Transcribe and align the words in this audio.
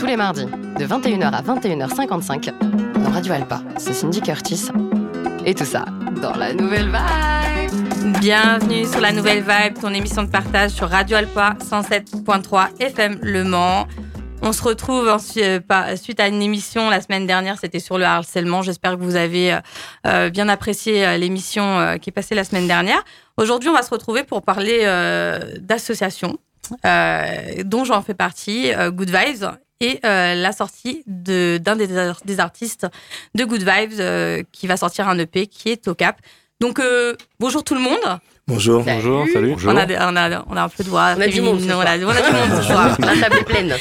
tous 0.00 0.06
les 0.06 0.16
mardis, 0.16 0.46
de 0.46 0.86
21h 0.86 1.30
à 1.30 1.42
21h55, 1.42 2.54
dans 2.94 3.10
Radio 3.10 3.34
Alpa. 3.34 3.60
C'est 3.76 3.92
Cindy 3.92 4.22
Curtis. 4.22 4.68
Et 5.44 5.54
tout 5.54 5.66
ça 5.66 5.84
dans 6.22 6.34
la 6.36 6.54
nouvelle 6.54 6.86
vibe. 6.86 8.18
Bienvenue 8.18 8.86
sur 8.86 9.02
la 9.02 9.12
nouvelle 9.12 9.44
vibe, 9.46 9.78
ton 9.78 9.92
émission 9.92 10.22
de 10.22 10.30
partage 10.30 10.70
sur 10.70 10.88
Radio 10.88 11.18
Alpa 11.18 11.54
107.3 11.60 12.80
FM 12.80 13.18
Le 13.20 13.44
Mans. 13.44 13.86
On 14.40 14.54
se 14.54 14.62
retrouve 14.62 15.06
ensuite, 15.06 15.44
suite 15.96 16.18
à 16.18 16.28
une 16.28 16.40
émission 16.40 16.88
la 16.88 17.02
semaine 17.02 17.26
dernière, 17.26 17.58
c'était 17.58 17.78
sur 17.78 17.98
le 17.98 18.06
harcèlement. 18.06 18.62
J'espère 18.62 18.96
que 18.96 19.02
vous 19.02 19.16
avez 19.16 19.58
euh, 20.06 20.30
bien 20.30 20.48
apprécié 20.48 21.06
euh, 21.06 21.18
l'émission 21.18 21.78
euh, 21.78 21.96
qui 21.98 22.08
est 22.08 22.12
passée 22.12 22.34
la 22.34 22.44
semaine 22.44 22.66
dernière. 22.66 23.04
Aujourd'hui, 23.36 23.68
on 23.68 23.74
va 23.74 23.82
se 23.82 23.90
retrouver 23.90 24.24
pour 24.24 24.40
parler 24.40 24.80
d'associations, 25.60 26.38
dont 26.84 27.84
j'en 27.84 28.00
fais 28.00 28.14
partie, 28.14 28.70
Good 28.92 29.10
Vibes, 29.10 29.46
et 29.80 30.00
la 30.02 30.52
sortie 30.52 31.02
d'un 31.06 31.76
des, 31.76 31.88
des, 32.24 32.40
artistes 32.40 32.86
de 33.34 33.44
Good 33.44 33.62
Vibes 33.62 34.46
qui 34.52 34.66
va 34.66 34.76
sortir 34.76 35.08
un 35.08 35.18
EP 35.18 35.46
qui 35.46 35.70
est 35.70 35.88
au 35.88 35.94
Cap. 35.94 36.20
Donc, 36.60 36.80
bonjour 37.38 37.64
tout 37.64 37.74
le 37.74 37.80
monde. 37.80 38.20
Bonjour. 38.50 38.82
Bonjour, 38.82 39.26
salut. 39.32 39.54
On, 39.64 39.76
a, 39.76 39.86
on, 40.10 40.16
a, 40.16 40.44
on, 40.48 40.56
a, 40.56 40.62
un 40.64 40.68
peu 40.68 40.82
de 40.82 40.88
voix. 40.88 41.14
On 41.16 41.20
a 41.20 41.28
du 41.28 41.40
monde. 41.40 41.60
On 41.68 41.80
a, 41.80 41.96
du 41.96 42.04
monde 42.04 42.16
ce 42.56 42.62
soir. 42.62 42.96
La 43.00 43.16
table 43.16 43.36
est 43.38 43.44
pleine. 43.44 43.76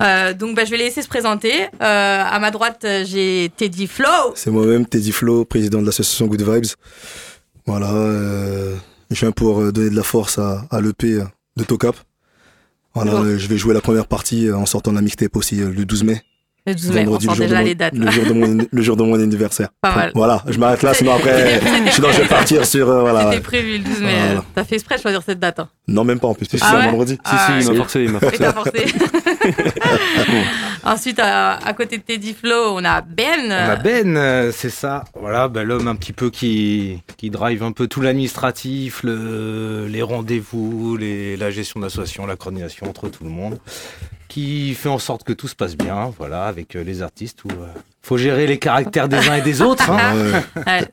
Euh, 0.00 0.32
donc, 0.32 0.54
bah, 0.54 0.64
je 0.64 0.70
vais 0.70 0.76
les 0.76 0.84
laisser 0.84 1.02
se 1.02 1.08
présenter. 1.08 1.62
Euh, 1.62 1.66
à 1.80 2.38
ma 2.38 2.52
droite, 2.52 2.86
j'ai 3.04 3.50
Teddy 3.56 3.88
Flo. 3.88 4.06
C'est 4.36 4.52
moi-même, 4.52 4.86
Teddy 4.86 5.10
Flo, 5.10 5.44
président 5.44 5.80
de 5.80 5.86
l'association 5.86 6.26
Good 6.26 6.42
Vibes. 6.42 6.70
Voilà. 7.66 7.90
Euh, 7.90 8.76
je 9.10 9.18
viens 9.18 9.32
pour 9.32 9.72
donner 9.72 9.90
de 9.90 9.96
la 9.96 10.04
force 10.04 10.38
à, 10.38 10.66
à 10.70 10.80
l'EP 10.80 11.18
de 11.56 11.64
Tocap. 11.64 11.96
Voilà, 12.94 13.38
je 13.38 13.46
vais 13.46 13.56
jouer 13.56 13.74
la 13.74 13.80
première 13.80 14.06
partie 14.06 14.50
en 14.50 14.66
sortant 14.66 14.90
de 14.90 14.96
la 14.96 15.02
mixtape 15.02 15.36
aussi 15.36 15.56
le 15.56 15.84
12 15.84 16.04
mai. 16.04 16.22
Le 16.64 16.74
12 16.74 16.90
mai, 16.92 17.06
on 17.08 17.18
sent 17.18 17.40
déjà 17.40 17.58
mon, 17.58 17.64
les 17.64 17.74
dates. 17.74 17.94
Le 17.94 18.08
jour, 18.08 18.24
de 18.24 18.32
mon, 18.32 18.66
le 18.70 18.82
jour 18.82 18.96
de 18.96 19.02
mon 19.02 19.14
anniversaire. 19.14 19.70
Pas 19.80 19.96
mal. 19.96 20.12
Voilà, 20.14 20.44
je 20.46 20.58
m'arrête 20.60 20.82
là, 20.82 20.94
sinon 20.94 21.14
après, 21.14 21.60
sinon 21.90 22.08
je 22.12 22.22
vais 22.22 22.28
partir 22.28 22.64
sur. 22.64 22.88
Euh, 22.88 23.00
voilà, 23.00 23.30
C'était 23.30 23.42
prévu 23.42 23.78
le 23.78 23.84
12 23.84 24.00
mai. 24.00 24.14
Voilà. 24.26 24.44
T'as 24.54 24.62
fait 24.62 24.76
exprès 24.76 24.96
de 24.96 25.00
choisir 25.00 25.22
cette 25.26 25.40
date. 25.40 25.58
Hein. 25.58 25.68
Non, 25.88 26.04
même 26.04 26.20
pas 26.20 26.28
en 26.28 26.34
plus. 26.34 26.46
Ah 26.52 26.56
c'est 26.60 26.76
ouais 26.76 26.82
un 26.82 26.90
vendredi. 26.92 27.18
Si, 27.26 27.36
si, 27.36 27.52
il 27.66 27.72
m'a 27.72 27.76
forcé. 27.78 28.04
Il 28.04 28.10
m'a 28.12 28.20
forcé. 28.20 28.70
Ensuite, 30.84 31.18
à, 31.18 31.54
à, 31.54 31.72
côté 31.72 31.98
de 31.98 32.02
Teddy 32.02 32.32
Flo, 32.32 32.76
on 32.76 32.84
a 32.84 33.00
Ben. 33.00 33.46
On 33.48 33.50
a 33.50 33.76
Ben, 33.76 34.16
euh, 34.16 34.52
c'est 34.54 34.70
ça. 34.70 35.04
Voilà, 35.18 35.48
ben, 35.48 35.64
l'homme 35.64 35.88
un 35.88 35.96
petit 35.96 36.12
peu 36.12 36.30
qui, 36.30 37.02
qui 37.16 37.30
drive 37.30 37.64
un 37.64 37.72
peu 37.72 37.88
tout 37.88 38.00
l'administratif, 38.00 39.02
le, 39.02 39.86
les 39.88 40.02
rendez-vous, 40.02 40.96
les, 40.96 41.36
la 41.36 41.50
gestion 41.50 41.80
d'association, 41.80 42.24
la 42.24 42.36
coordination 42.36 42.88
entre 42.88 43.08
tout 43.08 43.24
le 43.24 43.30
monde 43.30 43.58
qui 44.32 44.74
fait 44.74 44.88
en 44.88 44.98
sorte 44.98 45.24
que 45.24 45.34
tout 45.34 45.46
se 45.46 45.54
passe 45.54 45.76
bien, 45.76 46.10
voilà, 46.16 46.46
avec 46.46 46.74
euh, 46.74 46.82
les 46.82 47.02
artistes 47.02 47.44
où 47.44 47.50
euh, 47.50 47.66
faut 48.00 48.16
gérer 48.16 48.46
les 48.46 48.58
caractères 48.58 49.06
des 49.06 49.28
uns 49.28 49.34
et 49.34 49.42
des 49.42 49.60
autres. 49.60 49.90
Hein. 49.90 50.14
ouais. 50.56 50.62
ouais. 50.66 50.88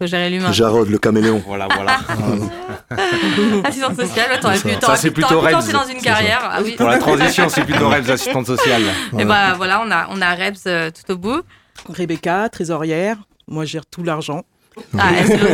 Faut 0.00 0.06
gérer 0.06 0.30
l'humain. 0.30 0.52
Jarod, 0.52 0.88
le 0.88 0.98
caméléon. 0.98 1.42
Voilà, 1.44 1.66
voilà. 1.74 1.98
Assistante 3.64 3.96
sociale, 3.96 4.38
t'aurais 4.40 4.58
pu, 4.58 4.70
ça, 4.80 4.94
c'est 4.94 5.10
plutôt 5.10 5.40
Rebs. 5.40 5.72
dans 5.72 5.86
une 5.86 6.00
carrière. 6.00 6.38
Ah, 6.44 6.60
oui. 6.62 6.76
Pour 6.76 6.86
la 6.86 6.98
transition, 6.98 7.48
c'est 7.48 7.64
plutôt 7.64 7.88
Rebs, 7.88 8.08
assistante 8.10 8.46
sociale. 8.46 8.82
Et 9.12 9.16
ouais. 9.16 9.24
bah 9.24 9.54
voilà, 9.56 9.82
on 9.84 9.90
a, 9.90 10.06
on 10.10 10.22
a 10.22 10.34
Rebs 10.34 10.62
euh, 10.68 10.90
tout 10.90 11.12
au 11.12 11.16
bout. 11.16 11.42
Rebecca, 11.88 12.48
trésorière. 12.48 13.16
Moi, 13.48 13.64
je 13.64 13.72
gère 13.72 13.86
tout 13.86 14.04
l'argent. 14.04 14.44
Ah, 14.96 15.10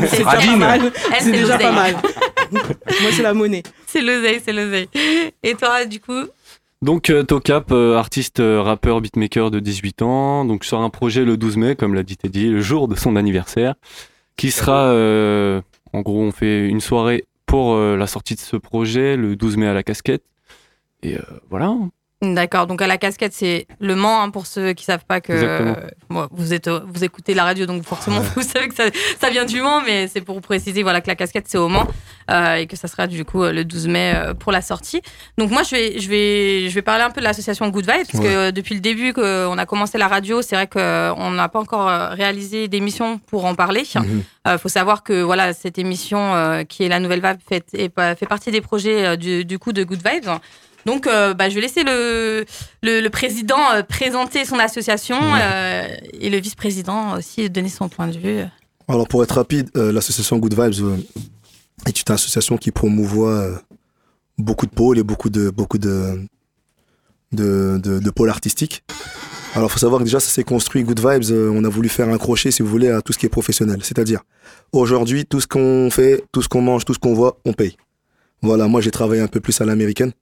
c'est 0.09 0.23
Radine. 0.23 0.93
C'est 1.21 1.33
déjà 1.33 1.57
pas 1.57 1.73
mal. 1.73 1.97
Moi, 2.53 3.11
c'est 3.13 3.23
la 3.23 3.33
monnaie. 3.33 3.63
C'est 3.87 4.03
l'oseille, 4.03 4.43
c'est 4.45 4.53
l'oseille. 4.53 4.89
Et 5.43 5.55
toi, 5.55 5.87
du 5.87 6.01
coup 6.01 6.27
donc 6.83 7.11
euh, 7.11 7.23
Tocap, 7.23 7.73
euh, 7.73 7.97
artiste, 7.97 8.41
euh, 8.41 8.63
rappeur, 8.63 9.01
beatmaker 9.01 9.51
de 9.51 9.61
18 9.61 10.03
ans, 10.03 10.45
donc 10.45 10.65
sur 10.65 10.81
un 10.81 10.91
projet 10.91 11.25
le 11.25 11.37
12 11.37 11.57
mai, 11.57 11.77
comme 11.77 11.95
l'a 11.95 12.03
dit 12.03 12.17
Teddy, 12.17 12.49
le 12.49 12.61
jour 12.61 12.89
de 12.89 12.95
son 12.95 13.17
anniversaire, 13.17 13.75
qui 14.37 14.51
sera, 14.51 14.87
euh, 14.87 15.61
en 15.93 16.01
gros, 16.01 16.21
on 16.21 16.33
fait 16.33 16.67
une 16.67 16.81
soirée 16.81 17.27
pour 17.47 17.75
euh, 17.75 17.97
la 17.97 18.07
sortie 18.07 18.35
de 18.35 18.41
ce 18.41 18.57
projet 18.57 19.17
le 19.17 19.37
12 19.37 19.57
mai 19.57 19.67
à 19.67 19.75
la 19.75 19.83
casquette. 19.83 20.25
Et 21.03 21.17
euh, 21.17 21.23
voilà. 21.51 21.75
D'accord, 22.23 22.67
donc 22.67 22.83
à 22.83 22.87
la 22.87 22.99
casquette, 22.99 23.33
c'est 23.33 23.67
Le 23.79 23.97
Mans, 23.97 24.21
hein, 24.21 24.29
pour 24.29 24.47
ceux 24.47 24.75
qui 24.75 24.85
savent 24.85 25.07
pas 25.07 25.23
que 25.23 25.75
bon, 26.11 26.29
vous, 26.33 26.53
êtes, 26.53 26.69
vous 26.69 27.03
écoutez 27.03 27.33
la 27.33 27.45
radio, 27.45 27.65
donc 27.65 27.83
forcément 27.83 28.21
vous 28.37 28.43
savez 28.43 28.69
que 28.69 28.75
ça, 28.75 28.85
ça, 29.19 29.31
vient 29.31 29.47
du 29.47 29.63
Mans, 29.63 29.81
mais 29.81 30.07
c'est 30.07 30.21
pour 30.21 30.35
vous 30.35 30.43
préciser 30.43 30.83
voilà, 30.83 31.01
que 31.01 31.07
la 31.07 31.15
casquette 31.15 31.47
c'est 31.49 31.57
au 31.57 31.69
Mans 31.69 31.87
euh, 32.31 32.57
et 32.57 32.67
que 32.67 32.77
ça 32.77 32.89
sera 32.89 33.07
du 33.07 33.25
coup 33.25 33.43
le 33.43 33.65
12 33.65 33.89
mai 33.89 34.13
euh, 34.15 34.35
pour 34.35 34.53
la 34.53 34.61
sortie. 34.61 35.01
Donc 35.39 35.51
moi 35.51 35.63
je 35.63 35.75
vais, 35.75 35.99
je 35.99 36.11
vais, 36.11 36.69
je 36.69 36.75
vais 36.75 36.83
parler 36.83 37.05
un 37.05 37.11
peu 37.11 37.21
de 37.23 37.25
l'association 37.25 37.67
Good 37.71 37.87
Vibes, 37.91 38.07
parce 38.13 38.23
ouais. 38.23 38.31
que 38.31 38.51
depuis 38.51 38.75
le 38.75 38.83
début 38.83 39.15
qu'on 39.15 39.57
a 39.57 39.65
commencé 39.65 39.97
la 39.97 40.09
radio, 40.09 40.43
c'est 40.43 40.57
vrai 40.57 40.67
qu'on 40.67 41.31
n'a 41.31 41.49
pas 41.49 41.61
encore 41.61 41.89
réalisé 42.11 42.69
d'émission 42.69 43.19
pour 43.19 43.47
en 43.47 43.55
parler. 43.55 43.85
Il 43.95 44.01
-hmm. 44.01 44.59
faut 44.59 44.69
savoir 44.69 45.03
que 45.05 45.23
voilà, 45.23 45.55
cette 45.55 45.79
émission 45.79 46.35
euh, 46.35 46.65
qui 46.65 46.85
est 46.85 46.89
la 46.89 47.01
Nouvelle 47.01 47.23
Vibe 47.23 47.41
fait, 47.49 47.65
fait 48.19 48.29
partie 48.29 48.51
des 48.51 48.61
projets 48.61 49.17
du, 49.17 49.47
du 49.47 49.59
coup 49.59 49.73
de 49.73 49.85
Good 49.85 50.03
Vibes. 50.07 50.31
Donc, 50.87 51.07
euh, 51.07 51.35
bah, 51.35 51.49
je 51.49 51.55
vais 51.55 51.61
laisser 51.61 51.83
le, 51.85 52.45
le, 52.83 53.01
le 53.01 53.11
président 53.11 53.73
euh, 53.73 53.83
présenter 53.83 54.45
son 54.45 54.59
association 54.59 55.17
ouais. 55.17 55.41
euh, 55.43 55.97
et 56.21 56.31
le 56.31 56.39
vice-président 56.39 57.17
aussi 57.19 57.49
donner 57.51 57.69
son 57.69 57.89
point 57.89 58.09
de 58.09 58.19
vue. 58.19 58.45
Alors, 58.89 59.07
pour 59.07 59.23
être 59.23 59.37
rapide, 59.37 59.71
l'association 59.75 60.39
Good 60.39 60.55
Vibes 60.59 60.99
est 61.87 62.01
une 62.01 62.15
association 62.15 62.57
qui 62.57 62.71
promouvoit 62.71 63.63
beaucoup 64.37 64.67
de 64.67 64.73
pôles 64.73 64.99
et 64.99 65.03
beaucoup 65.03 65.31
de, 65.31 65.51
beaucoup 65.51 65.79
de, 65.79 66.27
de, 67.33 67.79
de, 67.83 68.01
de 68.01 68.11
pôles 68.11 68.31
artistiques. 68.31 68.83
Alors, 69.55 69.69
il 69.69 69.73
faut 69.73 69.79
savoir 69.79 69.99
que 69.99 70.05
déjà, 70.05 70.21
ça 70.21 70.31
s'est 70.31 70.45
construit, 70.45 70.85
Good 70.85 71.01
Vibes, 71.01 71.31
euh, 71.33 71.51
on 71.53 71.65
a 71.65 71.69
voulu 71.69 71.89
faire 71.89 72.09
un 72.09 72.19
crochet, 72.19 72.53
si 72.53 72.63
vous 72.63 72.69
voulez, 72.69 72.89
à 72.89 73.03
tout 73.03 73.13
ce 73.13 73.19
qui 73.19 73.27
est 73.27 73.31
professionnel. 73.31 73.81
C'est-à-dire, 73.83 74.21
aujourd'hui, 74.73 75.27
tout 75.27 75.41
ce 75.41 75.49
qu'on 75.49 75.91
fait, 75.91 76.25
tout 76.31 76.41
ce 76.41 76.49
qu'on 76.49 76.63
mange, 76.63 76.85
tout 76.85 76.95
ce 76.95 77.01
qu'on 77.01 77.15
voit, 77.15 77.37
on 77.45 77.53
paye. 77.53 77.77
Voilà, 78.43 78.69
moi, 78.69 78.81
j'ai 78.81 78.93
travaillé 78.93 79.21
un 79.21 79.27
peu 79.27 79.41
plus 79.41 79.61
à 79.61 79.65
l'américaine. 79.65 80.13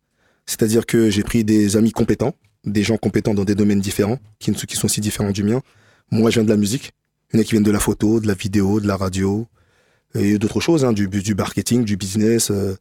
C'est-à-dire 0.48 0.86
que 0.86 1.10
j'ai 1.10 1.22
pris 1.22 1.44
des 1.44 1.76
amis 1.76 1.92
compétents, 1.92 2.34
des 2.64 2.82
gens 2.82 2.97
compétents 2.97 3.34
dans 3.34 3.44
des 3.44 3.54
domaines 3.54 3.81
différents, 3.81 4.19
qui, 4.38 4.50
sont 4.75 4.88
si 4.88 5.03
différents 5.03 5.31
du 5.31 5.44
mien. 5.44 5.60
Moi, 6.10 6.31
je 6.31 6.36
viens 6.36 6.44
de 6.44 6.48
la 6.48 6.56
musique. 6.56 6.92
Il 7.31 7.36
y 7.36 7.38
en 7.38 7.42
a 7.42 7.44
qui 7.44 7.50
viennent 7.50 7.62
de 7.62 7.70
la 7.70 7.78
photo, 7.78 8.19
de 8.19 8.26
la 8.26 8.32
vidéo, 8.32 8.81
de 8.81 8.88
la 8.88 8.97
radio, 8.97 9.47
et 10.14 10.38
d'autres 10.38 10.60
choses, 10.60 10.86
hein, 10.86 10.94
du, 10.94 11.06
du 11.06 11.34
marketing, 11.34 11.84
du 11.84 11.98
business, 11.98 12.50
euh, 12.50 12.75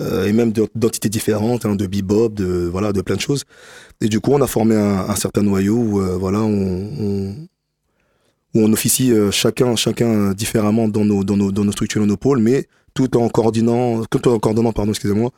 euh, 0.00 0.24
et 0.24 0.32
même 0.32 0.50
d'entités 0.74 1.10
différentes, 1.10 1.66
hein, 1.66 1.76
de 1.76 1.86
bebop, 1.86 2.30
de, 2.30 2.66
voilà, 2.72 2.94
de 2.94 3.02
plein 3.02 3.16
de 3.16 3.20
choses. 3.20 3.44
Et 4.00 4.08
du 4.08 4.18
coup, 4.18 4.32
on 4.32 4.40
a 4.40 4.46
formé 4.46 4.74
un, 4.74 5.00
un 5.00 5.14
certain 5.14 5.42
noyau 5.42 5.76
où, 5.76 6.00
euh, 6.00 6.16
voilà, 6.16 6.40
on, 6.40 6.48
on, 6.48 7.34
où 8.54 8.60
on 8.62 8.72
officie 8.72 9.12
chacun, 9.30 9.76
chacun 9.76 10.32
différemment 10.32 10.88
dans 10.88 11.04
nos, 11.04 11.22
dans 11.22 11.36
nos, 11.36 11.52
dans 11.52 11.64
nos 11.66 11.72
structures, 11.72 12.00
dans 12.00 12.06
nos 12.06 12.16
pôles, 12.16 12.40
mais 12.40 12.66
tout 12.94 13.14
en 13.18 13.28
coordonnant, 13.28 14.04
tout 14.06 14.26
en 14.26 14.38
coordonnant, 14.38 14.72
pardon, 14.72 14.92
excusez-moi, 14.92 15.30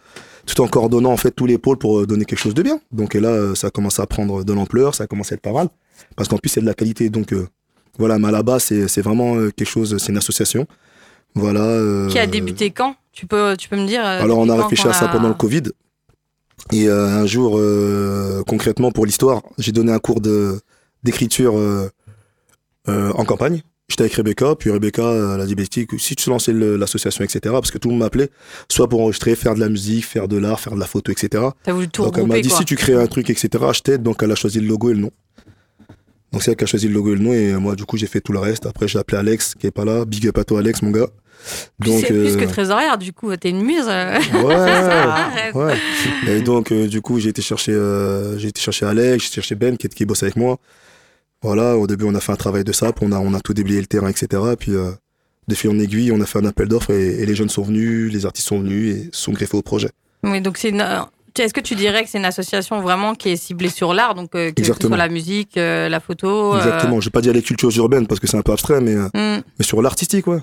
tout 0.47 0.61
en 0.61 0.69
coordonnant 0.69 1.13
en 1.13 1.17
fait 1.17 1.31
tous 1.31 1.47
les 1.47 1.59
pôles 1.59 1.79
pour 1.79 2.07
donner 2.07 2.25
quelque 2.25 2.39
chose 2.39 2.55
de 2.55 2.63
bien. 2.63 2.81
Donc 2.91 3.15
et 3.15 3.21
là, 3.21 3.55
ça 3.55 3.69
a 3.69 3.71
commencé 3.71 4.01
à 4.03 4.07
prendre 4.07 4.45
de 4.45 4.53
l'ampleur, 4.53 4.95
ça 4.95 5.05
a 5.05 5.07
commencé 5.07 5.35
à 5.35 5.37
être 5.37 5.43
pas 5.43 5.53
mal, 5.53 5.69
parce 6.17 6.29
qu'en 6.29 6.39
plus 6.39 6.49
c'est 6.49 6.61
de 6.61 6.67
la 6.67 6.75
qualité. 6.75 7.11
Donc 7.11 7.33
euh, 7.33 7.47
voilà, 7.99 8.19
mais 8.19 8.29
à 8.29 8.31
la 8.31 8.43
base 8.43 8.65
c'est 8.65 9.03
vraiment 9.03 9.35
quelque 9.51 9.65
chose, 9.65 9.97
c'est 9.99 10.13
une 10.13 10.19
association. 10.19 10.67
Voilà. 11.35 11.61
Euh, 11.61 12.09
Qui 12.09 12.19
a 12.19 12.27
débuté 12.27 12.71
quand? 12.71 12.97
Tu 13.13 13.27
peux 13.27 13.57
tu 13.57 13.69
peux 13.69 13.77
me 13.77 13.87
dire 13.87 14.05
Alors 14.05 14.39
on 14.39 14.49
a 14.49 14.57
réfléchi 14.63 14.87
à 14.89 14.93
ça 14.93 15.09
pendant 15.09 15.29
le 15.29 15.35
Covid. 15.35 15.63
Et 16.73 16.89
euh, 16.89 17.09
un 17.09 17.27
jour, 17.27 17.61
concrètement 18.47 18.93
pour 18.93 19.07
l'histoire, 19.07 19.43
j'ai 19.59 19.73
donné 19.73 19.93
un 19.93 19.99
cours 19.99 20.21
de 20.21 20.61
d'écriture 21.03 21.55
en 22.87 23.25
campagne 23.25 23.63
j'étais 23.88 24.03
avec 24.03 24.15
Rebecca, 24.15 24.54
puis 24.56 24.70
Rebecca 24.70 25.03
elle 25.34 25.41
a 25.41 25.47
dit 25.47 25.54
bah, 25.54 25.62
si 25.98 26.16
tu 26.16 26.31
lançais 26.31 26.53
l'association, 26.53 27.25
etc. 27.25 27.41
Parce 27.44 27.70
que 27.70 27.78
tout 27.78 27.88
le 27.88 27.94
monde 27.94 28.03
m'appelait, 28.03 28.31
soit 28.70 28.88
pour 28.88 29.00
enregistrer, 29.00 29.37
faire 29.37 29.54
de 29.54 29.60
la 29.60 29.69
musique, 29.69 30.04
faire 30.04 30.28
de 30.28 30.37
l'art, 30.37 30.60
faire 30.60 30.75
de 30.75 30.81
la 30.81 30.87
photo, 30.87 31.12
etc. 31.12 31.44
T'as 31.62 31.72
voulu 31.72 31.88
tout 31.88 32.03
Donc 32.03 32.19
elle 32.19 32.26
m'a 32.26 32.41
dit 32.41 32.48
quoi. 32.48 32.59
si 32.59 32.65
tu 32.65 32.76
crées 32.76 32.94
un 32.94 33.06
truc, 33.06 33.31
etc. 33.31 33.48
Je 33.72 33.81
t'aide. 33.81 34.03
Donc 34.03 34.22
elle 34.22 34.32
a 34.32 34.34
choisi 34.34 34.60
le 34.60 34.66
logo 34.66 34.91
et 34.91 34.94
le 34.94 35.00
nom. 35.00 35.10
Donc 36.32 36.43
c'est 36.43 36.52
elle 36.52 36.56
qui 36.56 36.64
a 36.64 36.67
choisi 36.67 36.88
le 36.88 36.94
logo 36.94 37.12
et 37.12 37.17
le 37.17 37.23
nom 37.23 37.32
et 37.32 37.52
moi 37.55 37.76
du 37.76 37.84
coup 37.84 37.99
j'ai 37.99 38.06
fait 38.06 38.20
tout 38.20 38.32
le 38.32 38.38
reste. 38.38 38.67
Après 38.67 38.88
j'ai 38.88 38.99
appelé 38.99 39.19
Alex 39.19 39.55
qui 39.55 39.67
est 39.67 39.70
pas 39.70 39.85
là. 39.85 40.05
Big 40.05 40.26
up 40.26 40.38
à 40.38 40.44
toi 40.44 40.61
Alex 40.61 40.82
mon 40.82 40.90
gars. 40.90 41.08
Donc 41.78 42.00
c'est 42.00 42.06
plus 42.06 42.37
euh... 42.37 42.38
que 42.38 42.44
trésorière 42.44 42.96
du 42.96 43.12
coup 43.12 43.35
t'es 43.37 43.50
une 43.50 43.62
muse. 43.62 43.87
Ouais. 43.87 44.19
ouais. 45.55 45.76
Et 46.28 46.40
donc 46.40 46.73
euh, 46.73 46.87
du 46.87 47.02
coup 47.02 47.19
j'ai 47.19 47.28
été 47.31 47.43
chercher 47.43 47.73
euh, 47.73 48.38
j'ai 48.38 48.49
été 48.49 48.61
chercher 48.61 48.87
Alex, 48.87 49.25
j'ai 49.26 49.31
cherché 49.31 49.55
Ben 49.56 49.76
qui, 49.76 49.88
qui 49.88 50.06
bosse 50.06 50.23
avec 50.23 50.37
moi. 50.37 50.58
Voilà, 51.43 51.77
au 51.77 51.87
début, 51.87 52.05
on 52.05 52.15
a 52.15 52.21
fait 52.21 52.33
un 52.33 52.37
travail 52.37 52.65
de 52.65 52.73
sap, 52.73 53.03
on 53.03 53.12
a, 53.12 53.19
on 53.19 53.35
a 53.35 53.41
tout 53.41 53.53
déblayé 53.53 53.81
le 53.81 53.87
terrain, 53.87 54.09
etc. 54.09 54.43
Puis, 54.59 54.75
euh, 54.75 54.93
de 55.49 55.55
fil 55.55 55.71
en 55.71 55.79
aiguille, 55.79 56.12
on 56.12 56.21
a 56.21 56.27
fait 56.27 56.39
un 56.39 56.44
appel 56.44 56.69
d'offres 56.69 56.91
et, 56.91 57.21
et, 57.21 57.27
les 57.27 57.35
jeunes 57.35 57.49
sont 57.49 57.62
venus, 57.62 58.12
les 58.12 58.27
artistes 58.27 58.47
sont 58.47 58.61
venus 58.61 58.94
et 58.94 59.11
sont 59.12 59.33
greffés 59.33 59.56
au 59.56 59.62
projet. 59.62 59.91
Oui, 60.23 60.41
donc 60.41 60.56
c'est 60.56 60.69
une... 60.69 60.85
Est-ce 61.39 61.55
que 61.55 61.61
tu 61.61 61.75
dirais 61.75 62.05
que 62.05 62.11
c'est 62.11 62.19
une 62.19 62.27
association 62.27 62.83
vraiment 62.83 63.15
qui 63.15 63.31
est 63.31 63.37
ciblée 63.37 63.71
sur 63.71 63.94
l'art, 63.94 64.15
donc 64.15 64.35
euh, 64.35 64.53
que 64.53 64.61
Exactement. 64.61 64.83
ce 64.83 64.89
soit 64.89 64.97
la 64.99 65.09
musique, 65.09 65.56
euh, 65.56 65.89
la 65.89 65.99
photo 65.99 66.56
Exactement. 66.56 67.00
Je 67.00 67.06
vais 67.06 67.11
pas 67.11 67.23
dire 67.23 67.33
les 67.33 67.43
cultures 67.43 67.75
urbaines 67.79 68.06
parce 68.06 68.21
que 68.21 68.27
c'est 68.27 68.37
un 68.37 68.43
peu 68.43 68.53
abstrait, 68.53 68.81
mais, 68.81 68.95
mm. 68.95 69.43
mais 69.59 69.65
sur 69.65 69.81
l'artistique, 69.81 70.27
ouais. 70.27 70.41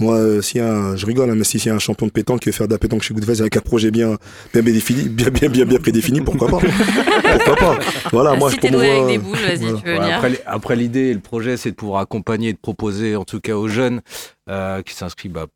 Moi, 0.00 0.14
euh, 0.14 0.40
si 0.42 0.60
un, 0.60 0.94
je 0.94 1.04
rigole, 1.06 1.28
hein, 1.28 1.34
mais 1.36 1.42
si, 1.42 1.58
y 1.58 1.68
a 1.70 1.74
un 1.74 1.80
champion 1.80 2.06
de 2.06 2.12
pétanque 2.12 2.40
qui 2.40 2.48
veut 2.48 2.52
faire 2.52 2.68
de 2.68 2.72
la 2.72 2.78
pétanque 2.78 3.02
chez 3.02 3.14
Goodvez 3.14 3.40
avec 3.40 3.56
un 3.56 3.60
projet 3.60 3.90
bien, 3.90 4.16
bien, 4.54 4.62
bien 4.62 4.72
défini, 4.72 5.08
bien, 5.08 5.28
bien, 5.30 5.48
bien, 5.48 5.64
bien 5.64 5.78
prédéfini, 5.80 6.20
pourquoi 6.20 6.48
pas 6.48 6.58
Pourquoi 7.34 7.56
pas 7.56 7.78
Voilà, 8.12 8.34
moi, 8.36 8.50
si 8.50 8.56
je 8.56 8.60
t'es 8.60 8.70
doué 8.70 8.86
promouvois- 8.86 9.04
avec 9.06 9.18
des 9.18 9.18
boules, 9.18 9.38
vas-y, 9.38 9.56
Voilà. 9.58 9.78
tu 9.78 9.84
veux 9.86 9.92
Ouais, 9.94 9.98
venir. 10.00 10.16
après, 10.16 10.42
après, 10.46 10.76
l'idée 10.76 11.00
et 11.08 11.14
le 11.14 11.20
projet, 11.20 11.56
c'est 11.56 11.70
de 11.70 11.74
pouvoir 11.74 12.00
accompagner 12.00 12.50
et 12.50 12.52
de 12.52 12.58
proposer, 12.58 13.16
en 13.16 13.24
tout 13.24 13.40
cas 13.40 13.54
aux 13.56 13.66
jeunes 13.68 14.00
euh, 14.48 14.82
qui 14.82 14.94
s'inscrivent 14.94 15.32
bah, 15.32 15.46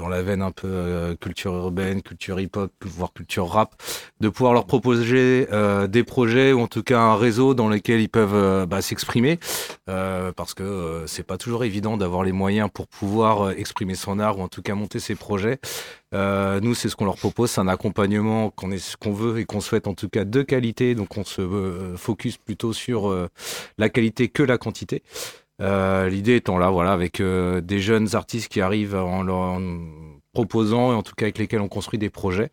dans 0.00 0.08
la 0.08 0.22
veine 0.22 0.40
un 0.40 0.50
peu 0.50 0.66
euh, 0.66 1.14
culture 1.14 1.54
urbaine, 1.54 2.00
culture 2.00 2.40
hip-hop, 2.40 2.72
voire 2.86 3.12
culture 3.12 3.46
rap, 3.46 3.74
de 4.20 4.30
pouvoir 4.30 4.54
leur 4.54 4.64
proposer 4.64 5.46
euh, 5.52 5.86
des 5.86 6.04
projets 6.04 6.52
ou 6.54 6.60
en 6.60 6.68
tout 6.68 6.82
cas 6.82 7.00
un 7.00 7.16
réseau 7.16 7.52
dans 7.52 7.68
lequel 7.68 8.00
ils 8.00 8.08
peuvent 8.08 8.34
euh, 8.34 8.64
bah, 8.64 8.80
s'exprimer, 8.80 9.38
euh, 9.90 10.32
parce 10.32 10.54
que 10.54 11.04
c'est 11.06 11.22
pas 11.22 11.36
toujours 11.36 11.64
évident 11.64 11.98
d'avoir 11.98 12.24
les 12.24 12.32
moyens 12.32 12.70
pour 12.72 12.86
pouvoir 12.86 13.50
exprimer 13.50 13.94
son 13.94 14.18
art 14.18 14.38
ou 14.38 14.42
en 14.42 14.48
tout 14.48 14.62
cas 14.62 14.74
monter 14.74 15.00
ses 15.00 15.14
projets. 15.14 15.60
Nous, 16.12 16.74
c'est 16.74 16.88
ce 16.88 16.96
qu'on 16.96 17.04
leur 17.04 17.16
propose, 17.16 17.52
c'est 17.52 17.60
un 17.60 17.68
accompagnement 17.68 18.50
qu'on 18.50 18.72
est, 18.72 18.96
qu'on 18.96 19.12
veut 19.12 19.38
et 19.38 19.44
qu'on 19.44 19.60
souhaite 19.60 19.86
en 19.86 19.94
tout 19.94 20.08
cas 20.08 20.24
de 20.24 20.42
qualité. 20.42 20.96
Donc, 20.96 21.16
on 21.16 21.22
se 21.22 21.94
focus 21.96 22.36
plutôt 22.36 22.72
sur 22.72 23.16
la 23.78 23.88
qualité 23.88 24.28
que 24.28 24.42
la 24.42 24.58
quantité. 24.58 25.04
Euh, 25.60 26.08
L'idée 26.08 26.36
étant 26.36 26.58
là, 26.58 26.70
voilà, 26.70 26.92
avec 26.92 27.20
euh, 27.20 27.60
des 27.60 27.80
jeunes 27.80 28.14
artistes 28.14 28.48
qui 28.48 28.60
arrivent 28.60 28.94
en 28.94 29.22
leur 29.22 29.58
proposant 30.32 30.92
et 30.92 30.94
en 30.94 31.02
tout 31.02 31.14
cas 31.14 31.26
avec 31.26 31.38
lesquels 31.38 31.60
on 31.60 31.68
construit 31.68 31.98
des 31.98 32.10
projets. 32.10 32.50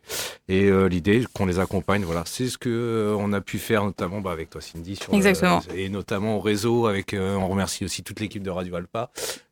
Et 0.48 0.64
euh, 0.64 0.88
l'idée 0.88 1.24
qu'on 1.34 1.46
les 1.46 1.58
accompagne 1.58 2.02
voilà. 2.02 2.22
C'est 2.26 2.48
ce 2.48 2.58
que 2.58 2.68
euh, 2.68 3.16
on 3.18 3.32
a 3.32 3.40
pu 3.40 3.58
faire 3.58 3.84
notamment 3.84 4.20
bah, 4.20 4.32
avec 4.32 4.50
toi 4.50 4.60
Cindy 4.60 4.96
sur, 4.96 5.12
et 5.74 5.88
notamment 5.88 6.36
au 6.36 6.40
réseau 6.40 6.86
avec 6.86 7.14
euh, 7.14 7.36
on 7.36 7.48
remercie 7.48 7.84
aussi 7.84 8.02
toute 8.02 8.20
l'équipe 8.20 8.42
de 8.42 8.50
Radio 8.50 8.74
Alpa 8.76 9.10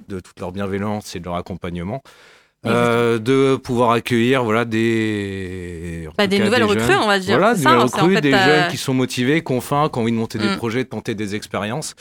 de 0.08 0.20
toute 0.20 0.38
leur 0.40 0.52
bienveillance 0.52 1.14
et 1.14 1.20
de 1.20 1.24
leur 1.24 1.36
accompagnement 1.36 2.02
euh, 2.64 3.18
de 3.18 3.56
pouvoir 3.56 3.90
accueillir 3.92 4.42
voilà 4.42 4.64
des 4.64 6.08
Bah, 6.18 6.26
des 6.26 6.38
cas, 6.38 6.44
nouvelles 6.44 6.66
jeunes. 6.66 6.70
recrues, 6.80 6.94
on 6.96 7.06
va 7.06 7.18
dire. 7.18 7.36
voilà 7.38 7.54
des 7.54 7.62
ça, 7.62 7.78
en 7.78 7.82
recrues 7.84 8.14
fait, 8.14 8.20
des 8.22 8.32
euh, 8.32 8.44
jeunes 8.44 8.70
qui 8.70 8.76
sont 8.76 8.94
motivés 8.94 9.44
qui 9.44 9.52
ont 9.52 9.60
faim 9.60 9.88
qui 9.92 9.98
ont 9.98 10.02
envie 10.02 10.12
de 10.12 10.16
monter 10.16 10.38
des 10.38 10.48
Mm. 10.48 10.56
projets 10.56 10.82
de 10.84 10.88
tenter 10.88 11.14
des 11.14 11.34
expériences 11.34 11.94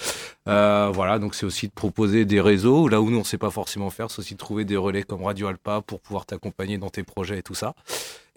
euh, 0.48 0.90
voilà 0.94 1.20
donc 1.20 1.36
c'est 1.36 1.46
aussi 1.46 1.68
de 1.68 1.74
proposer 1.74 2.26
des 2.26 2.42
réseaux 2.42 2.88
là 2.88 3.02
où 3.02 3.10
nous 3.12 3.20
on 3.20 3.24
sait 3.24 3.38
pas 3.38 3.52
forcément 3.52 3.90
faire 3.90 4.10
c'est 4.10 4.20
aussi 4.20 4.34
de 4.34 4.40
trouver 4.40 4.66
des 4.66 4.78
relais 4.78 5.04
comme 5.04 5.24
Radio 5.24 5.48
Alpa 5.48 5.82
pour 5.86 6.00
pouvoir 6.00 6.26
t'accompagner 6.26 6.78
dans 6.78 6.90
tes 6.90 7.04
projets 7.04 7.40
et 7.40 7.44
tout 7.44 7.56
ça 7.56 7.74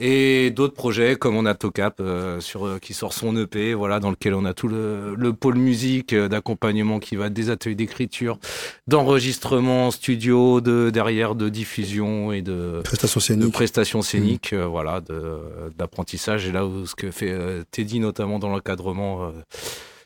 et 0.01 0.51
d'autres 0.51 0.75
projets 0.75 1.17
comme 1.17 1.35
on 1.37 1.45
a 1.47 1.55
Tocap 1.55 1.99
euh, 2.01 2.41
sur 2.41 2.67
euh, 2.67 2.79
qui 2.79 2.95
sort 2.95 3.13
son 3.13 3.37
EP 3.37 3.75
voilà 3.75 3.99
dans 3.99 4.11
lequel 4.11 4.35
on 4.35 4.45
a 4.45 4.55
tout 4.55 4.69
le, 4.69 5.15
le 5.17 5.33
pôle 5.33 5.57
musique 5.57 6.13
euh, 6.13 6.29
d'accompagnement 6.29 6.99
qui 7.01 7.17
va 7.17 7.31
des 7.31 7.51
ateliers 7.51 7.75
d'écriture 7.75 8.39
d'enregistrement 8.87 9.91
studio 9.91 10.61
de 10.61 10.91
derrière 10.91 11.35
de 11.35 11.49
diffusion 11.49 12.33
et 12.33 12.43
de 12.43 12.81
Prestation 12.85 13.19
de 13.19 13.25
scénique. 13.25 13.53
prestations 13.53 14.03
scéniques, 14.03 14.53
euh, 14.53 14.67
voilà, 14.67 15.01
de- 15.01 15.39
d'apprentissage. 15.79 16.47
Et 16.47 16.53
là 16.53 16.67
où 16.67 16.87
ce 16.87 16.95
que 16.95 17.11
fait 17.11 17.31
euh, 17.31 17.63
Teddy, 17.71 18.01
notamment 18.01 18.39
dans 18.39 18.49
l'encadrement, 18.49 19.25
euh, 19.25 19.31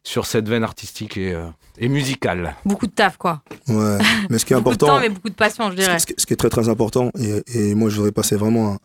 sur 0.05 0.27
cette 0.27 0.49
veine 0.49 0.65
artistique 0.65 1.17
et, 1.17 1.33
euh, 1.33 1.47
et 1.79 1.89
musicale. 1.89 2.57
Beaucoup 2.65 2.87
de 2.87 2.93
taf, 2.93 3.17
quoi. 3.17 3.43
Ouais. 3.69 3.99
Mais 4.31 4.39
ce 4.39 4.45
qui 4.45 4.53
est 4.53 4.57
Beaucoup 4.57 4.71
de 4.71 4.75
important, 4.75 4.87
temps, 4.97 5.01
mais 5.01 5.09
beaucoup 5.09 5.29
de 5.31 5.35
passion, 5.35 5.71
je 5.71 5.77
dirais. 5.77 5.95
qui- 5.97 6.01
ce 6.01 6.07
qui- 6.07 6.15
ce 6.19 6.27
qui 6.27 6.33
est 6.33 6.37
très 6.37 6.51
très 6.51 6.69
important, 6.69 7.11
et, 7.19 7.43
et 7.55 7.75
moi 7.75 7.89
je 7.89 7.97
voudrais 7.97 8.13
passer 8.13 8.37
vraiment 8.37 8.79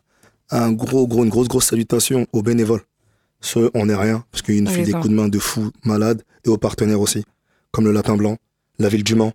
un, 0.49 0.71
gros, 0.71 1.07
gros, 1.07 1.23
une 1.23 1.29
grosse, 1.29 1.47
grosse 1.47 1.65
salutation 1.65 2.27
aux 2.33 2.41
bénévoles. 2.41 2.83
Ceux, 3.41 3.69
on 3.73 3.85
n'est 3.85 3.95
rien, 3.95 4.23
parce 4.31 4.41
qu'ils 4.41 4.63
nous 4.63 4.71
filent 4.71 4.85
des 4.85 4.93
coups 4.93 5.09
de 5.09 5.13
main 5.13 5.27
de 5.27 5.39
fous 5.39 5.71
malades, 5.83 6.23
et 6.45 6.49
aux 6.49 6.57
partenaires 6.57 7.01
aussi, 7.01 7.23
comme 7.71 7.85
le 7.85 7.91
Lapin 7.91 8.17
Blanc, 8.17 8.37
la 8.79 8.89
Ville 8.89 9.03
du 9.03 9.15
Mans, 9.15 9.33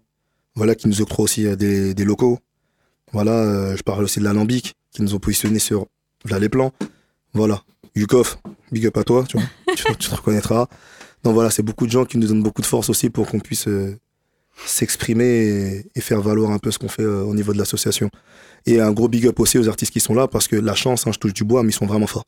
voilà, 0.54 0.74
qui 0.74 0.88
nous 0.88 1.00
octroie 1.00 1.24
aussi 1.24 1.46
euh, 1.46 1.56
des, 1.56 1.94
des 1.94 2.04
locaux. 2.04 2.38
Voilà, 3.12 3.32
euh, 3.32 3.76
je 3.76 3.82
parle 3.82 4.04
aussi 4.04 4.18
de 4.18 4.24
l'Alambic, 4.24 4.74
qui 4.90 5.02
nous 5.02 5.14
ont 5.14 5.18
positionné 5.18 5.58
sur 5.58 5.86
là, 6.24 6.38
les 6.38 6.48
plans. 6.48 6.72
Voilà, 7.34 7.62
Yukov, 7.94 8.36
big 8.70 8.86
up 8.86 8.96
à 8.96 9.04
toi, 9.04 9.24
tu, 9.28 9.38
vois, 9.38 9.46
tu, 9.76 9.84
tu 9.98 10.08
te 10.08 10.14
reconnaîtras. 10.14 10.66
Donc 11.22 11.34
voilà, 11.34 11.50
c'est 11.50 11.62
beaucoup 11.62 11.86
de 11.86 11.92
gens 11.92 12.04
qui 12.04 12.18
nous 12.18 12.26
donnent 12.26 12.42
beaucoup 12.42 12.62
de 12.62 12.66
force 12.66 12.90
aussi 12.90 13.08
pour 13.10 13.28
qu'on 13.28 13.38
puisse 13.38 13.68
euh, 13.68 13.96
s'exprimer 14.66 15.24
et, 15.24 15.86
et 15.94 16.00
faire 16.00 16.20
valoir 16.20 16.50
un 16.50 16.58
peu 16.58 16.70
ce 16.70 16.78
qu'on 16.78 16.88
fait 16.88 17.02
euh, 17.02 17.22
au 17.22 17.34
niveau 17.34 17.52
de 17.52 17.58
l'association. 17.58 18.10
Et 18.66 18.80
un 18.80 18.92
gros 18.92 19.08
big 19.08 19.26
up 19.26 19.40
aussi 19.40 19.58
aux 19.58 19.68
artistes 19.68 19.92
qui 19.92 20.00
sont 20.00 20.14
là 20.14 20.28
parce 20.28 20.48
que 20.48 20.56
la 20.56 20.74
chance, 20.74 21.06
hein, 21.06 21.10
je 21.12 21.18
touche 21.18 21.34
du 21.34 21.44
bois, 21.44 21.62
mais 21.62 21.70
ils 21.70 21.74
sont 21.74 21.86
vraiment 21.86 22.06
forts. 22.06 22.24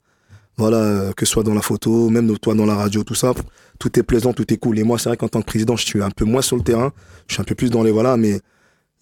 Voilà, 0.56 0.76
euh, 0.76 1.12
que 1.12 1.26
ce 1.26 1.32
soit 1.32 1.42
dans 1.42 1.54
la 1.54 1.62
photo, 1.62 2.08
même 2.10 2.38
toi 2.38 2.54
dans 2.54 2.66
la 2.66 2.76
radio, 2.76 3.02
tout 3.02 3.14
ça, 3.14 3.34
tout 3.78 3.98
est 3.98 4.02
plaisant, 4.02 4.32
tout 4.32 4.52
est 4.52 4.56
cool. 4.56 4.78
Et 4.78 4.84
moi, 4.84 4.98
c'est 4.98 5.08
vrai 5.08 5.16
qu'en 5.16 5.28
tant 5.28 5.40
que 5.40 5.46
président, 5.46 5.76
je 5.76 5.84
suis 5.84 6.02
un 6.02 6.10
peu 6.10 6.24
moins 6.24 6.42
sur 6.42 6.56
le 6.56 6.62
terrain, 6.62 6.92
je 7.26 7.34
suis 7.34 7.40
un 7.40 7.44
peu 7.44 7.54
plus 7.54 7.70
dans 7.70 7.82
les 7.82 7.90
voilà, 7.90 8.16
mais 8.16 8.40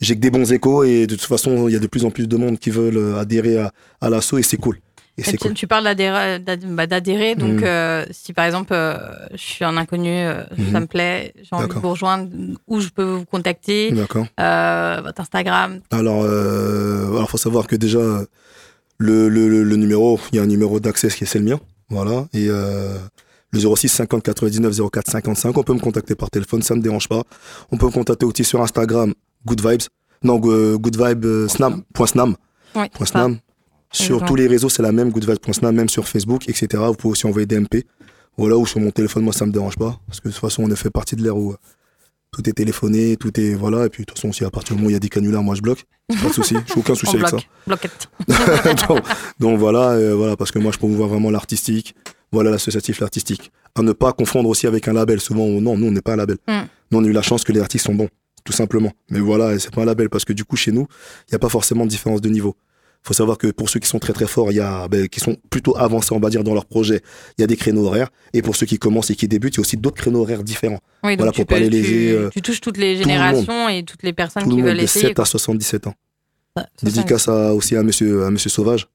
j'ai 0.01 0.15
que 0.15 0.21
des 0.21 0.31
bons 0.31 0.51
échos 0.51 0.83
et 0.85 1.07
de 1.07 1.15
toute 1.15 1.27
façon, 1.27 1.69
il 1.69 1.73
y 1.73 1.77
a 1.77 1.79
de 1.79 1.87
plus 1.87 2.05
en 2.05 2.11
plus 2.11 2.27
de 2.27 2.37
monde 2.37 2.59
qui 2.59 2.71
veulent 2.71 2.97
euh, 2.97 3.19
adhérer 3.19 3.59
à, 3.59 3.73
à 4.01 4.09
l'assaut 4.09 4.39
et 4.39 4.43
c'est 4.43 4.57
cool. 4.57 4.79
Et 5.19 5.21
Et 5.21 5.25
c'est 5.25 5.53
tu, 5.55 5.67
parles 5.67 5.85
d'adhérer, 5.85 6.39
d'ad- 6.39 6.65
bah, 6.75 6.87
d'adhérer, 6.87 7.35
donc 7.35 7.61
Mm. 7.61 7.65
euh, 7.65 8.05
si 8.13 8.33
par 8.33 8.47
exemple 8.47 8.73
euh, 8.73 8.97
je 9.33 9.37
suis 9.43 9.65
un 9.65 9.77
inconnu, 9.77 10.09
euh, 10.11 10.43
Mhm. 10.57 10.73
ça 10.73 10.81
me 10.81 10.87
plaît, 10.87 11.35
j'ai 11.43 11.49
envie 11.53 11.69
de 11.69 11.75
vous 11.75 11.91
rejoindre, 11.91 12.29
où 12.67 12.81
je 12.81 12.89
peux 12.89 13.03
vous 13.05 13.27
contacter, 13.27 13.91
D'accord. 13.93 14.25
votre 14.39 15.21
Instagram, 15.21 15.81
Alors, 15.91 16.25
alors, 16.25 17.29
faut 17.29 17.37
savoir 17.37 17.67
que 17.67 17.77
déjà, 17.77 18.01
le, 18.99 19.29
le, 19.29 19.49
le, 19.49 19.63
le 19.65 19.77
numéro, 19.77 20.19
il 20.33 20.37
y 20.37 20.39
a 20.39 20.43
un 20.43 20.47
numéro 20.47 20.81
d'accès 20.81 21.09
qui 21.09 21.25
est 21.25 21.27
c'est 21.27 21.39
le 21.41 21.45
mien. 21.45 21.61
Voilà. 21.91 22.27
Et 22.33 22.47
le 22.49 23.59
06 23.77 23.89
50 23.91 24.23
99 24.23 24.73
04 24.91 25.11
55, 25.11 25.57
on 25.59 25.63
peut 25.63 25.75
me 25.75 25.79
contacter 25.81 26.15
par 26.15 26.31
téléphone, 26.31 26.63
ça 26.63 26.75
me 26.75 26.81
dérange 26.81 27.07
pas. 27.09 27.23
On 27.71 27.77
peut 27.77 27.87
me 27.87 27.91
contacter 27.93 28.25
aussi 28.25 28.45
sur 28.45 28.63
Instagram, 28.63 29.13
Good 29.45 29.61
Vibes. 29.61 29.83
Non, 30.23 30.39
go- 30.39 30.79
Good 30.79 30.97
Vibe 30.97 31.49
Snam, 31.49 31.83
point 31.93 32.07
Snam. 32.07 32.35
Oui, 32.75 32.89
Point. 32.95 33.07
Snam. 33.07 33.39
Sur 33.93 34.05
Exactement. 34.17 34.27
tous 34.29 34.35
les 34.37 34.47
réseaux, 34.47 34.69
c'est 34.69 34.83
la 34.83 34.93
même, 34.93 35.11
goodvibes.snam, 35.11 35.75
même 35.75 35.89
sur 35.89 36.09
Facebook, 36.09 36.49
etc. 36.49 36.67
Vous 36.87 36.95
pouvez 36.95 37.13
aussi 37.13 37.27
envoyer 37.27 37.47
des 37.47 37.59
MP. 37.61 37.85
Voilà, 38.39 38.57
ou 38.57 38.67
sur 38.67 38.81
mon 38.81 38.91
téléphone, 38.91 39.23
moi, 39.25 39.33
ça 39.35 39.45
me 39.45 39.53
dérange 39.53 39.77
pas. 39.77 40.01
Parce 40.07 40.21
que 40.21 40.29
de 40.29 40.33
toute 40.33 40.41
façon, 40.41 40.63
on 40.65 40.71
est 40.71 40.77
fait 40.77 40.91
partie 40.91 41.17
de 41.17 41.23
l'ère 41.23 41.37
où 41.37 41.53
euh, 41.53 41.57
tout 42.31 42.49
est 42.49 42.55
téléphoné, 42.55 43.17
tout 43.19 43.39
est. 43.39 43.53
Voilà. 43.55 43.85
Et 43.85 43.89
puis, 43.91 44.05
de 44.05 44.07
toute 44.07 44.19
façon, 44.19 44.33
si 44.33 44.45
à 44.45 44.51
partir 44.51 44.75
du 44.75 44.81
moment 44.81 44.87
où 44.87 44.91
il 44.91 44.95
y 44.95 44.97
a 44.97 45.01
des 45.01 45.11
canulars, 45.11 45.43
moi, 45.43 45.55
je 45.55 45.61
bloque. 45.61 45.85
Pas 46.09 46.29
de 46.29 46.33
souci. 46.33 46.57
J'ai 46.67 46.75
aucun 46.81 46.95
souci 46.95 47.17
avec 47.17 47.29
ça. 47.29 47.37
donc, 48.89 49.03
donc 49.39 49.59
voilà, 49.59 49.91
euh, 49.91 50.15
voilà, 50.15 50.37
parce 50.37 50.51
que 50.51 50.59
moi 50.59 50.73
je 50.73 50.79
promouvois 50.79 51.07
vraiment 51.07 51.31
l'artistique, 51.31 51.95
voilà 52.33 52.51
l'associatif, 52.51 53.01
l'artistique. 53.01 53.51
À 53.75 53.83
ne 53.83 53.93
pas 53.93 54.13
confondre 54.13 54.49
aussi 54.51 54.67
avec 54.67 54.89
un 54.89 54.93
label. 54.93 55.21
Souvent, 55.21 55.43
on- 55.45 55.61
non, 55.61 55.77
nous 55.79 55.87
on 55.87 55.91
n'est 55.91 56.03
pas 56.03 56.13
un 56.15 56.17
label. 56.17 56.37
Mm. 56.49 56.53
Nous 56.91 56.99
on 56.99 57.05
a 57.05 57.07
eu 57.07 57.13
la 57.13 57.23
chance 57.23 57.45
que 57.45 57.53
les 57.53 57.61
artistes 57.61 57.87
sont 57.87 57.95
bons, 57.95 58.09
tout 58.45 58.53
simplement. 58.53 58.93
Mais 59.11 59.21
voilà, 59.21 59.59
c'est 59.59 59.73
pas 59.73 59.83
un 59.83 59.87
label 59.87 60.11
parce 60.11 60.25
que 60.27 60.33
du 60.35 60.45
coup 60.45 60.57
chez 60.57 60.73
nous, 60.73 60.87
il 61.29 61.33
n'y 61.33 61.37
a 61.37 61.39
pas 61.39 61.49
forcément 61.49 61.85
de 61.85 61.91
différence 61.91 62.21
de 62.21 62.29
niveau. 62.29 62.57
Faut 63.05 63.15
savoir 63.15 63.37
que 63.39 63.49
pour 63.49 63.69
ceux 63.69 63.81
qui 63.81 63.89
sont 63.89 63.99
très 63.99 64.13
très 64.13 64.27
forts, 64.27 64.53
il 64.53 64.57
y 64.57 64.61
a, 64.61 64.87
ben, 64.89 65.09
qui 65.09 65.19
sont 65.21 65.37
plutôt 65.51 65.77
avancés, 65.77 66.15
on 66.15 66.21
va 66.21 66.31
dire, 66.31 66.45
dans 66.45 66.55
leur 66.55 66.67
projet, 66.67 67.03
il 67.37 67.41
y 67.41 67.45
a 67.45 67.47
des 67.49 67.57
créneaux 67.57 67.87
horaires. 67.87 68.11
Et 68.33 68.43
pour 68.43 68.55
ceux 68.55 68.65
qui 68.67 68.79
commencent 68.79 69.11
et 69.11 69.17
qui 69.17 69.27
débutent, 69.27 69.55
il 69.55 69.59
y 69.59 69.61
a 69.61 69.63
aussi 69.63 69.77
d'autres 69.77 69.97
créneaux 70.01 70.21
horaires 70.21 70.45
différents. 70.45 70.79
Oui, 71.03 71.13
donc 71.13 71.19
Voilà, 71.19 71.33
tu, 71.33 71.41
pour 71.41 71.47
pas 71.49 71.59
les 71.59 71.67
tu- 71.67 71.71
léser, 71.73 72.11
euh, 72.13 72.31
tu 72.31 72.43
touches 72.43 72.61
toutes 72.61 72.77
les 72.77 72.95
tout 72.95 73.09
le 73.09 73.15
monde. 73.15 73.19
générations 73.19 73.69
et 73.69 73.83
toutes 73.85 74.03
les 74.05 74.13
personnes 74.13 74.45
Tout 74.45 74.51
qui 74.51 74.57
le 74.57 74.63
monde 74.63 74.69
veulent 74.71 74.79
de 74.79 74.83
essayer. 74.85 75.09
7 75.09 75.19
à 75.19 75.25
77 75.25 75.87
ans. 75.89 75.95
c'est 76.77 76.85
Dédicace 76.85 77.27
à- 77.29 77.55
aussi 77.55 77.75
à 77.77 77.83
monsieur, 77.83 78.25
à 78.25 78.31
monsieur 78.31 78.51
Sauvage, 78.51 78.87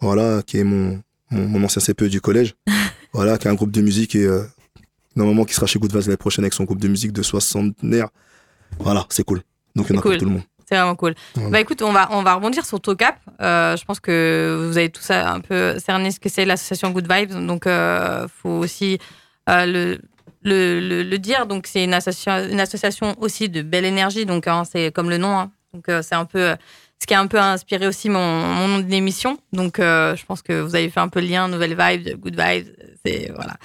voilà, 0.00 0.42
qui 0.46 0.58
est 0.58 0.64
mon, 0.64 1.00
mon, 1.30 1.48
mon 1.48 1.64
ancien 1.64 1.80
CPE 1.82 2.04
du 2.08 2.20
collège, 2.20 2.54
voilà, 3.12 3.36
qui 3.36 3.48
a 3.48 3.50
un 3.50 3.54
groupe 3.54 3.72
de 3.72 3.80
musique 3.80 4.14
et 4.14 4.24
euh, 4.26 4.42
normalement 5.16 5.44
qui 5.44 5.54
sera 5.54 5.66
chez 5.66 5.78
Good 5.80 5.92
Vibes 5.92 6.02
l'année 6.06 6.16
prochaine 6.16 6.44
avec 6.44 6.54
son 6.54 6.64
groupe 6.64 6.78
de 6.80 6.88
musique 6.88 7.12
de 7.12 7.22
soixantenaire. 7.22 8.08
Voilà, 8.78 9.06
c'est 9.10 9.24
cool. 9.24 9.42
Donc 9.74 9.86
il 9.88 9.94
y 9.94 9.96
en 9.96 9.98
a 9.98 10.02
Cool. 10.02 10.12
pour 10.12 10.18
tout 10.20 10.24
le 10.26 10.30
monde. 10.32 10.42
C'est 10.70 10.76
vraiment 10.76 10.94
cool. 10.94 11.14
Bah 11.50 11.58
écoute, 11.60 11.82
on 11.82 11.90
va, 11.92 12.08
on 12.12 12.22
va 12.22 12.34
rebondir 12.34 12.64
sur 12.64 12.80
Tocap. 12.80 13.16
Euh, 13.40 13.76
je 13.76 13.84
pense 13.84 13.98
que 13.98 14.66
vous 14.68 14.76
avez 14.78 14.88
tout 14.88 15.02
ça 15.02 15.32
un 15.32 15.40
peu 15.40 15.78
cerné 15.80 16.12
ce 16.12 16.20
que 16.20 16.28
c'est 16.28 16.44
l'association 16.44 16.90
Good 16.90 17.10
Vibes. 17.12 17.44
Donc, 17.46 17.66
euh, 17.66 18.28
faut 18.40 18.50
aussi 18.50 18.98
euh, 19.48 19.66
le, 19.66 19.98
le, 20.44 20.78
le, 20.80 21.02
le 21.02 21.18
dire. 21.18 21.46
Donc, 21.46 21.66
c'est 21.66 21.82
une 21.82 21.92
association, 21.94 22.48
une 22.52 22.60
association 22.60 23.16
aussi 23.18 23.48
de 23.48 23.62
belle 23.62 23.84
énergie. 23.84 24.26
Donc, 24.26 24.46
hein, 24.46 24.62
c'est 24.70 24.92
comme 24.92 25.10
le 25.10 25.18
nom. 25.18 25.36
hein. 25.36 25.50
Donc, 25.74 25.86
c'est 26.02 26.14
un 26.14 26.24
peu 26.24 26.54
ce 27.00 27.06
qui 27.06 27.14
a 27.14 27.20
un 27.20 27.26
peu 27.26 27.40
inspiré 27.40 27.88
aussi 27.88 28.08
mon, 28.08 28.40
mon 28.40 28.68
nom 28.68 28.78
d'émission. 28.78 29.38
Donc, 29.52 29.78
je 29.78 30.24
pense 30.24 30.40
que 30.42 30.60
vous 30.60 30.76
avez 30.76 30.88
fait 30.88 31.00
un 31.00 31.08
peu 31.08 31.20
le 31.20 31.26
lien, 31.26 31.48
nouvelle 31.48 31.76
vibe, 31.76 32.20
Good 32.20 32.40
Vibes. 32.40 32.68
C'est 33.04 33.32
voilà, 33.34 33.56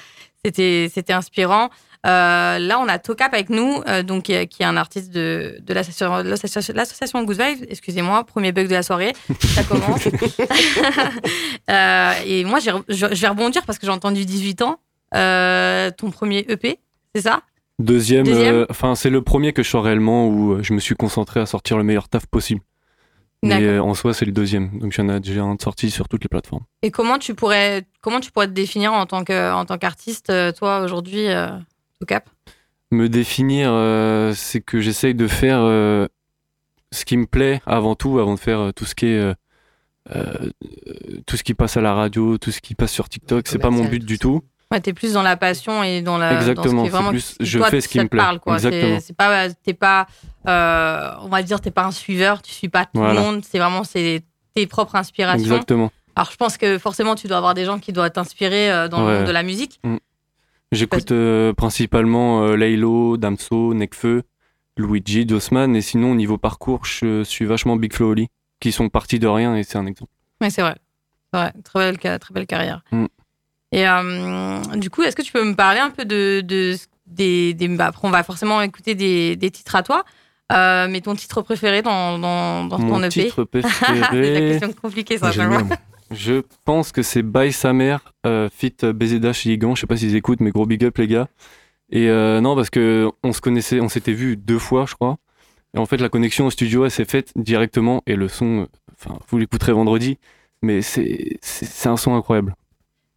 c'était 0.44 0.90
c'était 0.94 1.14
inspirant. 1.14 1.70
Euh, 2.06 2.60
là, 2.60 2.80
on 2.80 2.88
a 2.88 3.00
Tocap 3.00 3.34
avec 3.34 3.50
nous, 3.50 3.82
euh, 3.88 4.04
donc 4.04 4.24
qui 4.24 4.34
est 4.34 4.48
qui 4.48 4.62
est 4.62 4.66
un 4.66 4.78
artiste 4.78 5.12
de, 5.12 5.58
de 5.62 5.74
l'association 5.74 7.26
Vibes. 7.26 7.66
Excusez-moi, 7.70 8.24
premier 8.26 8.52
bug 8.52 8.68
de 8.68 8.74
la 8.74 8.84
soirée. 8.84 9.14
Ça 9.40 9.64
commence. 9.70 10.08
Euh, 11.72 12.14
et 12.28 12.44
moi, 12.44 12.60
je, 12.60 12.70
je 12.90 13.22
vais 13.22 13.28
rebondir 13.28 13.64
parce 13.66 13.80
que 13.80 13.88
j'ai 13.88 13.92
entendu 13.92 14.24
18 14.24 14.62
ans. 14.62 14.80
Euh, 15.16 15.90
ton 15.90 16.12
premier 16.12 16.46
EP, 16.48 16.80
c'est 17.16 17.22
ça? 17.22 17.42
Deuxième, 17.80 18.28
euh, 18.28 18.66
enfin 18.70 18.96
c'est 18.96 19.10
le 19.10 19.22
premier 19.22 19.52
que 19.52 19.62
je 19.62 19.70
sors 19.70 19.84
réellement 19.84 20.28
où 20.28 20.54
euh, 20.54 20.64
je 20.64 20.74
me 20.74 20.80
suis 20.80 20.96
concentré 20.96 21.42
à 21.42 21.46
sortir 21.46 21.78
le 21.78 21.84
meilleur 21.84 22.08
taf 22.08 22.26
possible. 22.26 22.62
Mais 23.44 23.50
D'accord. 23.50 23.66
euh, 23.66 23.80
en 23.80 23.94
soi 23.94 24.14
c'est 24.14 24.26
le 24.26 24.32
deuxième, 24.32 24.80
donc 24.80 24.94
j'en 24.94 25.10
ai 25.10 25.20
déjà 25.20 25.44
un 25.44 25.56
de 25.56 25.62
sorti 25.62 25.92
sur 25.92 26.08
toutes 26.08 26.24
les 26.24 26.30
plateformes. 26.30 26.64
Et 26.84 26.92
comment 26.92 27.18
tu 27.18 27.36
pourrais, 27.36 27.84
comment 28.02 28.22
tu 28.22 28.32
pourrais 28.32 28.48
te 28.48 28.54
définir 28.54 28.94
en 28.94 29.06
tant 29.06 29.26
que, 29.26 29.54
en 29.54 29.66
tant 29.66 29.78
qu'artiste, 29.78 30.30
euh, 30.30 30.54
toi 30.54 30.80
aujourd'hui, 30.82 31.28
euh, 31.28 31.50
Tocap 32.06 32.30
Me 32.92 33.10
définir, 33.10 33.70
euh, 33.72 34.34
c'est 34.36 34.62
que 34.62 34.80
j'essaye 34.80 35.16
de 35.16 35.28
faire 35.28 35.60
euh, 35.62 36.08
ce 36.92 37.04
qui 37.04 37.18
me 37.18 37.26
plaît 37.26 37.62
avant 37.66 37.96
tout, 37.96 38.20
avant 38.20 38.36
de 38.36 38.40
faire 38.40 38.72
tout 38.76 38.86
ce 38.86 38.96
qui 38.96 39.08
est 39.08 39.34
tout 41.26 41.36
ce 41.36 41.44
qui 41.44 41.56
passe 41.56 41.78
à 41.78 41.82
la 41.82 41.96
radio, 41.96 42.38
tout 42.38 42.52
ce 42.52 42.62
qui 42.62 42.76
passe 42.76 42.92
sur 42.92 43.10
TikTok, 43.10 43.48
c'est 43.48 43.58
pas 43.58 43.72
mon 43.72 43.86
but 43.86 44.06
du 44.06 44.20
tout. 44.20 44.44
Ouais, 44.72 44.80
t'es 44.80 44.94
plus 44.94 45.14
dans 45.14 45.22
la 45.22 45.38
passion 45.38 45.84
et 45.84 46.02
dans 46.02 46.18
la. 46.18 46.34
Exactement. 46.34 46.74
Dans 46.74 46.80
ce 46.80 46.84
qui 46.84 46.88
est 46.88 46.90
vraiment 46.90 47.10
plus, 47.10 47.36
je 47.40 47.60
fais 47.60 47.82
ce 47.82 47.88
qui 47.88 48.00
me 48.00 48.08
plaît. 48.08 48.20
Parle, 48.20 48.40
quoi. 48.40 48.56
Exactement. 48.56 49.00
C'est 49.00 49.16
pas, 49.16 49.50
t'es 49.50 49.74
pas, 49.74 50.08
euh, 50.48 51.12
on 51.22 51.28
va 51.28 51.44
dire, 51.44 51.62
t'es 51.62 51.72
pas 51.72 51.86
un 51.86 51.92
suiveur, 51.92 52.42
tu 52.42 52.52
suis 52.52 52.70
pas 52.70 52.86
tout 52.86 53.02
le 53.02 53.14
monde. 53.14 53.44
C'est 53.46 53.60
vraiment 53.60 53.84
c'est 53.84 54.24
tes 54.56 54.66
propres 54.66 54.96
inspirations. 54.96 55.44
Exactement. 55.44 55.92
Alors 56.16 56.32
je 56.32 56.38
pense 56.38 56.58
que 56.58 56.78
forcément 56.78 57.16
tu 57.16 57.28
dois 57.28 57.38
avoir 57.38 57.54
des 57.54 57.66
gens 57.66 57.78
qui 57.78 57.92
doivent 57.92 58.12
t'inspirer 58.12 58.72
euh, 58.72 58.88
dans 58.88 59.06
le 59.06 59.18
monde 59.18 59.28
de 59.28 59.32
la 59.32 59.44
musique. 59.44 59.80
Mm. 59.84 59.98
J'écoute 60.75 61.12
euh, 61.12 61.53
principalement 61.53 62.44
euh, 62.44 62.55
Laylo, 62.55 63.17
Damso, 63.17 63.74
Nekfeu, 63.74 64.24
Luigi, 64.77 65.25
Dosman 65.25 65.75
et 65.75 65.82
sinon 65.82 66.12
au 66.12 66.15
niveau 66.15 66.38
parcours 66.38 66.86
je 66.86 67.24
suis 67.24 67.46
vachement 67.46 67.75
Big 67.75 67.94
Flo 67.94 68.12
Oli 68.12 68.27
qui 68.60 68.72
sont 68.72 68.89
partis 68.89 69.20
de 69.20 69.27
rien 69.27 69.55
et 69.55 69.63
c'est 69.63 69.77
un 69.77 69.86
exemple. 69.86 70.12
Oui 70.41 70.51
c'est 70.51 70.62
vrai. 70.62 70.75
Très 71.63 71.91
belle, 71.91 72.20
très 72.20 72.34
belle 72.34 72.48
carrière. 72.48 72.82
Mm. 72.91 73.05
Et 73.72 73.88
euh, 73.88 74.60
du 74.77 74.89
coup, 74.89 75.03
est-ce 75.03 75.15
que 75.15 75.22
tu 75.22 75.34
peux 75.34 75.44
me 75.44 75.55
parler 75.55 75.79
un 75.79 75.89
peu 75.89 76.05
de, 76.05 76.41
de 76.41 76.75
des, 77.08 77.53
des 77.53 77.67
bah, 77.67 77.88
après, 77.88 78.08
on 78.08 78.12
va 78.12 78.24
forcément 78.24 78.62
écouter 78.62 78.96
des, 78.96 79.36
des 79.36 79.51
titres 79.51 79.75
à 79.75 79.84
toi. 79.84 80.05
Euh, 80.51 80.88
mais 80.89 81.01
ton 81.01 81.15
titre 81.15 81.41
préféré 81.41 81.82
dans, 81.82 82.20
dans, 82.20 82.65
dans 82.65 82.77
Mon 82.77 83.00
ton 83.00 83.03
EP 83.03 83.10
titre 83.10 83.44
préféré. 83.46 84.00
c'est 84.12 84.39
la 84.39 84.39
question 84.51 84.74
compliquée, 84.82 85.17
ça. 85.17 85.32
Je 86.12 86.42
pense 86.64 86.92
que 86.92 87.02
c'est 87.02 87.24
Bye 87.24 87.52
sa 87.52 87.74
mère, 87.74 88.14
euh, 88.26 88.50
fit 88.52 88.76
BZH 88.82 89.46
Ligan. 89.46 89.76
Je 89.76 89.82
sais 89.82 89.88
pas 89.88 89.98
s'ils 89.98 90.16
écoutent, 90.16 90.40
mais 90.40 90.52
gros 90.52 90.66
big 90.66 90.84
up, 90.84 90.98
les 90.98 91.08
gars. 91.08 91.28
Et 91.90 92.10
euh, 92.10 92.42
non, 92.42 92.56
parce 92.56 92.70
que 92.70 93.10
on 93.24 93.34
se 93.34 93.42
connaissait, 93.42 93.80
on 93.80 93.90
s'était 93.90 94.14
vu 94.14 94.38
deux 94.38 94.60
fois, 94.60 94.86
je 94.88 94.96
crois. 94.96 95.18
Et 95.76 95.78
en 95.78 95.86
fait, 95.86 95.98
la 95.98 96.10
connexion 96.10 96.46
au 96.46 96.52
studio, 96.52 96.86
elle 96.86 96.92
s'est 96.92 97.06
faite 97.06 97.32
directement. 97.36 98.02
Et 98.06 98.16
le 98.16 98.28
son, 98.28 98.68
enfin, 98.94 99.18
vous 99.28 99.38
l'écouterez 99.38 99.74
vendredi, 99.74 100.18
mais 100.62 100.82
c'est 100.82 101.40
un 101.86 101.98
son 101.98 102.16
incroyable. 102.16 102.56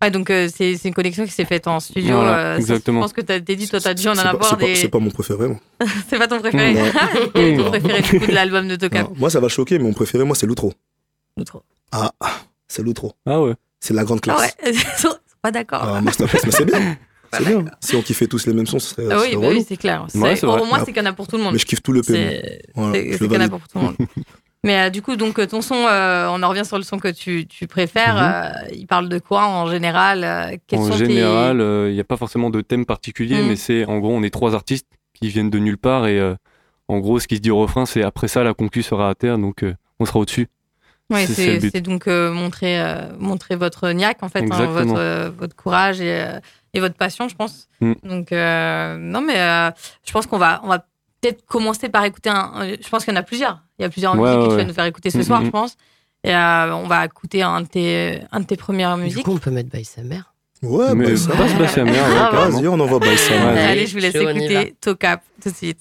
Ouais, 0.00 0.12
donc 0.12 0.30
euh, 0.30 0.48
c'est 0.52 0.74
une 0.84 0.94
connexion 0.94 1.24
qui 1.24 1.32
s'est 1.32 1.44
faite 1.44 1.66
en 1.66 1.80
studio. 1.80 2.14
Voilà, 2.14 2.56
exactement. 2.56 3.00
je 3.00 3.04
pense 3.04 3.12
que 3.12 3.20
tu 3.20 3.32
as 3.32 3.40
dit, 3.40 3.68
toi, 3.68 3.80
tu 3.80 3.88
as 3.88 3.94
dit, 3.94 4.08
on 4.08 4.12
en 4.12 4.18
a 4.18 4.30
avoir 4.30 4.56
des. 4.56 4.76
C'est 4.76 4.88
pas 4.88 5.00
mon 5.00 5.10
préféré, 5.10 5.48
moi. 5.48 5.58
c'est 6.08 6.18
pas 6.18 6.28
ton 6.28 6.38
préféré 6.38 6.72
est 6.72 7.56
ton 7.56 7.68
préféré 7.68 8.02
du 8.02 8.20
coup 8.20 8.26
de 8.26 8.32
l'album 8.32 8.68
de 8.68 8.76
Tocap 8.76 9.08
Moi, 9.16 9.28
ça 9.28 9.40
va 9.40 9.48
choquer, 9.48 9.78
mais 9.78 9.84
mon 9.84 9.92
préféré, 9.92 10.24
moi, 10.24 10.36
c'est 10.36 10.46
L'Outro. 10.46 10.72
L'Outro. 11.36 11.62
Ah, 11.90 12.12
c'est 12.68 12.82
L'Outro. 12.82 13.14
Ah 13.26 13.40
ouais. 13.40 13.54
C'est 13.80 13.94
la 13.94 14.04
grande 14.04 14.20
classe. 14.20 14.54
Ah 14.62 14.66
ouais, 14.66 14.72
pas 15.42 15.50
d'accord. 15.50 15.82
Ah, 15.82 16.00
mais 16.02 16.10
c'est 16.12 16.24
bien. 16.64 16.96
C'est 17.32 17.44
bien. 17.44 17.64
Si 17.80 17.94
on 17.94 18.02
kiffait 18.02 18.26
tous 18.26 18.46
les 18.46 18.54
mêmes 18.54 18.66
sons, 18.66 18.78
ce 18.78 18.94
serait. 18.94 19.06
Ah 19.10 19.18
oui, 19.20 19.36
bah 19.36 19.48
oui 19.50 19.64
c'est 19.66 19.76
clair. 19.76 20.06
Ouais, 20.14 20.36
Pour 20.36 20.66
moi, 20.66 20.80
c'est 20.80 20.92
qu'il 20.92 21.02
y 21.02 21.06
en 21.06 21.10
a 21.10 21.12
pour 21.12 21.26
tout 21.26 21.36
le 21.36 21.42
monde. 21.42 21.52
Mais 21.52 21.58
je 21.58 21.66
kiffe 21.66 21.82
tout 21.82 21.92
le 21.92 22.02
pays. 22.02 22.40
C'est 22.74 23.18
qu'il 23.18 23.32
y 23.32 23.36
en 23.36 23.40
a 23.40 23.48
pour 23.48 23.60
tout 23.68 23.78
le 23.78 23.84
monde. 23.84 23.96
Mais 24.64 24.80
euh, 24.80 24.90
du 24.90 25.02
coup, 25.02 25.14
donc 25.14 25.46
ton 25.48 25.62
son, 25.62 25.76
euh, 25.76 26.28
on 26.30 26.42
en 26.42 26.48
revient 26.48 26.64
sur 26.64 26.78
le 26.78 26.82
son 26.82 26.98
que 26.98 27.08
tu, 27.08 27.46
tu 27.46 27.66
préfères. 27.66 28.16
Mhm. 28.16 28.22
Euh, 28.22 28.74
il 28.74 28.86
parle 28.86 29.08
de 29.08 29.18
quoi 29.18 29.46
en 29.46 29.70
général 29.70 30.24
En 30.72 30.92
général, 30.92 31.60
il 31.88 31.94
n'y 31.94 32.00
a 32.00 32.04
pas 32.04 32.16
forcément 32.16 32.50
de 32.50 32.60
thème 32.60 32.84
particulier, 32.84 33.40
mhm. 33.40 33.48
mais 33.48 33.56
c'est 33.56 33.84
en 33.84 33.98
gros, 33.98 34.12
on 34.12 34.22
est 34.22 34.30
trois 34.30 34.54
artistes 34.54 34.88
qui 35.14 35.28
viennent 35.28 35.50
de 35.50 35.58
nulle 35.58 35.78
part 35.78 36.06
et 36.06 36.20
en 36.88 36.98
gros, 36.98 37.20
ce 37.20 37.28
qui 37.28 37.36
se 37.36 37.40
dit 37.40 37.50
au 37.50 37.58
refrain, 37.58 37.86
c'est 37.86 38.02
après 38.02 38.28
ça, 38.28 38.42
la 38.42 38.54
concu 38.54 38.82
sera 38.82 39.10
à 39.10 39.14
terre, 39.14 39.38
donc 39.38 39.64
on 40.00 40.04
sera 40.04 40.18
au-dessus. 40.18 40.48
Oui, 41.10 41.26
c'est 41.26 41.80
donc 41.80 42.06
montrer, 42.06 42.82
montrer 43.18 43.56
votre 43.56 43.90
niaque, 43.90 44.22
en 44.22 44.28
fait, 44.28 44.44
hein, 44.50 44.66
votre, 44.66 45.30
votre 45.38 45.56
courage 45.56 46.00
et, 46.00 46.26
et, 46.74 46.80
votre 46.80 46.96
passion, 46.96 47.28
je 47.28 47.34
pense. 47.34 47.68
Mm. 47.80 47.92
Donc, 48.02 48.30
non, 48.30 49.20
mais 49.22 49.72
je 50.04 50.12
pense 50.12 50.26
qu'on 50.26 50.38
va, 50.38 50.60
on 50.64 50.68
va 50.68 50.84
peut-être 51.20 51.44
commencer 51.46 51.88
par 51.88 52.04
écouter 52.04 52.30
un. 52.30 52.74
Je 52.80 52.88
pense 52.88 53.04
qu'il 53.04 53.14
y 53.14 53.16
en 53.16 53.20
a 53.20 53.22
plusieurs. 53.22 53.62
Il 53.78 53.82
y 53.82 53.84
a 53.84 53.88
plusieurs 53.88 54.14
musiques 54.14 54.38
que 54.38 54.50
tu 54.50 54.56
vas 54.56 54.64
nous 54.64 54.74
faire 54.74 54.84
écouter 54.84 55.10
ce 55.10 55.22
soir, 55.22 55.44
je 55.44 55.50
pense. 55.50 55.76
Et 56.24 56.34
euh, 56.34 56.74
on 56.74 56.86
va 56.86 57.04
écouter 57.04 57.42
un 57.42 57.60
de 57.60 57.66
tes, 57.66 58.20
un 58.32 58.40
de 58.40 58.44
tes 58.44 58.56
premières 58.56 58.96
musiques. 58.96 59.18
Du 59.18 59.24
coup, 59.24 59.32
on 59.32 59.38
peut 59.38 59.50
mettre 59.50 59.70
By 59.70 59.84
sa 59.84 60.02
mère. 60.02 60.34
Ouais, 60.62 60.94
mais 60.94 61.12
By 61.12 61.18
sa 61.18 61.84
mère. 61.84 62.32
Vas-y, 62.32 62.66
on 62.66 62.80
envoie 62.80 62.98
By 62.98 63.16
sa 63.16 63.34
mère. 63.34 63.70
Allez, 63.70 63.86
je 63.86 63.92
vous 63.92 64.00
laisse 64.00 64.14
écouter 64.14 64.74
Tocap 64.80 65.22
tout 65.42 65.50
de 65.50 65.54
suite. 65.54 65.78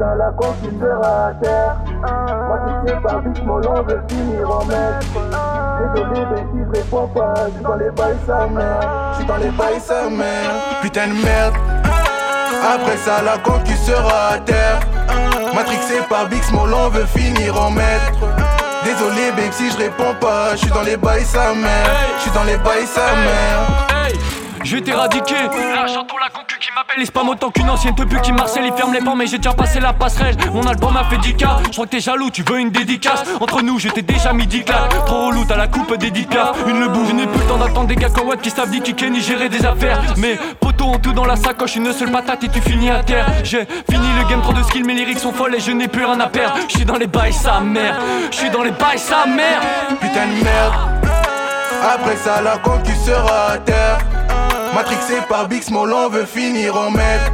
La 0.00 0.30
conquête 0.34 0.80
sera 0.80 1.26
à 1.26 1.34
terre. 1.34 1.76
Moi, 2.46 2.58
tu 2.64 2.88
sais 2.88 2.96
pas, 3.02 3.20
vite, 3.20 3.44
mon 3.44 3.58
long 3.58 3.82
veut 3.82 4.02
finir 4.08 4.50
en 4.50 4.64
maître. 4.64 5.06
Désolé, 5.94 6.26
mais 6.32 6.46
si 6.50 6.64
je 6.64 6.80
réponds 6.80 7.06
pas, 7.08 7.34
je 7.48 7.52
suis 7.52 7.62
dans 7.62 7.74
les 7.74 7.90
bails 7.90 8.16
sa 8.26 8.46
mère. 8.46 8.80
Je 9.12 9.16
suis 9.16 9.26
dans 9.26 9.36
les 9.36 9.50
bails 9.50 9.80
sa 9.80 10.08
mère. 10.08 10.50
Putain 10.80 11.08
de 11.08 11.12
merde. 11.12 11.54
Après 11.84 12.96
ça, 12.96 13.20
la 13.22 13.36
conquête 13.38 13.76
sera 13.76 14.28
à 14.32 14.38
terre. 14.38 14.80
Matrixé 15.54 16.00
par 16.08 16.28
Bix, 16.28 16.50
mon 16.50 16.64
long 16.64 16.88
veut 16.88 17.04
finir 17.04 17.60
en 17.60 17.70
maître. 17.70 18.20
Désolé, 18.82 19.32
babe, 19.32 19.52
si 19.52 19.70
je 19.70 19.76
réponds 19.76 20.14
pas, 20.18 20.52
je 20.52 20.60
suis 20.60 20.70
dans 20.70 20.82
les 20.82 20.96
bails 20.96 21.26
sa 21.26 21.52
mère. 21.52 21.90
Je 22.16 22.22
suis 22.22 22.30
dans 22.30 22.44
les 22.44 22.56
bails 22.56 22.86
sa 22.86 23.02
mère. 23.16 24.14
Je 24.64 24.76
vais 24.76 24.82
t'éradiquer. 24.82 25.34
Là, 26.90 26.96
j'entends 26.96 26.98
la 26.98 26.98
concu 26.98 26.98
qui 26.98 26.98
m'appelle. 26.98 26.98
Il 26.98 27.06
spam 27.06 27.28
autant 27.28 27.50
qu'une 27.50 27.70
ancienne 27.70 27.94
tepu 27.94 28.20
qui 28.20 28.32
marcelle. 28.32 28.64
Il 28.66 28.72
ferme 28.72 28.92
les 28.92 29.00
portes, 29.00 29.16
mais 29.16 29.26
j'ai 29.26 29.38
déjà 29.38 29.52
passé 29.52 29.80
la 29.80 29.92
passerelle. 29.92 30.36
Mon 30.52 30.66
album 30.66 30.96
a 30.96 31.04
fait 31.04 31.18
10 31.18 31.34
cas. 31.34 31.58
Je 31.66 31.72
crois 31.72 31.86
que 31.86 31.90
t'es 31.90 32.00
jaloux, 32.00 32.30
tu 32.30 32.42
veux 32.42 32.58
une 32.58 32.70
dédicace. 32.70 33.24
Entre 33.40 33.62
nous, 33.62 33.78
j'étais 33.78 34.02
déjà 34.02 34.32
midi 34.32 34.64
clap. 34.64 34.88
Trop 35.06 35.26
relou, 35.26 35.44
t'as 35.44 35.56
la 35.56 35.68
coupe 35.68 35.96
dédicace. 35.96 36.56
Une 36.66 36.80
le 36.80 36.88
bout, 36.88 37.06
je 37.06 37.12
n'ai 37.12 37.26
plus 37.26 37.40
le 37.40 37.46
temps 37.46 37.58
d'attendre 37.58 37.86
des 37.88 37.96
comme 37.96 38.36
qui 38.40 38.50
savent 38.50 38.70
kicker 38.70 39.10
ni 39.10 39.20
gérer 39.20 39.48
des 39.48 39.64
affaires. 39.64 40.00
Mais 40.16 40.38
poteaux 40.60 40.86
ont 40.86 40.98
tout 40.98 41.12
dans 41.12 41.24
la 41.24 41.36
sacoche, 41.36 41.76
une 41.76 41.92
seule 41.92 42.10
patate 42.10 42.44
et 42.44 42.48
tu 42.48 42.60
finis 42.60 42.90
à 42.90 43.02
terre. 43.02 43.26
J'ai 43.44 43.66
fini 43.90 44.06
le 44.18 44.28
game, 44.28 44.42
trop 44.42 44.52
de 44.52 44.62
skill, 44.62 44.84
mes 44.84 44.94
lyrics 44.94 45.18
sont 45.18 45.32
folles 45.32 45.54
et 45.54 45.60
je 45.60 45.72
n'ai 45.72 45.88
plus 45.88 46.04
rien 46.04 46.18
à 46.20 46.26
perdre. 46.26 46.56
Je 46.68 46.76
suis 46.76 46.84
dans 46.84 46.96
les 46.96 47.06
bails, 47.06 47.32
sa 47.32 47.60
mère. 47.60 47.98
Je 48.30 48.36
suis 48.36 48.50
dans 48.50 48.62
les 48.62 48.70
bails, 48.70 48.98
sa 48.98 49.26
mère. 49.26 49.60
Putain 50.00 50.26
de 50.26 50.44
merde. 50.44 50.74
Après 51.82 52.16
ça, 52.16 52.42
la 52.42 52.58
concu 52.58 52.92
sera 52.94 53.52
à 53.52 53.58
terre. 53.58 54.19
Matrixé 54.74 55.20
par 55.28 55.48
Bix, 55.48 55.70
Molon 55.70 56.08
veut 56.08 56.26
finir 56.26 56.76
en 56.76 56.90
maître. 56.90 57.32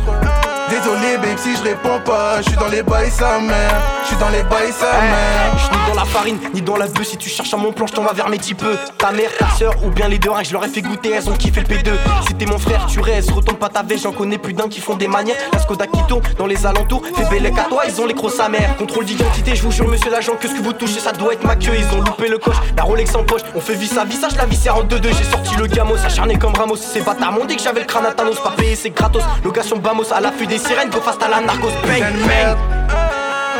Désolé, 0.70 1.16
babe, 1.18 1.38
si 1.38 1.54
je 1.56 1.62
réponds 1.62 2.00
pas, 2.04 2.38
je 2.38 2.48
suis 2.48 2.56
dans 2.56 2.68
les 2.68 2.82
bails 2.82 3.10
sa 3.10 3.38
mère. 3.38 3.82
Je 4.02 4.08
suis 4.08 4.16
dans 4.16 4.30
les 4.30 4.42
bails 4.42 4.72
sa 4.72 4.92
mère. 5.00 5.75
Je 5.86 5.92
dans 5.92 5.96
la 5.96 6.04
farine, 6.04 6.38
ni 6.52 6.62
dans 6.62 6.76
la 6.76 6.86
bœuf. 6.86 7.06
Si 7.06 7.16
tu 7.16 7.28
cherches 7.28 7.54
à 7.54 7.56
mon 7.56 7.72
plan, 7.72 7.86
je 7.86 7.92
t'en 7.92 8.02
vas 8.02 8.12
vers 8.12 8.28
mes 8.28 8.38
peu. 8.38 8.76
Ta 8.98 9.12
mère, 9.12 9.30
ta 9.38 9.48
soeur 9.50 9.74
ou 9.84 9.90
bien 9.90 10.08
les 10.08 10.18
deux, 10.18 10.30
hein, 10.30 10.42
je 10.42 10.52
leur 10.52 10.64
ai 10.64 10.68
fait 10.68 10.82
goûter, 10.82 11.10
elles 11.10 11.28
ont 11.28 11.36
kiffé 11.36 11.60
le 11.60 11.66
P2. 11.66 11.90
Si 12.26 12.34
t'es 12.34 12.46
mon 12.46 12.58
frère, 12.58 12.86
tu 12.86 13.00
restes, 13.00 13.30
retourne 13.30 13.56
pas 13.56 13.68
ta 13.68 13.82
veste, 13.82 14.04
j'en 14.04 14.12
connais 14.12 14.38
plus 14.38 14.52
d'un 14.52 14.68
qui 14.68 14.80
font 14.80 14.96
des 14.96 15.08
manières. 15.08 15.36
La 15.52 15.58
Skoda 15.58 15.86
qui 15.86 16.02
tourne 16.08 16.22
dans 16.38 16.46
les 16.46 16.66
alentours, 16.66 17.02
fait 17.14 17.28
belle 17.28 17.46
à 17.46 17.64
toi, 17.64 17.84
ils 17.86 18.00
ont 18.00 18.06
les 18.06 18.14
crocs 18.14 18.32
sa 18.32 18.48
mère. 18.48 18.76
Contrôle 18.76 19.04
d'identité, 19.04 19.54
je 19.54 19.62
vous 19.62 19.72
jure, 19.72 19.88
monsieur 19.88 20.10
l'agent, 20.10 20.34
que 20.36 20.48
ce 20.48 20.54
que 20.54 20.62
vous 20.62 20.72
touchez, 20.72 21.00
ça 21.00 21.12
doit 21.12 21.34
être 21.34 21.44
ma 21.44 21.56
queue. 21.56 21.72
Ils 21.76 21.96
ont 21.96 22.02
loupé 22.02 22.28
le 22.28 22.38
coche, 22.38 22.56
la 22.76 22.82
Rolex 22.82 23.14
en 23.14 23.24
poche, 23.24 23.42
on 23.54 23.60
fait 23.60 23.74
vis 23.74 23.96
à 23.98 24.04
visage, 24.04 24.36
la 24.36 24.46
viscère 24.46 24.76
en 24.76 24.84
2-2. 24.84 25.08
J'ai 25.16 25.24
sorti 25.24 25.56
le 25.56 25.66
gamos, 25.66 25.96
acharné 26.04 26.38
comme 26.38 26.54
Ramos. 26.54 26.76
C'est 26.76 27.04
bâtard, 27.04 27.32
m'ont 27.32 27.44
dit 27.44 27.56
que 27.56 27.62
j'avais 27.62 27.80
le 27.80 27.86
crâne 27.86 28.06
à 28.06 28.12
Thanos, 28.12 28.40
pas 28.42 28.52
payé, 28.56 28.76
c'est 28.76 28.90
gratos. 28.90 29.22
Location 29.44 29.76
Bamos 29.78 30.12
à 30.12 30.20
l'affût 30.20 30.46
des 30.46 30.58
sirènes, 30.58 30.90
go 30.90 31.00
fast 31.00 31.22
à 31.22 31.28
la 31.28 31.40
narcos, 31.40 31.68
bang, 31.86 32.04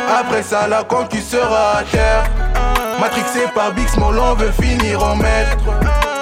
Après 0.07 0.41
ça, 0.43 0.67
la 0.67 0.83
conquête 0.83 1.23
sera 1.23 1.79
à 1.79 1.83
terre. 1.83 2.23
Matrixé 2.99 3.41
par 3.53 3.73
Bix, 3.73 3.95
mon 3.97 4.11
veut 4.35 4.51
finir 4.51 5.03
en 5.03 5.15
maître. 5.15 5.57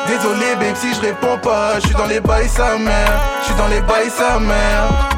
Désolé, 0.08 0.56
babe, 0.60 0.76
si 0.76 0.94
je 0.94 1.02
réponds 1.02 1.38
pas, 1.38 1.76
je 1.80 1.88
suis 1.88 1.96
dans 1.96 2.08
les 2.08 2.20
bails 2.20 2.50
sa 2.50 2.78
mère. 2.78 3.22
Je 3.42 3.46
suis 3.46 3.56
dans 3.56 3.68
les 3.68 3.82
bails 3.82 4.10
sa 4.10 4.40
mère. 4.40 5.15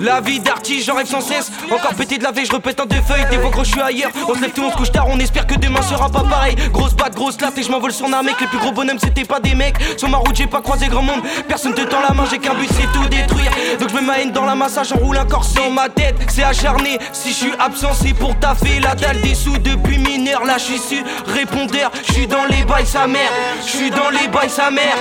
La 0.00 0.20
vie 0.20 0.38
d'artiste, 0.40 0.86
j'en 0.86 0.94
rêve 0.94 1.06
sans 1.06 1.20
cesse. 1.20 1.50
Encore 1.70 1.94
pété 1.94 2.18
de 2.18 2.24
la 2.24 2.30
je 2.32 2.52
répète 2.52 2.80
en 2.80 2.86
deux 2.86 3.00
feuilles. 3.00 3.26
Des 3.30 3.38
fois, 3.38 3.50
gros, 3.50 3.64
je 3.64 3.70
suis 3.70 3.80
ailleurs. 3.80 4.10
On 4.28 4.34
se 4.34 4.40
lève 4.40 4.52
tout, 4.52 4.62
on 4.62 4.70
se 4.70 4.76
couche 4.76 4.92
tard. 4.92 5.06
On 5.08 5.18
espère 5.18 5.46
que 5.46 5.56
demain 5.56 5.82
sera 5.82 6.08
pas 6.08 6.22
pareil. 6.22 6.54
Grosse 6.72 6.94
batte, 6.94 7.14
grosse 7.14 7.40
latte, 7.40 7.58
et 7.58 7.62
je 7.62 7.70
m'envole 7.70 7.92
sur 7.92 8.06
un 8.06 8.22
mec. 8.22 8.40
Les 8.40 8.46
plus 8.46 8.58
gros 8.58 8.72
bonhommes, 8.72 8.98
c'était 8.98 9.24
pas 9.24 9.40
des 9.40 9.54
mecs. 9.54 9.76
Sur 9.96 10.08
ma 10.08 10.18
route, 10.18 10.36
j'ai 10.36 10.46
pas 10.46 10.60
croisé 10.60 10.86
grand 10.88 11.02
monde. 11.02 11.20
Personne 11.48 11.74
te 11.74 11.82
tend 11.82 12.00
la 12.00 12.14
main, 12.14 12.24
j'ai 12.30 12.38
qu'un 12.38 12.54
but, 12.54 12.68
c'est 12.70 12.92
tout 12.92 13.08
détruire. 13.08 13.50
Donc 13.80 13.88
je 13.88 13.94
mets 13.94 14.02
ma 14.02 14.18
haine 14.20 14.30
dans 14.30 14.44
la 14.44 14.54
massage, 14.54 14.88
j'enroule 14.88 15.16
un 15.16 15.24
corset. 15.24 15.58
Dans 15.58 15.70
ma 15.70 15.88
tête, 15.88 16.16
c'est 16.28 16.44
acharné. 16.44 16.98
Si 17.12 17.30
je 17.30 17.34
suis 17.34 17.52
absent, 17.58 17.92
c'est 17.94 18.14
pour 18.14 18.38
taffer 18.38 18.80
la 18.80 18.94
dalle 18.94 19.20
des 19.20 19.34
sous 19.34 19.58
depuis 19.58 19.98
mineur. 19.98 20.44
Là, 20.44 20.58
je 20.58 20.64
suis 20.64 20.78
su 20.78 21.04
répondeur. 21.26 21.90
Je 22.06 22.12
suis 22.12 22.26
dans 22.26 22.44
les 22.44 22.62
bails, 22.64 22.86
sa 22.86 23.06
mère. 23.06 23.30
Je 23.64 23.76
suis 23.76 23.90
dans 23.90 24.10
les 24.10 24.28
bails, 24.28 24.50
sa 24.50 24.70
mère. 24.70 24.96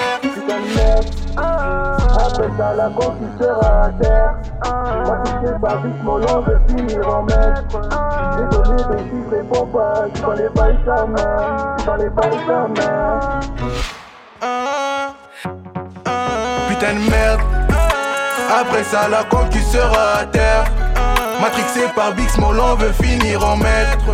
Après 1.37 2.49
ça, 2.57 2.73
la 2.75 2.89
conquête 2.89 3.39
sera 3.39 3.83
à 3.83 3.89
terre. 4.01 4.35
Moi, 5.05 5.17
tu 5.25 5.47
sais 5.47 5.59
pas 5.61 5.75
vite, 5.77 6.03
mon 6.03 6.17
long 6.17 6.41
veut 6.41 6.59
finir 6.67 7.07
en. 7.07 7.25
Désolé, 7.25 8.83
mais 8.89 9.03
si 9.03 9.23
je 9.23 9.35
réponds 9.35 9.65
pas, 9.67 10.05
je 10.13 10.21
dans 10.21 10.33
les 10.33 10.49
bails 10.49 10.77
sa 10.85 11.05
mère. 11.05 11.75
dans 11.85 11.95
les 11.95 12.09
bails 12.09 12.39
sa 12.47 12.67
mère. 12.67 13.39
Putain 16.67 16.93
de 16.93 17.09
merde. 17.09 17.41
Après 18.59 18.83
ça, 18.83 19.07
la 19.07 19.23
conquête 19.23 19.63
sera 19.63 20.19
à 20.21 20.25
terre. 20.25 20.65
Matrixé 21.41 21.87
par 21.95 22.13
Bix, 22.13 22.37
mon 22.37 22.51
long 22.51 22.75
veut 22.75 22.91
finir 22.93 23.45
en 23.45 23.57
maître. 23.57 24.05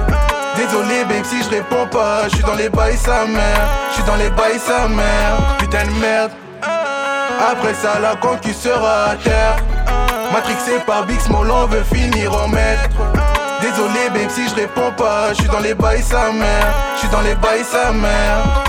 Désolé, 0.56 1.04
babe, 1.06 1.24
si 1.24 1.42
je 1.44 1.50
réponds 1.50 1.88
pas. 1.92 2.24
Je 2.26 2.36
suis 2.36 2.44
dans 2.44 2.56
les 2.56 2.70
bails, 2.70 2.98
sa 2.98 3.26
mère. 3.26 3.68
Je 3.90 3.94
suis 3.96 4.04
dans 4.04 4.16
les 4.16 4.30
bails, 4.30 4.60
sa 4.60 4.88
mère. 4.88 5.58
Putain 5.58 5.86
de 5.86 6.00
merde. 6.00 6.32
Après 7.52 7.74
ça, 7.74 8.00
la 8.00 8.16
concu 8.16 8.54
sera 8.54 9.12
à 9.12 9.16
terre. 9.16 9.58
Matrixé 10.32 10.80
par 10.86 11.06
Big 11.06 11.20
Small, 11.20 11.50
on 11.52 11.68
veut 11.68 11.84
finir 11.84 12.34
en 12.34 12.48
maître. 12.48 12.90
Désolé, 13.62 14.10
babe, 14.10 14.30
si 14.30 14.48
je 14.50 14.56
réponds 14.56 14.92
pas. 14.98 15.30
Je 15.30 15.42
suis 15.42 15.50
dans 15.50 15.60
les 15.60 15.74
bails, 15.74 16.02
sa 16.02 16.32
mère. 16.32 16.74
Je 16.96 17.00
suis 17.02 17.10
dans 17.10 17.22
les 17.22 17.36
bails, 17.36 17.64
sa 17.64 17.92
mère. 17.92 18.63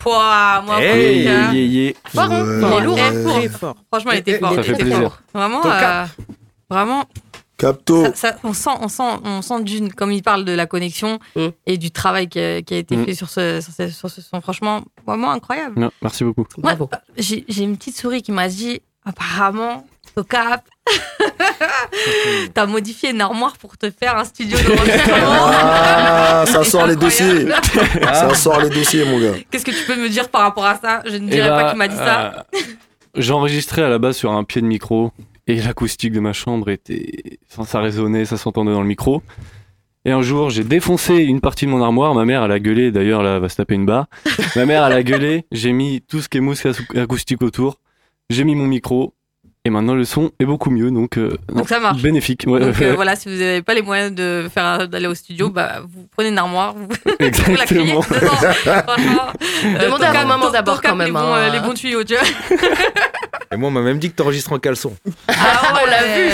Pouah, 0.00 0.62
moi, 0.64 0.82
Hey, 0.82 1.24
tout 1.24 1.28
cas, 1.30 1.52
Yé, 1.52 1.66
yé. 1.66 1.96
fort, 2.06 2.24
hein. 2.24 2.28
Ouais, 2.30 2.58
Il 2.58 2.64
est 2.64 2.80
lourd, 2.84 2.98
hein, 2.98 3.12
ouais. 3.12 3.22
fort. 3.22 3.38
Très 3.38 3.48
fort. 3.50 3.76
Franchement, 3.92 4.12
il 4.12 4.18
était 4.18 4.38
fort. 4.38 4.54
Ça 4.54 4.60
il 4.60 4.64
fait 4.64 4.72
était 4.72 4.82
plaisir. 4.82 5.00
fort. 5.00 5.18
Vraiment, 5.34 5.60
euh, 5.66 6.04
vraiment, 6.70 7.04
Capto. 7.58 8.04
ça- 8.06 8.14
ça- 8.14 8.36
on 8.42 8.54
sent, 8.54 8.70
on 8.80 8.88
sent, 8.88 9.02
on 9.24 9.42
sent 9.42 9.62
d'une, 9.62 9.92
comme 9.92 10.10
il 10.10 10.22
parle 10.22 10.44
de 10.46 10.52
la 10.52 10.64
connexion 10.66 11.18
Mm. 11.36 11.48
et 11.66 11.76
du 11.76 11.90
travail 11.90 12.28
qui 12.28 12.40
a, 12.40 12.62
qui 12.62 12.72
a 12.74 12.78
été 12.78 12.96
Mm. 12.96 13.04
fait 13.04 13.14
sur 13.14 13.28
ce, 13.28 13.60
sur 13.60 13.72
ce, 13.74 13.88
sur 13.90 14.10
ce 14.10 14.22
son. 14.22 14.40
Franchement, 14.40 14.80
vraiment 15.06 15.30
incroyable. 15.32 15.78
Non, 15.78 15.90
merci 16.00 16.24
beaucoup. 16.24 16.44
Moi, 16.62 16.72
euh, 16.80 16.86
j'ai 17.18 17.62
une 17.62 17.76
petite 17.76 17.98
souris 17.98 18.22
qui 18.22 18.32
m'a 18.32 18.48
dit, 18.48 18.80
apparemment, 19.04 19.84
au 20.16 20.24
cap, 20.24 20.64
t'as 22.54 22.66
modifié 22.66 23.10
une 23.10 23.20
armoire 23.20 23.56
pour 23.58 23.76
te 23.78 23.90
faire 23.90 24.16
un 24.16 24.24
studio 24.24 24.56
d'enregistrement. 24.58 25.46
Ah, 26.42 26.44
ça 26.46 26.64
sort 26.64 26.86
les 26.86 26.96
dossiers. 26.96 27.46
Ça 28.02 28.34
sort 28.34 28.60
les 28.60 28.70
dossiers, 28.70 29.04
mon 29.04 29.18
gars. 29.20 29.32
Qu'est-ce 29.50 29.64
que 29.64 29.70
tu 29.72 29.84
peux 29.86 29.96
me 29.96 30.08
dire 30.08 30.28
par 30.30 30.42
rapport 30.42 30.64
à 30.64 30.76
ça? 30.78 31.02
Je 31.04 31.16
ne 31.16 31.26
Eh 31.26 31.30
dirais 31.30 31.48
bah, 31.48 31.64
pas 31.64 31.70
qui 31.72 31.76
m'a 31.76 31.88
dit 31.88 31.96
ça. 31.96 32.44
euh, 32.54 32.58
J'enregistrais 33.16 33.82
à 33.82 33.88
la 33.88 33.98
base 33.98 34.16
sur 34.16 34.32
un 34.32 34.44
pied 34.44 34.62
de 34.62 34.66
micro 34.66 35.12
et 35.46 35.56
l'acoustique 35.60 36.12
de 36.12 36.20
ma 36.20 36.32
chambre 36.32 36.70
était. 36.70 37.38
Enfin, 37.50 37.64
ça 37.64 37.80
résonnait, 37.80 38.24
ça 38.24 38.36
s'entendait 38.36 38.72
dans 38.72 38.80
le 38.80 38.86
micro. 38.86 39.22
Et 40.04 40.12
un 40.12 40.22
jour, 40.22 40.48
j'ai 40.50 40.64
défoncé 40.64 41.16
une 41.16 41.40
partie 41.40 41.66
de 41.66 41.70
mon 41.70 41.82
armoire. 41.82 42.14
Ma 42.14 42.24
mère, 42.24 42.44
elle 42.44 42.52
a 42.52 42.58
gueulé. 42.60 42.90
D'ailleurs, 42.90 43.22
là, 43.22 43.34
elle 43.36 43.42
va 43.42 43.48
se 43.50 43.56
taper 43.56 43.74
une 43.74 43.84
barre. 43.86 44.06
Ma 44.56 44.64
mère, 44.64 44.86
elle 44.86 44.92
a 44.94 45.02
gueulé. 45.02 45.44
J'ai 45.52 45.72
mis 45.72 46.00
tout 46.00 46.20
ce 46.22 46.28
qui 46.28 46.38
est 46.38 46.40
mousse 46.40 46.64
acoustique 46.96 47.42
autour. 47.42 47.80
J'ai 48.30 48.44
mis 48.44 48.54
mon 48.54 48.66
micro. 48.66 49.14
Et 49.66 49.70
maintenant, 49.70 49.94
le 49.94 50.04
son 50.04 50.30
est 50.40 50.46
beaucoup 50.46 50.70
mieux. 50.70 50.90
Donc, 50.90 51.18
euh, 51.18 51.36
non, 51.50 51.58
Donc 51.58 51.68
ça 51.68 51.78
marche. 51.80 52.00
bénéfique. 52.00 52.44
Ouais, 52.46 52.60
Donc 52.60 52.80
euh, 52.80 52.94
voilà, 52.94 53.14
si 53.14 53.28
vous 53.28 53.34
n'avez 53.38 53.60
pas 53.60 53.74
les 53.74 53.82
moyens 53.82 54.10
de 54.10 54.48
faire 54.52 54.88
d'aller 54.88 55.06
au 55.06 55.14
studio, 55.14 55.50
bah 55.50 55.82
vous 55.86 56.06
prenez 56.16 56.30
une 56.30 56.38
armoire, 56.38 56.72
vous, 56.74 56.86
vous 57.20 57.54
la 57.56 57.66
criez 57.66 57.82
exactement. 57.82 58.02
euh, 58.66 59.78
Demandez 59.84 60.04
à 60.06 60.22
vos 60.22 60.28
mamans 60.28 60.50
d'abord 60.50 60.80
quand 60.80 60.96
même, 60.96 61.08
Les 61.08 61.12
bons, 61.12 61.18
hein. 61.18 61.36
euh, 61.36 61.50
les 61.50 61.60
bons 61.60 61.74
tuyaux, 61.74 62.02
tu 62.04 62.14
vois. 62.14 62.24
Et 63.52 63.56
moi, 63.56 63.68
on 63.68 63.72
m'a 63.72 63.82
même 63.82 63.98
dit 63.98 64.10
que 64.10 64.16
t'enregistres 64.16 64.52
en 64.52 64.58
caleçon. 64.58 64.94
Ah, 65.28 65.74
on 65.82 65.86
l'a 65.90 66.04
vu. 66.04 66.30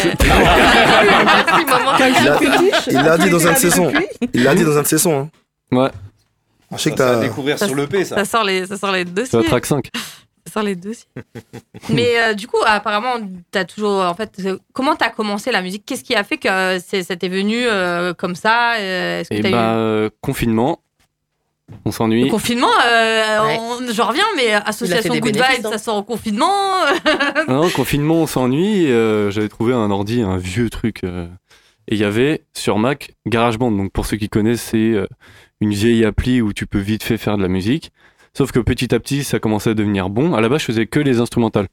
Il 2.89 2.95
l'a 2.95 3.19
dit 3.19 3.31
dans 3.31 3.47
un 3.47 3.53
de 3.53 3.59
ses 3.59 3.71
sons. 3.71 3.93
Il 4.35 4.45
l'a 4.45 4.55
dit 4.55 4.65
dans 4.65 4.77
un 4.79 4.83
de 4.83 4.87
ses 4.87 4.99
sons. 4.99 5.29
Hein. 5.73 5.77
Ouais, 5.77 5.91
Je 6.73 6.79
sais 6.79 6.91
que 6.93 6.97
t'as. 6.97 7.21
découvrir 7.21 7.59
Ça- 7.59 7.67
sur 7.67 7.75
l'EP, 7.75 8.05
ça. 8.05 8.17
Ça 8.17 8.25
sort 8.25 8.45
les, 8.45 8.67
ça 8.67 8.77
sort 8.77 8.93
les 8.93 9.01
c'est 9.01 9.13
dossiers. 9.15 9.39
la 9.41 9.45
track 9.49 9.67
5. 9.67 9.91
Ça 10.47 10.53
sort 10.53 10.63
les 10.63 10.77
dossiers. 10.77 11.07
Mais 11.91 12.19
euh, 12.21 12.35
du 12.35 12.47
coup, 12.47 12.59
apparemment, 12.65 13.15
t'as 13.51 13.65
toujours, 13.65 14.01
en 14.03 14.15
fait, 14.15 14.41
comment 14.73 14.95
t'as 14.97 15.11
commencé 15.11 15.51
la 15.51 15.61
musique? 15.63 15.85
Qu'est-ce 15.85 16.05
qui 16.05 16.15
a 16.15 16.25
fait 16.25 16.39
que 16.39 16.49
euh, 16.49 16.79
c'est- 16.85 17.03
ça 17.03 17.17
t'est 17.17 17.29
venu 17.29 17.57
euh, 17.67 18.15
comme 18.15 18.35
ça 18.35 18.79
Est-ce 18.81 19.29
que 19.31 19.35
Et 19.35 19.41
t'as 19.43 19.51
bah, 19.51 19.57
eu 19.59 19.77
euh, 19.77 20.11
confinement. 20.21 20.81
On 21.85 21.91
s'ennuie. 21.91 22.25
le 22.25 22.31
confinement 22.31 22.71
euh, 22.87 23.45
Ouais. 23.45 23.59
on- 23.61 23.93
Je 23.93 24.01
reviens, 24.03 24.25
mais 24.37 24.53
association 24.53 25.13
des 25.13 25.21
Good 25.21 25.35
Vibes, 25.35 25.67
hein. 25.67 25.71
ça 25.73 25.79
sort 25.79 25.97
au 25.97 26.05
confinement. 26.05 26.53
Non, 27.49 27.69
confinement, 27.71 28.15
on 28.23 28.27
s'ennuie. 28.29 28.89
euh, 28.91 29.31
J'avais 29.33 29.49
trouvé 29.49 29.75
un 29.75 29.91
ordi, 29.91 30.23
un 30.23 30.37
vieux 30.37 30.71
truc. 30.71 31.03
euh, 31.03 31.27
et 31.89 31.95
il 31.95 32.01
y 32.01 32.05
avait 32.05 32.45
sur 32.55 32.79
Mac 32.79 33.15
GarageBand. 33.27 33.73
Donc 33.73 33.91
pour 33.93 34.07
ceux 34.07 34.17
qui 34.17 34.29
connaissent, 34.29 34.63
c'est 34.63 34.77
euh, 34.93 35.07
une 35.61 35.71
vieille 35.73 36.05
appli 36.05 36.41
où 36.41 36.53
tu 36.53 36.67
peux 36.67 36.79
vite 36.79 37.03
fait 37.03 37.17
faire 37.19 37.37
de 37.37 37.43
la 37.43 37.49
musique. 37.49 37.91
Sauf 38.37 38.53
que 38.53 38.59
petit 38.61 38.95
à 38.95 39.01
petit, 39.01 39.25
ça 39.25 39.39
commençait 39.39 39.71
à 39.71 39.75
devenir 39.75 40.11
bon. 40.11 40.35
À 40.35 40.41
la 40.41 40.49
base, 40.49 40.61
je 40.61 40.67
faisais 40.67 40.87
que 40.87 41.01
les 41.01 41.21
instrumentales. 41.21 41.69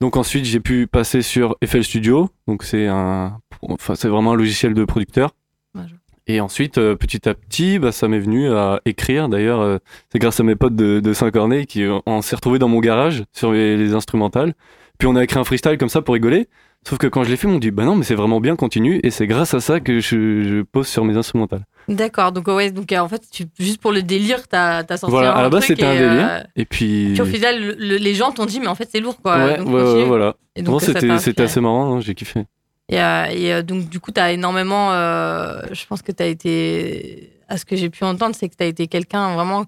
Donc 0.00 0.16
ensuite, 0.16 0.44
j'ai 0.44 0.60
pu 0.60 0.86
passer 0.86 1.22
sur 1.22 1.56
FL 1.64 1.82
Studio. 1.84 2.28
Donc 2.46 2.64
c'est 2.64 2.86
un, 2.86 3.38
enfin 3.62 3.94
c'est 3.94 4.08
vraiment 4.08 4.32
un 4.32 4.36
logiciel 4.36 4.74
de 4.74 4.84
producteur. 4.84 5.30
Ouais, 5.74 5.82
je- 5.88 5.94
Et 6.32 6.40
ensuite, 6.40 6.78
euh, 6.78 6.96
petit 6.96 7.28
à 7.28 7.34
petit, 7.34 7.78
bah, 7.78 7.92
ça 7.92 8.08
m'est 8.08 8.18
venu 8.20 8.50
à 8.52 8.80
écrire. 8.84 9.28
D'ailleurs, 9.28 9.60
euh, 9.60 9.78
c'est 10.12 10.18
grâce 10.18 10.38
à 10.38 10.42
mes 10.42 10.54
potes 10.54 10.76
de, 10.76 11.00
de 11.00 11.12
Saint-Corneille 11.14 11.66
qui 11.66 11.82
euh, 11.84 11.98
on 12.06 12.20
s'est 12.22 12.36
retrouvés 12.36 12.58
dans 12.58 12.68
mon 12.68 12.80
garage 12.80 13.24
sur 13.32 13.52
les, 13.52 13.76
les 13.76 13.94
instrumentales. 13.94 14.54
Puis 14.98 15.08
on 15.08 15.16
a 15.16 15.24
écrit 15.24 15.38
un 15.40 15.44
freestyle 15.44 15.78
comme 15.78 15.88
ça 15.88 16.02
pour 16.02 16.12
rigoler. 16.14 16.46
Sauf 16.88 16.98
que 16.98 17.06
quand 17.06 17.24
je 17.24 17.30
l'ai 17.30 17.36
fait, 17.36 17.46
ils 17.46 17.50
m'ont 17.50 17.58
dit 17.58 17.70
bah 17.70 17.84
non, 17.84 17.94
mais 17.94 18.04
c'est 18.04 18.14
vraiment 18.14 18.40
bien, 18.40 18.56
continue. 18.56 19.00
Et 19.02 19.10
c'est 19.10 19.26
grâce 19.26 19.52
à 19.52 19.60
ça 19.60 19.80
que 19.80 20.00
je, 20.00 20.42
je 20.42 20.62
pose 20.62 20.88
sur 20.88 21.04
mes 21.04 21.16
instrumentales. 21.16 21.64
D'accord, 21.88 22.32
donc 22.32 22.46
ouais, 22.48 22.70
donc 22.70 22.90
euh, 22.92 22.98
en 22.98 23.08
fait, 23.08 23.22
tu, 23.30 23.44
juste 23.58 23.80
pour 23.82 23.92
le 23.92 24.02
délire, 24.02 24.48
t'as 24.48 24.78
as 24.88 24.96
sorti 24.96 25.10
Voilà, 25.10 25.34
un 25.34 25.38
à 25.38 25.42
la 25.42 25.50
base 25.50 25.64
c'était 25.64 25.84
un 25.84 25.92
délire. 25.92 26.28
euh, 26.30 26.40
Et 26.56 26.64
puis. 26.64 27.10
puis 27.12 27.20
au 27.20 27.26
final, 27.26 27.60
le- 27.60 27.74
le- 27.78 27.96
les 27.96 28.14
gens 28.14 28.32
t'ont 28.32 28.46
dit, 28.46 28.60
mais 28.60 28.66
en 28.68 28.74
fait, 28.74 28.88
c'est 28.90 29.00
lourd, 29.00 29.20
quoi. 29.20 29.36
ouais, 29.36 29.56
donc, 29.58 29.68
ouais, 29.68 29.82
ouais, 29.82 30.04
voilà. 30.04 30.34
C'était 30.80 31.42
assez 31.42 31.60
marrant, 31.60 31.96
hein, 31.96 32.00
j'ai 32.00 32.14
kiffé. 32.14 32.44
Et, 32.88 33.00
euh, 33.00 33.24
et, 33.30 33.62
donc, 33.62 33.88
du 33.88 34.00
coup, 34.00 34.10
t'as 34.10 34.32
énormément. 34.32 34.92
euh, 34.92 35.60
je 35.72 35.84
pense 35.86 36.02
que 36.02 36.12
t'as 36.12 36.26
été. 36.26 37.30
À 37.48 37.56
ce 37.56 37.64
que 37.64 37.76
j'ai 37.76 37.90
pu 37.90 38.04
entendre, 38.04 38.34
c'est 38.34 38.48
que 38.48 38.54
t'as 38.56 38.64
été 38.66 38.86
quelqu'un 38.86 39.34
vraiment. 39.34 39.64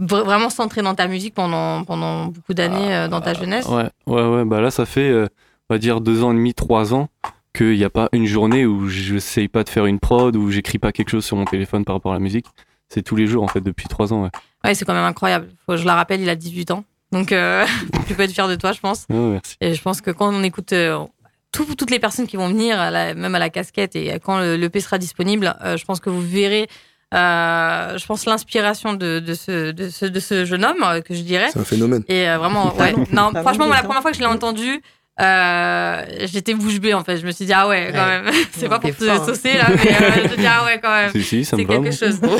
vra- 0.00 0.22
Vraiment 0.24 0.50
centré 0.50 0.82
dans 0.82 0.94
ta 0.94 1.06
musique 1.08 1.34
pendant, 1.34 1.84
pendant 1.84 2.26
beaucoup 2.26 2.52
d'années 2.54 2.94
euh, 2.94 3.08
dans 3.08 3.20
ta 3.20 3.32
jeunesse. 3.34 3.66
Ouais, 3.68 3.88
ouais, 4.06 4.22
ouais. 4.26 4.44
Bah 4.44 4.60
là, 4.60 4.70
ça 4.70 4.84
fait, 4.86 5.10
on 5.70 5.74
va 5.74 5.78
dire, 5.78 6.00
deux 6.00 6.22
ans 6.22 6.32
et 6.32 6.34
demi, 6.34 6.54
trois 6.54 6.94
ans 6.94 7.08
qu'il 7.54 7.76
n'y 7.76 7.84
a 7.84 7.90
pas 7.90 8.08
une 8.12 8.26
journée 8.26 8.66
où 8.66 8.88
je 8.88 9.14
n'essaye 9.14 9.48
pas 9.48 9.64
de 9.64 9.68
faire 9.68 9.86
une 9.86 9.98
prod, 9.98 10.34
où 10.36 10.50
j'écris 10.50 10.78
pas 10.78 10.92
quelque 10.92 11.10
chose 11.10 11.24
sur 11.24 11.36
mon 11.36 11.44
téléphone 11.44 11.84
par 11.84 11.96
rapport 11.96 12.12
à 12.12 12.14
la 12.14 12.20
musique. 12.20 12.46
C'est 12.88 13.02
tous 13.02 13.16
les 13.16 13.26
jours, 13.26 13.42
en 13.42 13.48
fait, 13.48 13.60
depuis 13.60 13.86
trois 13.88 14.12
ans. 14.12 14.22
Ouais. 14.24 14.30
Ouais, 14.64 14.74
c'est 14.74 14.84
quand 14.84 14.94
même 14.94 15.04
incroyable. 15.04 15.48
Faut, 15.66 15.76
je 15.76 15.84
la 15.84 15.94
rappelle, 15.94 16.20
il 16.20 16.28
a 16.30 16.36
18 16.36 16.70
ans. 16.70 16.84
Donc, 17.12 17.32
euh, 17.32 17.64
tu 18.06 18.14
peux 18.14 18.22
être 18.22 18.32
fier 18.32 18.48
de 18.48 18.54
toi, 18.54 18.72
je 18.72 18.80
pense. 18.80 19.06
Merci. 19.08 19.56
Et 19.60 19.74
je 19.74 19.82
pense 19.82 20.00
que 20.00 20.10
quand 20.10 20.32
on 20.32 20.42
écoute 20.42 20.72
euh, 20.72 20.98
tout- 21.52 21.74
toutes 21.74 21.90
les 21.90 21.98
personnes 21.98 22.26
qui 22.26 22.36
vont 22.36 22.48
venir, 22.48 22.78
à 22.80 22.90
la- 22.90 23.14
même 23.14 23.34
à 23.34 23.38
la 23.38 23.50
casquette, 23.50 23.96
et 23.96 24.18
quand 24.22 24.38
le- 24.38 24.56
l'EP 24.56 24.80
sera 24.80 24.98
disponible, 24.98 25.54
euh, 25.64 25.76
je 25.76 25.84
pense 25.84 26.00
que 26.00 26.10
vous 26.10 26.20
verrez, 26.22 26.68
euh, 27.14 27.96
je 27.98 28.06
pense, 28.06 28.26
l'inspiration 28.26 28.92
de, 28.94 29.18
de, 29.20 29.34
ce, 29.34 29.70
de, 29.72 29.88
ce, 29.88 30.04
de 30.06 30.20
ce 30.20 30.44
jeune 30.44 30.64
homme, 30.64 30.84
que 31.02 31.14
je 31.14 31.22
dirais. 31.22 31.48
C'est 31.52 31.58
un 31.60 31.64
phénomène. 31.64 32.04
Et 32.08 32.28
euh, 32.28 32.38
vraiment, 32.38 32.74
ouais. 32.76 32.92
Non, 33.12 33.30
franchement, 33.34 33.66
moi, 33.66 33.76
la 33.76 33.82
première 33.82 34.02
fois 34.02 34.10
que 34.10 34.16
je 34.16 34.22
l'ai 34.22 34.26
entendu, 34.28 34.82
euh, 35.20 36.02
j'étais 36.32 36.54
bouche 36.54 36.78
bée 36.80 36.94
en 36.94 37.02
fait. 37.04 37.16
Je 37.18 37.26
me 37.26 37.32
suis 37.32 37.44
dit, 37.44 37.52
ah 37.52 37.66
ouais, 37.68 37.90
quand 37.92 37.98
Ouais. 38.06 38.22
même. 38.22 38.32
C'est 38.56 38.68
pas 38.68 38.78
pour 38.78 38.90
te 38.90 39.04
fort, 39.04 39.22
hein. 39.22 39.26
saucer 39.26 39.54
là, 39.58 39.66
mais 39.68 39.90
euh, 39.90 40.10
je 40.24 40.30
me 40.30 40.36
dis, 40.36 40.46
ah 40.46 40.64
ouais, 40.64 40.78
quand 40.82 40.90
même. 40.94 41.10
Si, 41.12 41.22
si, 41.22 41.44
ça 41.44 41.56
me 41.56 41.62
C'est 41.62 41.68
quelque 41.68 41.90
chose. 41.92 42.20
Non, 42.22 42.36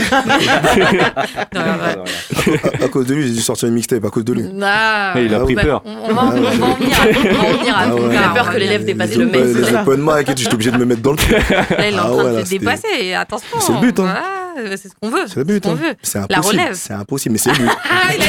ouais. 1.57 2.61
À, 2.81 2.85
à 2.85 2.89
cause 2.89 3.07
de 3.07 3.15
lui, 3.15 3.27
j'ai 3.29 3.35
dû 3.35 3.41
sortir 3.41 3.69
une 3.69 3.75
mixtape 3.75 4.05
à 4.05 4.11
cause 4.11 4.25
de 4.25 4.33
lui. 4.33 4.45
Ah, 4.63 5.15
il 5.17 5.35
a 5.35 5.39
Ah 5.39 5.45
pris 5.45 5.55
bah, 5.55 5.63
peur. 5.63 5.83
On, 5.85 6.13
va, 6.13 6.23
on 6.25 6.31
va 6.31 6.67
en 6.67 6.75
venir 6.75 6.97
à, 7.01 7.07
on 7.07 7.35
va 7.35 7.49
en 7.49 7.53
venir 7.53 7.77
à 7.77 7.81
Ah 7.83 7.91
tout 7.91 7.99
Il 8.11 8.17
a 8.17 8.29
peur 8.35 8.51
que 8.53 8.57
l'élève 8.59 8.85
dépasse 8.85 9.11
les 9.11 9.17
le 9.17 9.27
mail. 9.27 9.55
les 9.55 9.75
open 9.75 10.01
mic, 10.03 10.37
j'étais 10.37 10.55
obligé 10.55 10.71
de 10.71 10.77
me 10.79 10.85
mettre 10.85 11.03
dans 11.03 11.13
le 11.13 11.17
truc. 11.17 11.31
Là, 11.51 11.65
il 11.89 11.95
est 11.95 11.99
en 11.99 12.03
Ah 12.19 12.23
train 12.23 12.33
de 12.35 12.43
te 12.43 12.49
dépasser. 12.49 13.15
Attention. 13.15 13.61
C'est 13.61 13.73
le 13.73 13.81
but, 13.81 13.99
hein. 14.01 14.15
Voilà, 14.61 14.77
c'est 14.77 14.89
ce 14.89 14.95
qu'on 15.01 15.11
veut. 15.11 15.27
C'est 15.27 15.37
le 15.37 15.45
but. 15.45 15.65
hein. 15.67 15.77
C'est 16.03 16.19
La 16.19 16.25
impossible. 16.25 16.61
relève. 16.61 16.75
C'est 16.75 16.93
impossible, 16.95 17.33
mais 17.33 17.39
c'est 17.39 17.51
le 17.53 17.59
but. 17.59 17.71
Ah, 17.91 18.15
il 18.15 18.23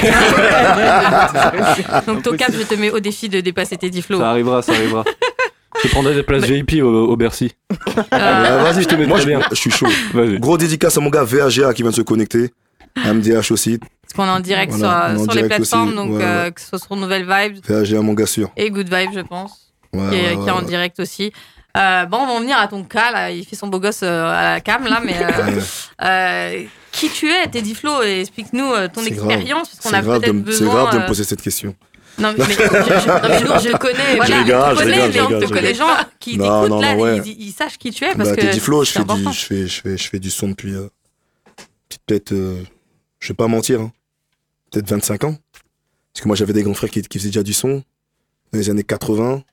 a- 1.85 2.01
Donc, 2.07 2.23
Tocap, 2.23 2.51
je 2.53 2.63
te 2.63 2.75
mets 2.75 2.91
au 2.91 2.99
défi 2.99 3.29
de 3.29 3.39
dépasser 3.41 3.77
tes 3.77 3.89
10 3.89 4.01
flots. 4.01 4.19
Ça 4.19 4.29
arrivera, 4.31 4.61
ça 4.61 4.73
arrivera. 4.73 5.03
Je 5.83 5.87
prendrai 5.89 6.15
des 6.15 6.23
places 6.23 6.43
VIP 6.45 6.81
au, 6.83 6.87
au 7.09 7.15
Bercy. 7.15 7.51
Euh, 7.71 8.03
Ah, 8.11 8.63
Vas-y, 8.63 8.83
je 8.83 8.87
te 8.87 8.95
mets. 8.95 9.05
Moi, 9.05 9.19
je, 9.19 9.25
bien. 9.27 9.39
je 9.51 9.55
suis 9.55 9.71
chaud. 9.71 9.87
Gros 10.39 10.57
dédicace 10.57 10.97
à 10.97 11.01
mon 11.01 11.09
gars 11.09 11.23
VAGA 11.23 11.73
qui 11.73 11.83
vient 11.83 11.91
de 11.91 11.95
se 11.95 12.01
connecter. 12.01 12.51
MDH 12.97 13.51
aussi. 13.51 13.77
Parce 13.79 14.13
qu'on 14.15 14.25
est 14.25 14.29
en 14.37 14.39
direct 14.39 14.73
Voilà, 14.73 15.11
sur, 15.13 15.21
en 15.21 15.23
sur 15.25 15.33
les 15.35 15.47
plateformes, 15.47 15.87
aussi. 15.89 15.95
donc 15.95 16.11
Ouais, 16.17 16.23
euh, 16.23 16.45
ouais. 16.45 16.51
que 16.51 16.59
ce 16.59 16.67
soit 16.67 16.79
sur 16.79 16.95
Nouvelle 16.95 17.21
Vibes 17.23 17.63
VAGA, 17.67 18.01
mon 18.01 18.13
gars 18.13 18.25
sûr. 18.25 18.49
et 18.57 18.71
Good 18.71 18.93
Vibes, 18.93 19.11
je 19.13 19.19
pense, 19.21 19.71
Ouais, 19.93 20.09
qui, 20.09 20.15
est, 20.15 20.21
ouais, 20.21 20.27
qui 20.29 20.33
est 20.33 20.37
ouais, 20.45 20.51
en 20.51 20.59
ouais. 20.59 20.65
direct 20.65 20.99
aussi. 20.99 21.31
Euh, 21.77 22.05
bon, 22.05 22.17
on 22.17 22.25
va 22.27 22.31
en 22.33 22.39
venir 22.41 22.57
à 22.57 22.67
ton 22.67 22.83
cas, 22.83 23.11
là. 23.11 23.31
Il 23.31 23.45
fait 23.45 23.55
son 23.55 23.67
beau 23.67 23.79
gosse 23.79 24.01
euh, 24.03 24.25
à 24.31 24.53
la 24.53 24.61
cam, 24.61 24.83
là, 24.85 25.01
mais 25.03 25.15
euh, 26.01 26.63
qui 26.91 27.09
tu 27.09 27.29
es, 27.31 27.47
Teddy 27.47 27.75
Flo, 27.75 28.01
et 28.03 28.21
explique-nous 28.21 28.73
ton 28.93 29.03
expérience, 29.03 29.69
parce 29.69 29.79
qu'on 29.81 29.93
a 29.93 30.01
peut-être 30.19 30.33
me- 30.33 30.51
c'est 30.51 30.59
besoin. 30.63 30.73
grave 30.83 30.93
de 30.95 30.99
me 30.99 31.07
poser 31.07 31.23
cette 31.23 31.41
question. 31.41 31.75
Non, 32.17 32.33
mais, 32.37 32.43
mais- 32.47 32.53
je, 32.53 32.59
je- 32.59 33.07
non, 33.07 33.19
mais 33.23 33.39
nous, 33.41 33.69
je 33.71 33.77
connais. 33.77 34.15
Voilà, 34.17 34.73
Je 34.73 34.79
connais, 34.79 35.07
les 35.07 35.13
gens, 35.13 35.27
connais 35.47 35.61
les 35.73 35.79
qui 36.19 36.31
t'écoutent 36.37 36.81
là, 36.81 36.95
ouais. 36.97 37.21
ils, 37.25 37.41
ils 37.47 37.51
sachent 37.53 37.77
qui 37.77 37.91
tu 37.91 38.03
es 38.03 38.13
parce 38.15 38.29
Bah, 38.29 38.35
que 38.35 38.41
Teddy 38.41 38.59
Flo, 38.59 38.83
je 38.83 38.91
fais, 38.91 39.03
du, 39.05 39.23
je, 39.23 39.39
fais, 39.45 39.67
je, 39.67 39.81
fais, 39.81 39.97
je 39.97 40.09
fais 40.09 40.19
du 40.19 40.29
son 40.29 40.49
depuis. 40.49 40.73
Peut-être. 42.05 42.33
je 42.33 43.27
vais 43.27 43.33
pas 43.35 43.47
mentir. 43.47 43.79
hein, 43.81 43.91
peut-être 44.71 44.89
25 44.89 45.23
ans. 45.25 45.35
Parce 46.13 46.23
que 46.23 46.27
moi, 46.27 46.35
j'avais 46.35 46.53
des 46.53 46.63
grands 46.63 46.73
frères 46.73 46.89
qui, 46.89 47.01
qui 47.03 47.19
faisaient 47.19 47.29
déjà 47.29 47.43
du 47.43 47.53
son. 47.53 47.83
Dans 48.51 48.59
les 48.59 48.69
années 48.69 48.83
80. 48.83 49.43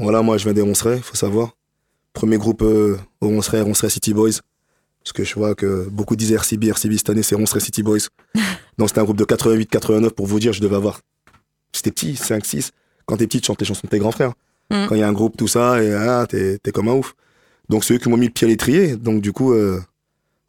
Voilà, 0.00 0.22
moi, 0.22 0.38
je 0.38 0.44
viens 0.44 0.54
des 0.54 0.62
Roncerets, 0.62 1.00
faut 1.00 1.14
savoir. 1.14 1.56
Premier 2.14 2.38
groupe 2.38 2.62
euh, 2.62 2.96
au 3.20 3.28
Roncerais, 3.28 3.60
Roncerais 3.60 3.90
City 3.90 4.14
Boys. 4.14 4.40
Parce 5.02 5.12
que 5.12 5.24
je 5.24 5.34
vois 5.34 5.54
que 5.54 5.88
beaucoup 5.90 6.16
disaient 6.16 6.34
RCB, 6.34 6.64
RCB 6.64 6.92
cette 6.96 7.10
année, 7.10 7.22
c'est 7.22 7.34
Ronseray 7.34 7.60
City 7.60 7.82
Boys. 7.82 8.08
Donc 8.78 8.88
c'était 8.88 9.00
un 9.00 9.04
groupe 9.04 9.18
de 9.18 9.24
88, 9.24 9.68
89 9.68 10.12
pour 10.12 10.26
vous 10.26 10.40
dire, 10.40 10.52
je 10.52 10.60
devais 10.60 10.76
avoir. 10.76 11.00
C'était 11.72 11.90
petit, 11.90 12.16
5, 12.16 12.44
6. 12.44 12.70
Quand 13.04 13.18
t'es 13.18 13.26
petit, 13.26 13.40
tu 13.40 13.46
chantes 13.46 13.60
les 13.60 13.66
chansons 13.66 13.82
de 13.84 13.90
tes 13.90 13.98
grands 13.98 14.10
frères. 14.10 14.32
Mm. 14.70 14.86
Quand 14.88 14.94
il 14.94 15.00
y 15.00 15.02
a 15.02 15.08
un 15.08 15.12
groupe, 15.12 15.36
tout 15.36 15.48
ça, 15.48 15.82
et 15.82 15.92
ah, 15.92 16.26
t'es 16.28 16.58
t'es 16.58 16.72
comme 16.72 16.88
un 16.88 16.94
ouf. 16.94 17.14
Donc 17.68 17.84
c'est 17.84 17.94
eux 17.94 17.98
qui 17.98 18.08
m'ont 18.08 18.16
mis 18.16 18.26
le 18.26 18.32
pied 18.32 18.46
à 18.46 18.50
l'étrier. 18.50 18.96
Donc 18.96 19.20
du 19.20 19.32
coup, 19.32 19.52
euh, 19.52 19.80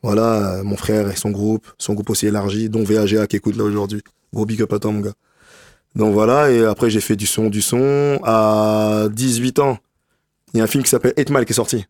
voilà, 0.02 0.62
mon 0.64 0.78
frère 0.78 1.10
et 1.12 1.16
son 1.16 1.30
groupe, 1.30 1.68
son 1.78 1.94
groupe 1.94 2.10
aussi 2.10 2.28
élargi, 2.28 2.70
dont 2.70 2.84
VAGA 2.84 3.28
qui 3.28 3.36
écoute 3.36 3.58
là 3.58 3.64
aujourd'hui. 3.64 4.02
Gros 4.34 4.46
big 4.46 4.62
up 4.62 4.72
à 4.74 4.80
toi, 4.80 4.92
mon 4.92 5.02
gars. 5.02 5.14
Donc 5.96 6.14
voilà, 6.14 6.50
et 6.52 6.64
après 6.66 6.90
j'ai 6.90 7.02
fait 7.02 7.16
du 7.16 7.26
son, 7.28 7.50
du 7.50 7.62
son. 7.62 8.20
À 8.24 9.08
18 9.12 9.60
ans, 9.60 9.78
il 10.54 10.58
y 10.58 10.62
a 10.62 10.64
un 10.64 10.68
film 10.68 10.84
qui 10.84 10.90
s'appelle 10.90 11.14
8 11.18 11.30
Mile 11.30 11.46
qui 11.46 11.52
est 11.52 11.56
sorti. 11.56 11.86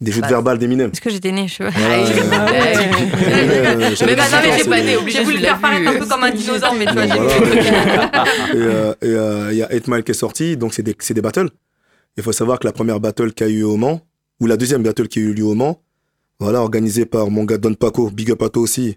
Des 0.00 0.10
jeux 0.10 0.18
de 0.18 0.22
Bah, 0.22 0.28
verbal 0.30 0.58
d'Eminem. 0.58 0.90
Est-ce 0.92 1.00
que 1.00 1.10
j'étais 1.10 1.30
née 1.30 1.46
je 1.46 1.54
sais 1.54 1.64
pas. 1.64 1.70
Ah, 1.76 1.96
Mais 4.04 4.16
bah 4.16 4.24
non, 4.30 4.34
18 4.34 4.34
ans, 4.34 4.40
mais 4.42 4.58
j'ai 4.58 4.64
pas 4.68 4.76
c'est- 4.76 4.82
né, 4.84 4.96
obligé. 4.96 5.18
J'ai 5.18 5.24
voulu 5.24 5.36
le 5.36 5.42
faire 5.44 5.60
paraître 5.60 5.88
un 5.90 5.98
peu 5.98 6.06
comme 6.06 6.24
un 6.24 6.30
dinosaure, 6.32 6.74
mais 6.74 6.86
tu 6.86 6.92
vois, 6.92 7.06
j'ai 7.06 7.12
voilà. 7.14 8.24
et 8.52 8.56
euh, 8.56 8.94
et, 9.00 9.06
euh, 9.06 9.52
il 9.52 9.58
y 9.58 9.62
a 9.62 9.68
8 9.72 9.86
Mile 9.88 10.02
qui 10.02 10.10
est 10.10 10.14
sorti, 10.14 10.56
donc 10.56 10.74
c'est 10.74 10.82
des, 10.82 10.96
c'est 10.98 11.14
des 11.14 11.20
battles. 11.22 11.50
Il 12.16 12.22
faut 12.22 12.32
savoir 12.32 12.58
que 12.58 12.66
la 12.66 12.72
première 12.72 12.98
battle 13.00 13.32
qui 13.32 13.44
a 13.44 13.48
eu 13.48 13.62
au 13.62 13.76
Mans, 13.76 14.00
ou 14.40 14.46
la 14.46 14.56
deuxième 14.56 14.82
battle 14.82 15.06
qui 15.08 15.20
a 15.20 15.22
eu 15.22 15.32
lieu 15.34 15.44
au 15.44 15.54
Mans, 15.54 15.80
voilà, 16.40 16.60
organisée 16.60 17.06
par 17.06 17.30
mon 17.30 17.44
gars 17.44 17.58
Don 17.58 17.74
Paco, 17.74 18.10
Big 18.10 18.30
Up 18.32 18.42
à 18.42 18.48
toi 18.48 18.62
aussi, 18.62 18.96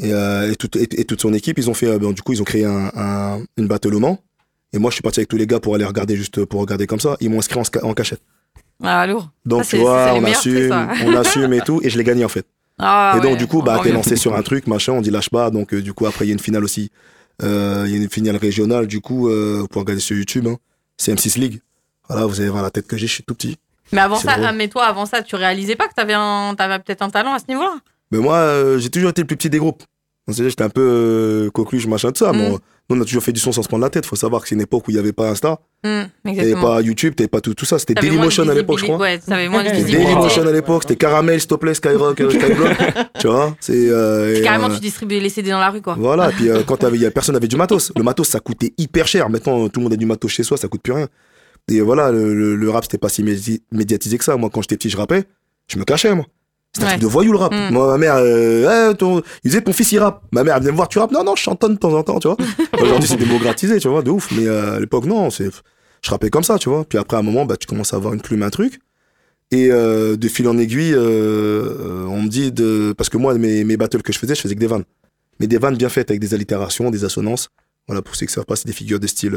et, 0.00 0.12
euh, 0.12 0.50
et, 0.50 0.56
toute, 0.56 0.76
et, 0.76 1.00
et 1.00 1.04
toute 1.04 1.20
son 1.20 1.32
équipe, 1.34 1.58
ils 1.58 1.68
ont 1.70 1.74
fait, 1.74 1.86
euh, 1.86 1.98
bon, 1.98 2.12
du 2.12 2.22
coup, 2.22 2.32
ils 2.32 2.40
ont 2.40 2.44
créé 2.44 2.64
un, 2.64 2.90
un- 2.94 3.40
une 3.56 3.66
battle 3.68 3.94
au 3.94 4.00
Mans. 4.00 4.18
Et 4.72 4.78
moi, 4.78 4.90
je 4.90 4.94
suis 4.94 5.02
parti 5.02 5.20
avec 5.20 5.28
tous 5.28 5.36
les 5.36 5.46
gars 5.46 5.60
pour 5.60 5.74
aller 5.74 5.84
regarder, 5.84 6.16
juste 6.16 6.44
pour 6.44 6.60
regarder 6.60 6.86
comme 6.86 7.00
ça. 7.00 7.16
Ils 7.20 7.28
m'ont 7.30 7.38
inscrit 7.40 7.60
en, 7.82 7.92
cachette. 7.94 8.22
Ah, 8.82 9.06
lourd. 9.06 9.30
Donc, 9.44 9.64
Ça, 9.64 9.76
tu 9.76 9.82
vois, 9.82 10.14
on 10.14 10.24
assume, 10.24 10.88
on 11.04 11.14
assume 11.16 11.52
et 11.52 11.60
tout, 11.60 11.80
et 11.82 11.90
je 11.90 11.98
l'ai 11.98 12.04
gagné 12.04 12.24
en 12.24 12.28
fait. 12.28 12.46
Ah, 12.82 13.12
et 13.18 13.20
donc, 13.20 13.32
ouais, 13.32 13.36
du 13.36 13.46
coup, 13.46 13.60
bah, 13.60 13.78
t'es 13.82 13.92
lancé 13.92 14.16
sur 14.16 14.34
un 14.34 14.40
truc, 14.40 14.66
machin, 14.66 14.94
on 14.94 15.02
dit 15.02 15.10
lâche 15.10 15.28
pas. 15.28 15.50
Donc, 15.50 15.74
euh, 15.74 15.82
du 15.82 15.92
coup, 15.92 16.06
après, 16.06 16.24
il 16.24 16.28
y 16.28 16.30
a 16.30 16.32
une 16.32 16.38
finale 16.40 16.64
aussi. 16.64 16.90
Euh, 17.42 17.84
Il 17.86 17.92
y 17.92 17.94
a 17.94 18.02
une 18.02 18.08
finale 18.08 18.36
régionale, 18.36 18.86
du 18.86 19.02
coup, 19.02 19.28
euh, 19.28 19.58
vous 19.60 19.68
pouvez 19.68 19.80
regarder 19.82 20.00
sur 20.00 20.16
YouTube. 20.16 20.46
Hein. 20.46 20.56
C'est 20.96 21.12
M6 21.12 21.38
League. 21.38 21.60
Voilà, 22.08 22.24
vous 22.24 22.40
allez 22.40 22.48
voir 22.48 22.62
la 22.62 22.70
tête 22.70 22.86
que 22.86 22.96
j'ai, 22.96 23.06
je 23.06 23.12
suis 23.12 23.22
tout 23.22 23.34
petit. 23.34 23.58
Mais 23.92 24.00
avant 24.00 24.16
ça, 24.16 24.34
ah, 24.42 24.52
mais 24.52 24.68
toi, 24.68 24.86
avant 24.86 25.04
ça, 25.04 25.20
tu 25.20 25.36
réalisais 25.36 25.76
pas 25.76 25.88
que 25.88 25.94
t'avais 25.94 26.14
un... 26.16 26.54
t'avais 26.56 26.78
peut-être 26.78 27.02
un 27.02 27.10
talent 27.10 27.34
à 27.34 27.38
ce 27.38 27.44
niveau-là? 27.48 27.74
Mais 28.10 28.18
moi, 28.18 28.36
euh, 28.36 28.78
j'ai 28.78 28.90
toujours 28.90 29.10
été 29.10 29.22
le 29.22 29.26
plus 29.26 29.36
petit 29.36 29.50
des 29.50 29.58
groupes. 29.58 29.82
J'étais 30.28 30.62
un 30.62 30.68
peu 30.68 30.80
euh, 30.82 31.50
coqueluche, 31.50 31.86
machin, 31.88 32.12
tout 32.12 32.24
ça. 32.24 32.32
Mm. 32.32 32.36
Mais 32.36 32.46
on, 32.46 32.58
nous, 32.90 32.96
on 32.98 33.00
a 33.00 33.04
toujours 33.04 33.22
fait 33.22 33.32
du 33.32 33.40
son 33.40 33.50
sans 33.52 33.62
se 33.62 33.68
prendre 33.68 33.82
la 33.82 33.90
tête. 33.90 34.06
faut 34.06 34.14
savoir 34.16 34.42
que 34.42 34.48
c'est 34.48 34.54
une 34.54 34.60
époque 34.60 34.86
où 34.86 34.90
il 34.90 34.94
n'y 34.94 35.00
avait 35.00 35.12
pas 35.12 35.30
Insta, 35.30 35.60
avait 35.82 36.06
Exactement. 36.24 36.62
pas 36.62 36.80
YouTube, 36.82 37.14
t'avais 37.16 37.28
pas 37.28 37.40
tout, 37.40 37.54
tout 37.54 37.64
ça. 37.64 37.78
C'était 37.78 37.94
T'avais 37.94 38.08
de 38.08 38.12
Dailymotion 38.12 38.48
à 38.48 38.54
l'époque, 38.54 38.78
je 38.78 38.84
crois. 38.84 38.96
Ouais, 38.98 39.18
t'avais 39.18 39.48
moins 39.48 39.64
de 39.64 39.68
C'était. 39.70 39.92
Dailymotion 39.92 40.46
à 40.46 40.52
l'époque, 40.52 40.82
c'était 40.82 40.96
Caramel, 40.96 41.40
s'il 41.40 41.48
te 41.48 41.54
plaît, 41.54 41.74
Skyrock, 41.74 42.20
euh, 42.20 42.30
Skyblock. 42.30 42.76
tu 43.20 43.26
vois 43.26 43.56
c'est, 43.60 43.88
euh, 43.90 44.36
et, 44.36 44.42
Carrément, 44.42 44.68
tu 44.72 44.80
distribuais 44.80 45.18
les 45.20 45.30
CD 45.30 45.50
dans 45.50 45.58
la 45.60 45.70
rue, 45.70 45.82
quoi. 45.82 45.94
Voilà, 45.98 46.30
et 46.30 46.32
puis 46.32 46.48
quand 46.66 46.76
t'avais, 46.78 47.10
personne 47.10 47.34
n'avait 47.34 47.48
du 47.48 47.56
matos. 47.56 47.92
Le 47.96 48.02
matos, 48.02 48.28
ça 48.28 48.38
coûtait 48.40 48.72
hyper 48.78 49.06
cher. 49.08 49.28
Maintenant, 49.30 49.68
tout 49.68 49.80
le 49.80 49.84
monde 49.84 49.92
a 49.94 49.96
du 49.96 50.06
matos 50.06 50.30
chez 50.30 50.42
soi, 50.44 50.56
ça 50.56 50.68
coûte 50.68 50.82
plus 50.82 50.92
rien. 50.92 51.08
Et 51.70 51.80
voilà, 51.80 52.10
le, 52.12 52.34
le- 52.34 52.56
le 52.56 52.70
rap, 52.70 52.84
c'était 52.84 52.98
pas 52.98 53.08
si 53.08 53.22
médi- 53.22 53.62
médiatisé 53.72 54.18
que 54.18 54.24
ça. 54.24 54.36
Moi, 54.36 54.50
quand 54.52 54.62
j'étais 54.62 54.76
petit, 54.76 54.90
je 54.90 54.96
rappais, 54.96 55.24
je 55.68 55.78
me 55.78 55.84
cachais, 55.84 56.14
moi. 56.14 56.26
C'était 56.72 56.84
un 56.84 56.86
Ouais. 56.86 56.92
truc 56.94 57.02
de 57.02 57.06
voyou, 57.08 57.32
le 57.32 57.38
rap. 57.38 57.52
Mm. 57.52 57.72
Moi, 57.72 57.86
ma 57.88 57.98
mère, 57.98 58.14
euh, 58.18 58.94
ton... 58.94 59.18
il 59.44 59.50
disait, 59.50 59.62
ton 59.62 59.72
fils, 59.72 59.90
il 59.92 59.98
rappe. 59.98 60.22
Ma 60.32 60.44
mère, 60.44 60.54
elle 60.54 60.60
venait 60.62 60.72
me 60.72 60.76
voir, 60.76 60.88
tu 60.88 60.98
rappes? 60.98 61.10
Non, 61.10 61.24
non, 61.24 61.34
je 61.34 61.42
chantonne 61.42 61.74
de 61.74 61.78
temps 61.78 61.92
en 61.94 62.02
temps, 62.02 62.20
tu 62.20 62.28
vois. 62.28 62.36
Aujourd'hui, 62.80 63.08
c'est 63.08 63.16
démocratisé, 63.16 63.78
tu 63.80 63.88
vois, 63.88 64.02
de 64.02 64.10
ouf. 64.10 64.30
Mais 64.36 64.46
euh, 64.46 64.76
à 64.76 64.80
l'époque, 64.80 65.04
non, 65.06 65.30
c'est... 65.30 65.50
je 66.02 66.10
rappais 66.10 66.30
comme 66.30 66.44
ça, 66.44 66.58
tu 66.58 66.68
vois. 66.68 66.84
Puis 66.84 66.96
après, 66.98 67.16
à 67.16 67.20
un 67.20 67.24
moment, 67.24 67.44
bah, 67.44 67.56
tu 67.56 67.66
commences 67.66 67.92
à 67.92 67.96
avoir 67.96 68.14
une 68.14 68.20
plume, 68.20 68.42
un 68.44 68.50
truc. 68.50 68.78
Et 69.50 69.72
euh, 69.72 70.16
de 70.16 70.28
fil 70.28 70.46
en 70.46 70.56
aiguille, 70.58 70.94
euh, 70.94 72.04
on 72.06 72.22
me 72.22 72.28
dit 72.28 72.52
de. 72.52 72.94
Parce 72.96 73.08
que 73.08 73.16
moi, 73.16 73.34
mes, 73.34 73.64
mes 73.64 73.76
battles 73.76 74.02
que 74.02 74.12
je 74.12 74.18
faisais, 74.20 74.36
je 74.36 74.40
faisais 74.40 74.54
que 74.54 74.60
des 74.60 74.68
vannes. 74.68 74.84
Mais 75.40 75.48
des 75.48 75.58
vannes 75.58 75.76
bien 75.76 75.88
faites 75.88 76.10
avec 76.10 76.20
des 76.20 76.34
allitérations, 76.34 76.90
des 76.92 77.04
assonances. 77.04 77.48
Voilà, 77.88 78.00
pour 78.00 78.14
ceux 78.14 78.26
qui 78.26 78.30
ne 78.30 78.34
savent 78.34 78.44
pas, 78.44 78.54
c'est 78.54 78.68
des 78.68 78.72
figures 78.72 79.00
de 79.00 79.08
style 79.08 79.32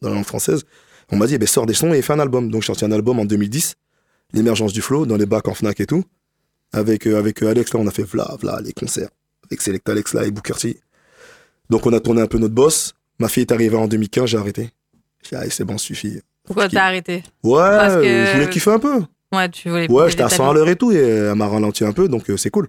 dans 0.00 0.08
la 0.08 0.14
langue 0.16 0.24
française. 0.24 0.64
On 1.12 1.16
m'a 1.16 1.26
dit, 1.28 1.34
eh 1.34 1.38
ben, 1.38 1.46
sors 1.46 1.66
des 1.66 1.74
sons 1.74 1.92
et 1.92 2.02
fais 2.02 2.14
un 2.14 2.18
album. 2.18 2.50
Donc, 2.50 2.62
j'ai 2.62 2.66
sorti 2.66 2.84
un 2.84 2.90
album 2.90 3.20
en 3.20 3.24
2010, 3.24 3.74
L'émergence 4.32 4.72
du 4.72 4.80
flow, 4.80 5.04
dans 5.06 5.16
les 5.16 5.26
bacs 5.26 5.46
en 5.46 5.54
Fnac 5.54 5.78
et 5.78 5.86
tout. 5.86 6.02
Avec, 6.72 7.06
euh, 7.06 7.18
avec 7.18 7.42
euh, 7.42 7.50
Alex, 7.50 7.72
là, 7.74 7.80
on 7.80 7.86
a 7.86 7.90
fait 7.90 8.02
vla, 8.04 8.34
vla, 8.40 8.58
les 8.64 8.72
concerts. 8.72 9.08
Avec 9.50 9.60
Select 9.60 9.88
Alex, 9.88 10.14
là, 10.14 10.24
et 10.24 10.30
Booker 10.30 10.54
T. 10.54 10.80
Donc, 11.70 11.86
on 11.86 11.92
a 11.92 12.00
tourné 12.00 12.22
un 12.22 12.26
peu 12.26 12.38
notre 12.38 12.54
boss. 12.54 12.94
Ma 13.18 13.28
fille 13.28 13.42
est 13.42 13.52
arrivée 13.52 13.76
en 13.76 13.86
2015, 13.86 14.26
j'ai 14.30 14.38
arrêté. 14.38 14.70
J'ai 15.22 15.36
dit, 15.36 15.42
allez, 15.42 15.50
c'est 15.50 15.64
bon, 15.64 15.78
suffit. 15.78 16.20
Pourquoi 16.44 16.68
t'as 16.68 16.84
arrêté? 16.86 17.22
Ouais, 17.44 17.60
Parce 17.60 17.94
que- 17.96 18.02
je 18.26 18.32
voulais 18.32 18.48
kiffer 18.48 18.70
un 18.70 18.78
peu. 18.78 19.02
Ouais, 19.32 19.48
tu 19.48 19.68
voulais. 19.70 19.90
Ouais, 19.90 20.10
j'étais 20.10 20.22
à 20.24 20.28
ta 20.28 20.36
100 20.36 20.50
à 20.50 20.54
l'heure 20.54 20.68
et 20.68 20.76
tout, 20.76 20.92
et 20.92 20.96
elle 20.96 21.34
m'a 21.36 21.46
ralenti 21.46 21.84
un 21.84 21.92
peu, 21.92 22.08
donc 22.08 22.28
euh, 22.30 22.36
c'est 22.36 22.50
cool. 22.50 22.68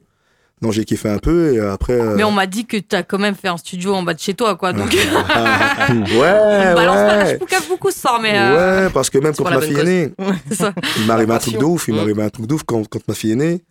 Non, 0.62 0.72
j'ai 0.72 0.86
kiffé 0.86 1.10
un 1.10 1.18
peu, 1.18 1.56
et 1.56 1.60
après. 1.60 2.00
euh, 2.00 2.16
Mais 2.16 2.24
on 2.24 2.32
m'a 2.32 2.46
dit 2.46 2.66
que 2.66 2.78
t'as 2.78 3.04
quand 3.04 3.18
même 3.20 3.36
fait 3.36 3.50
un 3.50 3.58
studio 3.58 3.94
en 3.96 4.04
bas 4.04 4.14
de 4.14 4.20
chez 4.20 4.34
toi, 4.34 4.56
quoi. 4.56 4.72
Donc, 4.72 4.94
ouais, 4.94 5.00
balance 6.74 6.96
pas. 6.96 7.26
Je 7.26 7.32
ouais. 7.32 7.38
poucave 7.40 7.68
beaucoup 7.68 7.92
soir, 7.92 8.20
mais. 8.22 8.34
euh, 8.38 8.86
Ouais, 8.86 8.92
parce 8.94 9.10
que 9.10 9.18
même 9.18 9.34
quand 9.36 9.50
la 9.50 9.58
ma 9.58 9.62
fille 9.62 9.78
est 9.78 9.84
née, 9.84 10.14
ça. 10.52 10.74
il 11.00 11.06
m'arrive 11.06 11.32
un 11.32 11.38
truc 11.40 11.58
de 11.58 11.64
ouf, 11.66 11.88
il 11.88 11.96
m'arrive 11.96 12.20
un 12.20 12.30
truc 12.30 12.46
de 12.48 12.54
ouf 12.54 12.64
quand, 12.64 12.88
quand 12.88 13.06
ma 13.08 13.14
fille 13.14 13.32
est 13.32 13.36
née. 13.36 13.62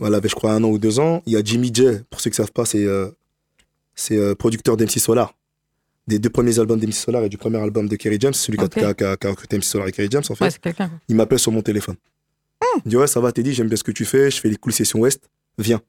Elle 0.00 0.14
avait, 0.14 0.28
je 0.28 0.34
crois, 0.34 0.52
un 0.52 0.62
an 0.64 0.68
ou 0.68 0.78
deux 0.78 0.98
ans. 1.00 1.22
Il 1.26 1.32
y 1.32 1.36
a 1.36 1.42
Jimmy 1.44 1.70
J, 1.72 1.84
pour 2.10 2.20
ceux 2.20 2.30
qui 2.30 2.36
savent 2.36 2.52
pas, 2.52 2.64
c'est 2.64 2.84
euh, 2.84 3.08
euh, 4.12 4.34
producteur 4.34 4.76
d'MC 4.76 4.98
Solar. 4.98 5.34
Des 6.08 6.18
deux 6.18 6.30
premiers 6.30 6.58
albums 6.58 6.80
d'MC 6.80 6.92
Solar 6.94 7.22
et 7.24 7.28
du 7.28 7.38
premier 7.38 7.58
album 7.58 7.88
de 7.88 7.94
Kerry 7.96 8.16
James, 8.20 8.32
celui 8.34 8.58
qui 8.58 8.62
a- 8.64 8.66
Ok. 8.66 8.96
qui 8.96 9.04
a, 9.04 9.10
a 9.10 9.28
recruté 9.30 9.56
MC 9.58 9.64
Solar 9.64 9.88
et 9.88 9.92
Kerry 9.92 10.08
James, 10.10 10.22
en 10.28 10.34
fait. 10.34 10.44
Ouais. 10.44 10.50
Il 11.08 11.16
m'appelle 11.16 11.38
sur 11.38 11.52
mon 11.52 11.62
téléphone. 11.62 11.96
Il 12.76 12.82
me 12.86 12.90
dit 12.90 12.96
Ouais, 12.96 13.06
ça 13.06 13.20
va, 13.20 13.30
Teddy, 13.32 13.52
j'aime 13.54 13.68
bien 13.68 13.76
ce 13.76 13.84
que 13.84 13.92
tu 13.92 14.04
fais, 14.04 14.30
je 14.30 14.40
fais 14.40 14.48
les 14.48 14.56
cool 14.56 14.72
sessions 14.72 14.98
Ouest, 15.00 15.28
viens. 15.58 15.80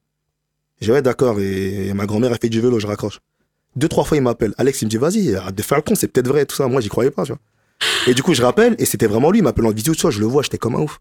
J'ai 0.82 0.92
Ouais, 0.92 1.02
d'accord, 1.02 1.40
et, 1.40 1.88
et 1.88 1.94
ma 1.94 2.06
grand-mère 2.06 2.32
a 2.34 2.36
fait 2.38 2.50
du 2.50 2.60
vélo, 2.62 2.80
je 2.80 2.88
raccroche. 2.88 3.22
Deux, 3.76 3.88
trois 3.88 4.04
fois, 4.04 4.18
il 4.18 4.22
m'appelle. 4.24 4.54
Alex, 4.58 4.82
il 4.82 4.86
me 4.86 4.90
dit 4.90 4.98
Vas-y, 4.98 5.34
arrête 5.36 5.56
de 5.56 5.62
faire 5.64 5.78
le 5.78 5.82
con, 5.84 5.96
c'est 5.96 6.08
peut-être 6.10 6.28
vrai, 6.28 6.46
tout 6.46 6.56
ça. 6.56 6.68
Moi, 6.68 6.82
j'y 6.82 6.90
croyais 6.90 7.10
pas, 7.10 7.24
tu 7.24 7.32
vois. 7.32 7.40
Et 8.08 8.14
du 8.14 8.22
coup, 8.22 8.34
je 8.34 8.42
rappelle, 8.44 8.76
et 8.78 8.86
c'était 8.86 9.08
vraiment 9.08 9.32
lui, 9.32 9.40
il 9.40 9.44
m'appelle 9.44 9.66
en 9.66 9.72
vidéo, 9.72 9.96
tu 9.96 10.02
vois, 10.02 10.12
je 10.12 10.20
le 10.20 10.26
vois, 10.26 10.44
j'étais 10.44 10.58
comme 10.60 10.76
un 10.76 10.80
ouf. 10.82 11.00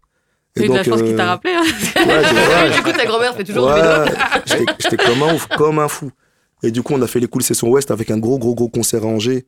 T'as 0.55 0.63
eu 0.65 0.67
de 0.69 0.73
la 0.73 0.83
chance 0.83 1.01
qu'il 1.01 1.15
t'a 1.15 1.23
euh, 1.23 1.27
rappelé. 1.29 1.53
hein. 1.53 1.63
Ouais, 1.95 2.71
Du 2.75 2.81
coup, 2.83 2.91
ta 2.91 3.05
grand-mère 3.05 3.35
fait 3.35 3.43
toujours 3.43 3.65
Ouais, 3.67 4.05
du 4.45 4.53
j'étais 4.79 4.97
comme 4.97 5.23
un 5.23 5.33
ouf, 5.33 5.47
comme 5.57 5.79
un 5.79 5.87
fou. 5.87 6.11
Et 6.61 6.71
du 6.71 6.81
coup, 6.83 6.93
on 6.93 7.01
a 7.01 7.07
fait 7.07 7.19
les 7.19 7.27
cool 7.27 7.41
sessions 7.43 7.69
Ouest 7.69 7.89
avec 7.91 8.11
un 8.11 8.17
gros, 8.19 8.37
gros, 8.37 8.53
gros 8.55 8.69
concert 8.69 9.03
à 9.03 9.07
Angers. 9.07 9.45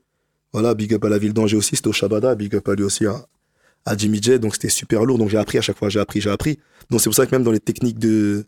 Voilà, 0.52 0.74
big 0.74 0.94
up 0.94 1.04
à 1.06 1.10
la 1.10 1.18
ville 1.18 1.34
d'Angers 1.34 1.58
aussi, 1.58 1.76
c'était 1.76 1.88
au 1.90 1.94
Shabada, 1.94 2.34
big 2.36 2.56
up 2.56 2.68
à 2.70 2.76
lui 2.76 2.84
aussi 2.84 3.06
à, 3.06 3.26
à 3.86 3.96
Jimmy 3.96 4.20
J. 4.22 4.40
Donc 4.40 4.56
c'était 4.56 4.70
super 4.70 5.06
lourd, 5.06 5.18
donc 5.18 5.30
j'ai 5.30 5.38
appris 5.38 5.58
à 5.58 5.62
chaque 5.62 5.78
fois, 5.78 5.90
j'ai 5.90 6.00
appris, 6.00 6.22
j'ai 6.22 6.30
appris. 6.32 6.60
Donc 6.90 7.02
c'est 7.02 7.10
pour 7.10 7.16
ça 7.16 7.26
que 7.26 7.32
même 7.32 7.44
dans 7.44 7.52
les 7.52 7.60
techniques 7.60 8.00
de, 8.00 8.46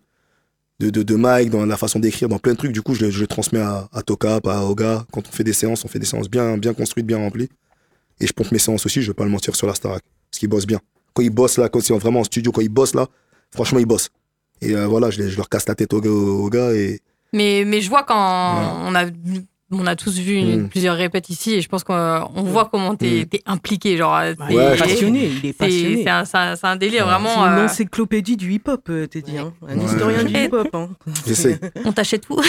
de, 0.79 0.89
de, 0.89 1.03
de 1.03 1.15
Mike, 1.15 1.49
dans 1.49 1.65
la 1.65 1.77
façon 1.77 1.99
d'écrire, 1.99 2.27
dans 2.29 2.39
plein 2.39 2.53
de 2.53 2.57
trucs, 2.57 2.71
du 2.71 2.81
coup, 2.81 2.93
je, 2.93 3.05
le- 3.05 3.11
je 3.11 3.19
le 3.19 3.27
transmets 3.27 3.59
à, 3.59 3.87
à 3.93 4.01
Tokap, 4.01 4.47
à 4.47 4.63
Oga. 4.65 5.05
Quand 5.11 5.21
on 5.27 5.31
fait 5.31 5.43
des 5.43 5.53
séances, 5.53 5.85
on 5.85 5.87
fait 5.87 5.99
des 5.99 6.05
séances 6.05 6.29
bien, 6.29 6.57
bien 6.57 6.73
construites, 6.73 7.05
bien 7.05 7.17
remplies. 7.17 7.49
Et 8.19 8.25
je 8.27 8.33
pompe 8.33 8.51
mes 8.51 8.59
séances 8.59 8.85
aussi, 8.85 9.01
je 9.01 9.07
vais 9.11 9.13
pas 9.15 9.25
le 9.25 9.29
mentir 9.29 9.55
sur 9.55 9.67
la 9.67 9.75
Starac. 9.75 10.01
Parce 10.31 10.39
qu'il 10.39 10.49
bosse 10.49 10.65
bien. 10.65 10.79
Quand 11.17 11.23
il 11.23 11.31
bosse 11.31 11.57
là, 11.57 11.67
quand 11.67 11.79
c'est 11.81 11.97
vraiment 11.97 12.19
en 12.19 12.23
studio, 12.23 12.51
quand 12.51 12.61
il 12.61 12.69
bosse 12.69 12.93
là, 12.93 13.07
franchement, 13.51 13.79
il 13.79 13.87
bosse. 13.87 14.09
Et 14.61 14.75
euh, 14.75 14.85
voilà, 14.85 15.09
je, 15.09 15.19
les- 15.19 15.29
je 15.31 15.37
leur 15.37 15.49
casse 15.49 15.67
la 15.67 15.73
tête 15.73 15.91
aux 15.93 15.99
gars, 15.99 16.11
aux 16.11 16.49
gars 16.51 16.71
et 16.73 17.01
Mais, 17.33 17.63
mais 17.65 17.81
je 17.81 17.89
vois 17.89 18.03
quand 18.03 18.15
on 18.85 18.93
a 18.93 19.05
on 19.69 19.85
a 19.85 19.95
tous 19.97 20.17
vu 20.17 20.35
une- 20.35 20.63
Mm. 20.63 20.69
plusieurs 20.69 20.95
répètes 20.95 21.29
ici 21.29 21.53
et 21.55 21.61
je 21.61 21.67
pense 21.67 21.83
qu'on 21.83 21.93
on 22.35 22.43
voit 22.43 22.69
comment 22.71 22.95
t'es 22.95 23.21
Mm. 23.21 23.25
t'es 23.25 23.41
impliqué. 23.45 23.97
Genre, 23.97 24.11
Bah, 24.37 24.45
il 24.49 24.57
est 24.57 24.69
pense. 24.69 24.79
passionné, 24.79 25.25
il 25.25 25.37
est 25.45 25.47
c'est 25.49 25.53
passionné. 25.53 26.05
c'est 26.57 26.67
un, 26.67 26.75
délire 26.77 27.05
Ouais. 27.05 27.13
C'est 27.13 27.19
vraiment. 27.23 27.45
une 27.45 27.59
euh, 27.59 27.65
encyclopédie 27.65 28.37
du 28.37 28.53
hip-hop, 28.53 28.81
euh, 28.89 29.07
t'es 29.07 29.21
dit. 29.21 29.37
Hein. 29.37 29.53
Un 29.67 29.77
Ouais. 29.77 29.85
historien 29.85 30.23
du 30.23 30.33
hip-hop. 30.33 30.69
Hein. 30.73 30.89
on 31.85 31.91
t'achète 31.91 32.21
tout. 32.27 32.39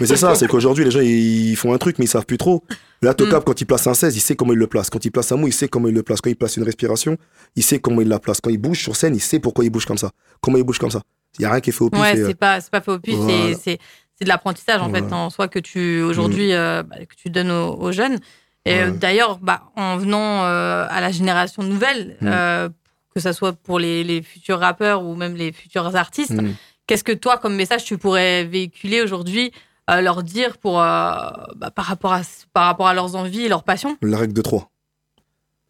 mais 0.00 0.06
c'est 0.06 0.16
ça, 0.16 0.34
c'est 0.34 0.46
qu'aujourd'hui, 0.46 0.84
les 0.84 0.90
gens, 0.90 1.00
ils 1.00 1.56
font 1.56 1.72
un 1.72 1.78
truc, 1.78 1.98
mais 1.98 2.04
ils 2.04 2.08
savent 2.08 2.26
plus 2.26 2.38
trop. 2.38 2.62
Là, 3.02 3.14
Tokap, 3.14 3.44
quand 3.44 3.58
il 3.60 3.64
place 3.64 3.86
un 3.86 3.94
16, 3.94 4.14
il 4.16 4.20
sait 4.20 4.36
comment 4.36 4.52
il 4.52 4.58
le 4.58 4.66
place. 4.66 4.90
Quand 4.90 5.02
il 5.04 5.10
place 5.10 5.32
un 5.32 5.36
mot, 5.36 5.46
il 5.46 5.52
sait 5.54 5.68
comment 5.68 5.88
il 5.88 5.94
le 5.94 6.02
place. 6.02 6.20
Quand 6.20 6.28
il 6.30 6.36
place 6.36 6.56
une 6.58 6.64
respiration, 6.64 7.16
il 7.56 7.62
sait 7.62 7.78
comment 7.78 8.02
il 8.02 8.08
la 8.08 8.18
place. 8.18 8.40
Quand 8.42 8.50
il 8.50 8.58
bouge 8.58 8.78
sur 8.82 8.94
scène, 8.94 9.14
il 9.14 9.20
sait 9.20 9.38
pourquoi 9.38 9.64
il 9.64 9.70
bouge 9.70 9.86
comme 9.86 9.96
ça. 9.98 10.10
Comment 10.42 10.58
il 10.58 10.64
bouge 10.64 10.78
comme 10.78 10.90
ça. 10.90 11.00
Il 11.38 11.42
n'y 11.42 11.46
a 11.46 11.50
rien 11.52 11.60
qui 11.60 11.70
est 11.70 11.72
fait 11.72 11.84
au 11.84 11.88
pif. 11.90 12.00
Ouais, 12.00 12.18
euh, 12.18 12.26
c'est 12.26 12.34
pas, 12.34 12.60
c'est 12.60 12.70
pas 12.70 12.80
fait 12.80 12.90
au 12.90 12.98
Voilà. 13.06 13.54
c'est- 13.62 13.78
c'est 14.20 14.24
de 14.24 14.28
l'apprentissage 14.28 14.82
en 14.82 14.90
fait, 14.92 15.10
en 15.12 15.30
soi 15.30 15.48
que 15.48 15.58
tu 15.58 16.02
aujourd'hui 16.02 16.52
euh, 16.52 16.82
bah, 16.82 16.96
que 17.06 17.14
tu 17.14 17.30
donnes 17.30 17.50
aux, 17.50 17.74
aux 17.74 17.90
jeunes. 17.92 18.18
Et 18.66 18.74
euh, 18.82 18.90
Ouais. 18.90 18.98
d'ailleurs, 18.98 19.38
bah, 19.38 19.70
en 19.76 19.96
venant 19.96 20.44
euh, 20.44 20.86
à 20.90 21.00
la 21.00 21.10
génération 21.10 21.62
nouvelle, 21.62 22.18
Mm. 22.20 22.26
euh, 22.28 22.68
que 23.14 23.20
ça 23.20 23.32
soit 23.32 23.54
pour 23.54 23.78
les, 23.78 24.04
les 24.04 24.20
futurs 24.22 24.58
rappeurs 24.60 25.02
ou 25.04 25.14
même 25.16 25.34
les 25.34 25.50
futurs 25.52 25.96
artistes, 25.96 26.32
mm. 26.42 26.52
qu'est-ce 26.86 27.02
que 27.02 27.12
toi, 27.12 27.38
comme 27.38 27.56
message, 27.56 27.84
tu 27.84 27.96
pourrais 27.96 28.44
véhiculer 28.44 29.00
aujourd'hui, 29.00 29.50
euh, 29.88 30.02
leur 30.02 30.22
dire 30.22 30.58
pour 30.58 30.74
bah, 30.74 31.46
par 31.74 31.86
rapport 31.86 32.12
à 32.12 32.20
par 32.52 32.66
rapport 32.66 32.86
à 32.88 32.94
leurs 32.94 33.16
envies 33.16 33.46
et 33.46 33.48
leurs 33.48 33.64
passions? 33.64 33.96
La 34.02 34.18
règle 34.18 34.34
de 34.34 34.42
3. 34.42 34.70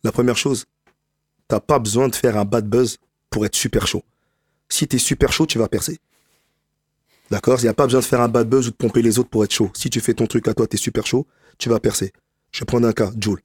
La 0.03 0.11
première 0.13 0.37
chose, 0.37 0.65
t'as 1.47 1.61
pas 1.61 1.79
besoin 1.79 2.09
de 2.09 2.17
faire 2.17 2.37
un 2.37 2.45
bad 2.45 2.67
buzz 2.69 2.99
pour 3.31 3.47
être 3.47 3.55
super 3.55 3.87
chaud. 3.87 4.03
Si 4.69 4.89
t'es 4.89 4.99
super 4.99 5.33
chaud, 5.33 5.47
tu 5.47 5.59
vas 5.59 5.69
percer. 5.69 5.99
D'accord 7.31 7.59
Il 7.61 7.63
n'y 7.65 7.69
a 7.69 7.75
pas 7.75 7.87
besoin 7.87 8.01
de 8.01 8.05
faire 8.05 8.21
un 8.21 8.29
bad 8.29 8.49
buzz 8.49 8.67
ou 8.69 8.71
de 8.71 8.77
pomper 8.77 9.03
les 9.03 9.19
autres 9.19 9.29
pour 9.31 9.45
être 9.45 9.53
chaud. 9.53 9.71
Si 9.75 9.89
tu 9.91 10.01
fais 10.01 10.15
ton 10.15 10.27
truc 10.27 10.49
à 10.49 10.55
toi, 10.55 10.67
t'es 10.67 10.77
super 10.77 11.07
chaud, 11.07 11.27
tu 11.59 11.69
vas 11.69 11.79
percer. 11.81 12.13
Je 12.53 12.61
vais 12.61 12.67
prendre 12.67 12.87
un 12.89 12.93
cas, 12.93 13.11
Jules. 13.21 13.39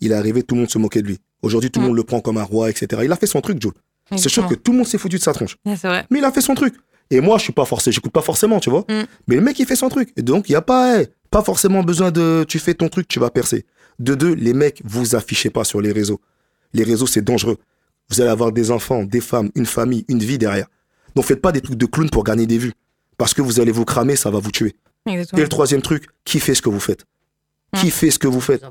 Il 0.00 0.12
est 0.12 0.14
arrivé, 0.14 0.42
tout 0.42 0.54
le 0.54 0.62
monde 0.62 0.70
se 0.70 0.78
moquait 0.78 1.00
de 1.02 1.06
lui. 1.08 1.18
Aujourd'hui, 1.42 1.70
tout 1.70 1.80
le 1.80 1.84
Mm. 1.84 1.88
monde 1.88 1.96
le 1.96 2.04
prend 2.04 2.20
comme 2.20 2.36
un 2.36 2.42
roi, 2.42 2.68
etc. 2.70 3.02
Il 3.04 3.12
a 3.12 3.16
fait 3.16 3.26
son 3.26 3.40
truc, 3.40 3.60
Jules. 3.62 3.72
C'est 4.16 4.28
sûr 4.28 4.46
que 4.46 4.54
tout 4.54 4.72
le 4.72 4.78
monde 4.78 4.86
s'est 4.86 4.98
foutu 4.98 5.16
de 5.16 5.22
sa 5.22 5.32
tronche. 5.32 5.56
Ouais, 5.64 5.76
c'est 5.76 5.88
vrai. 5.88 6.06
Mais 6.10 6.18
il 6.18 6.24
a 6.24 6.30
fait 6.32 6.40
son 6.42 6.54
truc. 6.54 6.74
Et 7.10 7.20
moi, 7.20 7.38
je 7.38 7.44
suis 7.44 7.52
pas 7.52 7.64
forcé, 7.64 7.92
j'écoute 7.92 8.12
pas 8.12 8.20
forcément, 8.22 8.60
tu 8.60 8.68
vois. 8.70 8.84
Mm. 8.88 9.02
Mais 9.28 9.34
le 9.36 9.40
mec, 9.40 9.58
il 9.58 9.66
fait 9.66 9.76
son 9.76 9.88
truc. 9.88 10.12
Et 10.16 10.22
donc, 10.22 10.48
il 10.48 10.52
y 10.52 10.56
a 10.56 10.60
pas, 10.62 10.98
hey, 11.00 11.08
pas 11.30 11.42
forcément 11.42 11.82
besoin 11.82 12.10
de, 12.10 12.44
tu 12.48 12.58
fais 12.58 12.74
ton 12.74 12.88
truc, 12.88 13.08
tu 13.08 13.18
vas 13.20 13.30
percer. 13.30 13.64
De 13.98 14.14
deux, 14.14 14.34
les 14.34 14.52
mecs, 14.54 14.82
vous 14.84 15.14
affichez 15.14 15.48
pas 15.50 15.64
sur 15.64 15.80
les 15.80 15.92
réseaux. 15.92 16.20
Les 16.74 16.84
réseaux, 16.84 17.06
c'est 17.06 17.22
dangereux. 17.22 17.56
Vous 18.10 18.20
allez 18.20 18.30
avoir 18.30 18.52
des 18.52 18.70
enfants, 18.70 19.04
des 19.04 19.20
femmes, 19.20 19.50
une 19.54 19.66
famille, 19.66 20.04
une 20.08 20.18
vie 20.18 20.38
derrière. 20.38 20.66
Donc, 21.14 21.24
faites 21.26 21.40
pas 21.40 21.52
des 21.52 21.60
trucs 21.60 21.76
de 21.78 21.86
clown 21.86 22.10
pour 22.10 22.24
gagner 22.24 22.46
des 22.46 22.58
vues. 22.58 22.72
Parce 23.22 23.34
que 23.34 23.40
vous 23.42 23.60
allez 23.60 23.70
vous 23.70 23.84
cramer, 23.84 24.16
ça 24.16 24.30
va 24.30 24.40
vous 24.40 24.50
tuer. 24.50 24.74
Et 25.06 25.14
le 25.16 25.48
troisième 25.48 25.80
truc, 25.80 26.06
kiffez 26.24 26.56
ce 26.56 26.60
que 26.62 26.68
vous 26.68 26.80
faites. 26.80 27.04
Mm. 27.72 27.78
Kiffez 27.78 28.10
ce 28.10 28.18
que 28.18 28.26
vous 28.26 28.40
faites. 28.40 28.64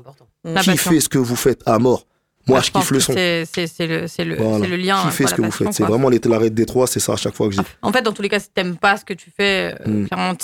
Kiffez 0.60 1.00
ce 1.00 1.08
que 1.08 1.16
vous 1.16 1.36
faites 1.36 1.62
à 1.64 1.78
mort. 1.78 2.06
Moi, 2.46 2.58
Ouais, 2.58 2.64
je 2.64 2.70
kiffe 2.70 2.90
le 2.90 3.00
son. 3.00 3.12
C'est 3.14 3.46
le, 3.86 4.24
le, 4.24 4.36
Voilà. 4.36 4.66
le 4.66 4.76
lien. 4.76 5.00
Kiffez 5.04 5.24
quoi, 5.24 5.30
ce 5.30 5.34
que 5.36 5.40
vous 5.42 5.50
faites. 5.50 5.72
C'est 5.72 5.84
vraiment 5.84 6.10
les- 6.10 6.18
l'arrêt 6.24 6.50
de 6.50 6.54
Détroit, 6.54 6.86
c'est 6.86 7.00
ça 7.00 7.14
à 7.14 7.16
chaque 7.16 7.34
fois 7.34 7.48
que 7.48 7.54
je 7.54 7.60
dis. 7.62 7.66
En 7.80 7.92
fait, 7.92 8.02
dans 8.02 8.12
tous 8.12 8.20
les 8.20 8.28
cas, 8.28 8.40
si 8.40 8.50
t'aimes 8.50 8.76
pas 8.76 8.98
ce 8.98 9.06
que 9.06 9.14
tu 9.14 9.32
fais, 9.34 9.74
euh, 9.86 10.02
Mm. 10.02 10.06
clairement, 10.08 10.34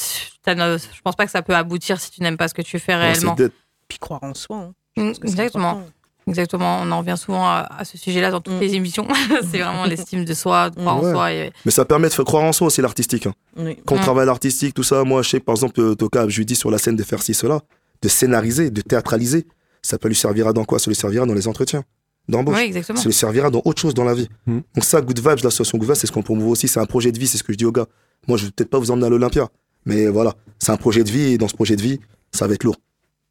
t'as 0.43 0.55
ne- 0.55 0.79
je 0.79 1.01
pense 1.05 1.15
pas 1.17 1.27
que 1.27 1.31
ça 1.33 1.43
peut 1.43 1.55
aboutir 1.55 2.01
si 2.01 2.11
tu 2.11 2.23
n'aimes 2.23 2.39
pas 2.39 2.49
ce 2.49 2.55
que 2.55 2.63
tu 2.63 2.79
fais 2.79 2.95
Ouais, 2.95 3.11
réellement. 3.13 3.35
c'est 3.37 3.43
dead. 3.45 3.53
Puis 3.89 3.99
croire 3.99 4.23
en 4.23 4.33
soi. 4.33 4.57
hein. 4.57 4.73
Mm, 4.97 5.13
c'est 5.15 5.25
Exactement. 5.29 5.83
Exactement. 6.29 6.81
On 6.83 6.91
en 6.93 6.99
revient 7.01 7.17
souvent 7.19 7.45
à, 7.47 7.67
à 7.79 7.85
ce 7.85 7.97
sujet-là 7.99 8.31
dans 8.31 8.41
toutes 8.41 8.55
Mm. 8.55 8.61
les 8.61 8.75
émissions. 8.75 9.07
c'est 9.51 9.59
vraiment 9.59 9.85
l'estime 9.87 10.25
de 10.25 10.35
soi, 10.35 10.71
de 10.71 10.77
croire 10.77 11.03
Ouais. 11.03 11.09
en 11.11 11.13
soi. 11.13 11.33
Et... 11.33 11.53
Mais 11.65 11.71
ça 11.71 11.85
permet 11.85 12.09
de 12.09 12.13
faire 12.15 12.25
croire 12.25 12.45
en 12.45 12.53
soi 12.53 12.67
aussi 12.69 12.81
l'artistique. 12.83 13.27
hein. 13.27 13.33
Oui. 13.57 13.77
Quand 13.87 13.95
on 13.97 13.99
Mm. 13.99 14.03
travaille 14.03 14.27
l'artistique, 14.27 14.75
tout 14.75 14.83
ça, 14.83 15.05
moi, 15.05 15.23
je 15.23 15.31
sais, 15.31 15.41
par 15.41 15.55
exemple, 15.55 15.81
euh, 15.81 15.95
Toka, 15.95 16.29
je 16.29 16.37
lui 16.39 16.47
dis 16.47 16.57
sur 16.57 16.71
la 16.71 16.79
scène 16.79 16.97
de 16.97 17.03
faire 17.03 17.23
ci, 17.23 17.35
cela, 17.35 17.61
de 18.03 18.09
scénariser, 18.09 18.71
de 18.71 18.81
théâtraliser. 18.81 19.47
Ça 19.83 19.99
peut 19.99 20.09
lui 20.09 20.17
servira 20.17 20.53
dans 20.53 20.65
quoi? 20.65 20.79
Ça 20.79 20.91
lui 20.91 20.97
servira 20.97 21.25
dans 21.27 21.35
les 21.35 21.47
entretiens, 21.49 21.83
d'embauche. 22.29 22.57
Oui, 22.57 22.63
exactement. 22.65 22.99
Ça 22.99 23.05
lui 23.07 23.13
servira 23.15 23.49
dans 23.51 23.63
autre 23.65 23.81
chose 23.81 23.95
dans 23.95 24.05
la 24.05 24.15
vie. 24.15 24.29
Mm. 24.47 24.59
Donc 24.75 24.85
ça, 24.85 25.01
Good 25.01 25.19
Vibes, 25.19 25.45
l'association 25.45 25.79
Good 25.79 25.89
Vibes, 25.89 25.97
c'est 25.97 26.07
ce 26.07 26.13
qu'on 26.13 26.23
promouve 26.23 26.49
aussi. 26.51 26.69
C'est 26.69 26.81
un 26.81 26.87
projet 26.87 27.13
de 27.13 27.19
vie, 27.19 27.27
c'est 27.27 27.39
ce 27.39 27.43
que 27.45 27.53
je 27.53 27.59
dis 27.59 27.65
aux 27.65 27.73
gars. 27.73 27.87
Moi, 28.27 28.37
je 28.37 28.45
vais 28.47 28.51
peut-être 28.51 28.71
pas 28.71 28.79
vous 28.79 28.91
emmener 28.91 29.07
à 29.07 29.11
l'Olympia, 29.11 29.49
mais 29.87 30.07
voilà, 30.09 30.35
c'est 30.59 30.73
un 30.73 30.77
projet 30.77 31.05
de 31.05 31.11
vie 31.11 31.33
et 31.33 31.39
dans 31.39 31.49
ce 31.49 31.55
projet 31.55 31.77
de 31.77 31.83
vie, 31.83 32.01
ça 32.33 32.47
va 32.47 32.55
être 32.55 32.65
lourd. 32.65 32.77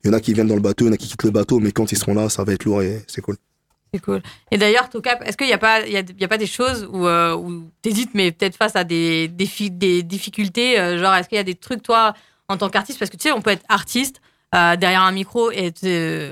Il 0.03 0.07
y 0.07 0.10
en 0.10 0.13
a 0.13 0.19
qui 0.19 0.33
viennent 0.33 0.47
dans 0.47 0.55
le 0.55 0.62
bateau, 0.62 0.86
il 0.86 0.88
y 0.88 0.91
en 0.91 0.93
a 0.93 0.97
qui 0.97 1.07
quittent 1.07 1.23
le 1.23 1.31
bateau, 1.31 1.60
mais 1.60 1.71
quand 1.71 1.91
ils 1.91 1.97
seront 1.97 2.13
là, 2.13 2.29
ça 2.29 2.43
va 2.43 2.53
être 2.53 2.65
lourd 2.65 2.81
et 2.81 3.01
c'est 3.07 3.21
cool. 3.21 3.38
C'est 3.93 4.01
cool. 4.01 4.21
Et 4.51 4.57
d'ailleurs, 4.57 4.89
Tocap, 4.89 5.23
est-ce 5.25 5.38
qu'il 5.38 5.47
n'y 5.47 5.53
a, 5.53 5.57
pas- 5.57 5.88
y 5.88 5.97
a, 5.97 6.27
pas 6.27 6.38
des 6.38 6.47
choses 6.47 6.88
où, 6.91 7.07
euh, 7.07 7.36
où 7.36 7.71
t'hésites, 7.81 8.12
mais 8.13 8.31
peut-être 8.31 8.55
face 8.55 8.75
à 8.75 8.83
des, 8.83 9.27
difficultés 9.29 10.79
euh, 10.79 10.97
Genre, 10.97 11.13
est-ce 11.15 11.29
qu'il 11.29 11.38
y 11.38 11.39
a 11.39 11.43
des 11.43 11.55
trucs, 11.55 11.83
toi, 11.83 12.13
en 12.49 12.57
tant 12.57 12.69
qu'artiste 12.69 12.99
Parce 12.99 13.10
que 13.10 13.17
tu 13.17 13.23
sais, 13.23 13.31
on 13.31 13.41
peut 13.41 13.51
être 13.51 13.65
artiste 13.69 14.21
euh, 14.55 14.75
derrière 14.75 15.03
un 15.03 15.12
micro 15.12 15.51
et 15.51 15.73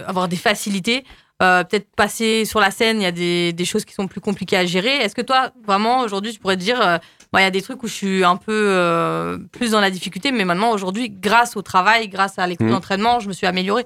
avoir 0.06 0.28
des 0.28 0.36
facilités. 0.36 1.06
Peut-être 1.39 1.88
passer 1.97 2.45
sur 2.45 2.62
la 2.62 2.71
scène, 2.71 3.01
il 3.01 3.04
y 3.04 3.08
a 3.08 3.12
des, 3.12 3.65
choses 3.65 3.84
qui 3.84 3.93
sont 3.93 4.08
plus 4.08 4.21
compliquées 4.21 4.58
à 4.58 4.65
gérer. 4.65 4.95
Est-ce 4.97 5.15
que 5.15 5.21
toi, 5.21 5.51
vraiment, 5.65 5.99
aujourd'hui, 5.99 6.32
tu 6.32 6.39
pourrais 6.39 6.56
te 6.56 6.62
dire, 6.62 6.99
il 7.41 7.43
y 7.43 7.48
a 7.48 7.52
des 7.52 7.62
trucs 7.62 7.82
où 7.84 7.88
je 7.88 7.93
suis 7.93 8.24
un 8.24 8.36
peu 8.38 8.52
euh, 8.54 9.38
plus 9.52 9.71
dans 9.71 9.82
la 9.82 9.89
difficulté, 9.91 10.32
mais 10.32 10.45
maintenant, 10.45 10.71
aujourd'hui, 10.71 11.10
grâce 11.10 11.56
au 11.58 11.62
travail, 11.62 12.08
grâce 12.10 12.38
à 12.39 12.48
l'écoute 12.48 12.67
Mhm. 12.67 12.74
d'entraînement, 12.74 13.19
je 13.19 13.28
me 13.28 13.34
suis 13.34 13.48
améliorée. 13.48 13.86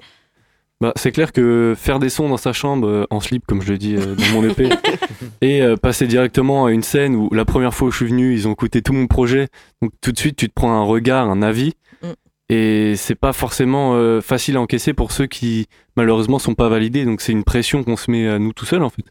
Bah, 0.80 0.92
c'est 0.96 1.12
clair 1.12 1.32
que 1.32 1.74
faire 1.76 1.98
des 1.98 2.08
sons 2.08 2.30
dans 2.30 2.38
sa 2.38 2.54
chambre 2.54 2.88
euh, 2.88 3.06
en 3.10 3.20
slip, 3.20 3.44
comme 3.46 3.60
je 3.60 3.72
le 3.72 3.76
dis 3.78 3.96
euh, 3.96 4.14
dans 4.14 4.28
mon 4.40 4.48
EP, 4.48 4.70
et 5.42 5.60
euh, 5.60 5.76
passer 5.76 6.06
directement 6.06 6.64
à 6.64 6.70
une 6.72 6.82
scène 6.82 7.14
où 7.14 7.28
la 7.34 7.44
première 7.44 7.74
fois 7.74 7.88
où 7.88 7.90
je 7.90 7.96
suis 7.98 8.06
venu, 8.06 8.32
ils 8.32 8.48
ont 8.48 8.52
écouté 8.52 8.80
tout 8.80 8.94
mon 8.94 9.06
projet, 9.06 9.48
donc 9.82 9.92
tout 10.00 10.10
de 10.10 10.18
suite 10.18 10.36
tu 10.36 10.48
te 10.48 10.54
prends 10.54 10.72
un 10.72 10.82
regard, 10.84 11.28
un 11.28 11.42
avis, 11.42 11.74
Mm. 12.02 12.06
et 12.48 12.94
c'est 12.96 13.14
pas 13.14 13.34
forcément 13.34 14.20
facile 14.22 14.56
à 14.56 14.60
encaisser 14.62 14.94
pour 14.94 15.12
ceux 15.12 15.26
qui 15.26 15.66
malheureusement 15.96 16.38
sont 16.38 16.54
pas 16.54 16.70
validés, 16.70 17.04
donc 17.04 17.20
c'est 17.20 17.32
une 17.32 17.44
pression 17.44 17.84
qu'on 17.84 17.96
se 17.96 18.10
met 18.10 18.26
à 18.26 18.38
nous 18.38 18.54
tout 18.54 18.64
seuls 18.64 18.82
en 18.82 18.88
fait. 18.88 19.04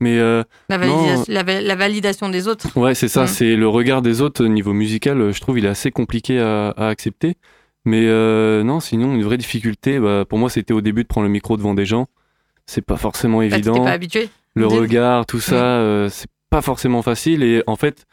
Mais 0.00 0.18
euh, 0.18 0.42
La, 0.68 0.76
Non. 0.78 0.96
validation, 0.98 1.24
la, 1.32 1.42
va- 1.42 1.60
la 1.62 1.74
validation 1.74 2.28
des 2.28 2.48
autres. 2.48 2.76
Ouais, 2.78 2.94
c'est 2.94 3.08
ça, 3.08 3.24
Mm. 3.24 3.28
c'est 3.28 3.56
le 3.56 3.66
regard 3.68 4.02
des 4.02 4.20
autres 4.20 4.44
au 4.44 4.48
niveau 4.48 4.72
musical, 4.74 5.32
je 5.32 5.40
trouve 5.40 5.58
il 5.58 5.64
est 5.64 5.68
assez 5.68 5.90
compliqué 5.90 6.38
à, 6.38 6.68
à 6.70 6.88
accepter. 6.88 7.34
Mais 7.86 8.02
euh, 8.06 8.62
non, 8.64 8.80
sinon, 8.80 9.14
une 9.14 9.22
vraie 9.22 9.38
difficulté, 9.38 9.98
bah, 10.00 10.24
pour 10.28 10.38
moi, 10.38 10.50
c'était 10.50 10.74
au 10.74 10.80
début 10.80 11.02
de 11.04 11.08
prendre 11.08 11.26
le 11.26 11.32
micro 11.32 11.56
devant 11.56 11.72
des 11.72 11.86
gens. 11.86 12.08
C'est 12.66 12.84
pas 12.84 12.96
forcément 12.96 13.38
Bah, 13.38 13.44
évident. 13.46 13.84
pas 13.84 13.92
habitué. 13.92 14.28
Le 14.54 14.66
regard, 14.66 15.24
tout 15.24 15.40
ça, 15.40 15.54
Mm. 15.54 15.80
euh, 15.80 16.08
c'est 16.08 16.28
pas 16.50 16.62
forcément 16.62 17.02
facile. 17.02 17.42
Et 17.42 17.62
en 17.66 17.76
fait, 17.76 18.06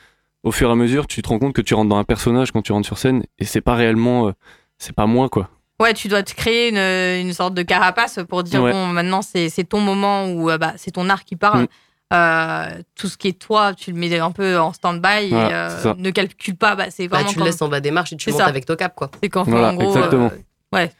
au 0.43 0.51
fur 0.51 0.69
et 0.69 0.71
à 0.71 0.75
mesure, 0.75 1.07
tu 1.07 1.21
te 1.21 1.27
rends 1.29 1.39
compte 1.39 1.53
que 1.53 1.61
tu 1.61 1.73
rentres 1.73 1.89
dans 1.89 1.97
un 1.97 2.03
personnage 2.03 2.51
quand 2.51 2.61
tu 2.61 2.71
rentres 2.71 2.85
sur 2.85 2.97
scène 2.97 3.23
et 3.39 3.45
c'est 3.45 3.61
pas 3.61 3.73
réellement. 3.75 4.31
c'est 4.77 4.93
pas 4.95 5.05
moi, 5.07 5.27
quoi. 5.29 5.49
Ouais, 5.83 5.93
tu 5.93 6.07
dois 6.07 6.23
te 6.23 6.33
créer 6.33 6.69
une, 6.69 7.25
une 7.27 7.33
sorte 7.33 7.53
de 7.53 7.61
carapace 7.61 8.19
pour 8.29 8.43
dire 8.43 8.63
Ouais. 8.63 8.71
bon, 8.71 8.87
maintenant 8.87 9.21
c'est 9.21 9.49
c'est 9.49 9.63
ton 9.65 9.79
moment 9.81 10.25
où 10.27 10.49
euh, 10.49 10.57
bah, 10.57 10.73
c'est 10.77 10.91
ton 10.91 11.09
art 11.09 11.23
qui 11.25 11.35
parle. 11.35 11.63
Mm. 11.63 11.67
Euh, 12.13 12.67
tout 12.95 13.07
ce 13.07 13.17
qui 13.17 13.27
est 13.27 13.39
toi, 13.39 13.73
tu 13.73 13.91
le 13.91 13.97
mets 13.97 14.19
un 14.19 14.29
peu 14.31 14.59
en 14.59 14.71
stand-by 14.71 15.29
Voilà, 15.29 15.49
et 15.49 15.87
euh, 15.87 15.93
ne 15.97 16.09
calcule 16.11 16.55
pas. 16.55 16.75
Bah, 16.75 16.85
c'est 16.91 17.07
Bah, 17.07 17.17
vraiment 17.17 17.31
tu 17.31 17.39
le 17.39 17.45
laisses 17.45 17.61
en 17.61 17.69
bas 17.69 17.79
des 17.79 17.89
marches 17.91 18.13
et 18.13 18.17
tu 18.17 18.25
C'est 18.25 18.31
montes 18.31 18.41
ça. 18.41 18.45
avec 18.47 18.65
Tocap, 18.65 18.93
quoi. 18.95 19.09
c'est 19.21 19.29
quand 19.29 19.43
Voilà, 19.43 19.69
en 19.71 19.75
gros. 19.75 19.95
exactement. 19.95 20.31
euh, 20.31 20.77
ouais. 20.77 20.91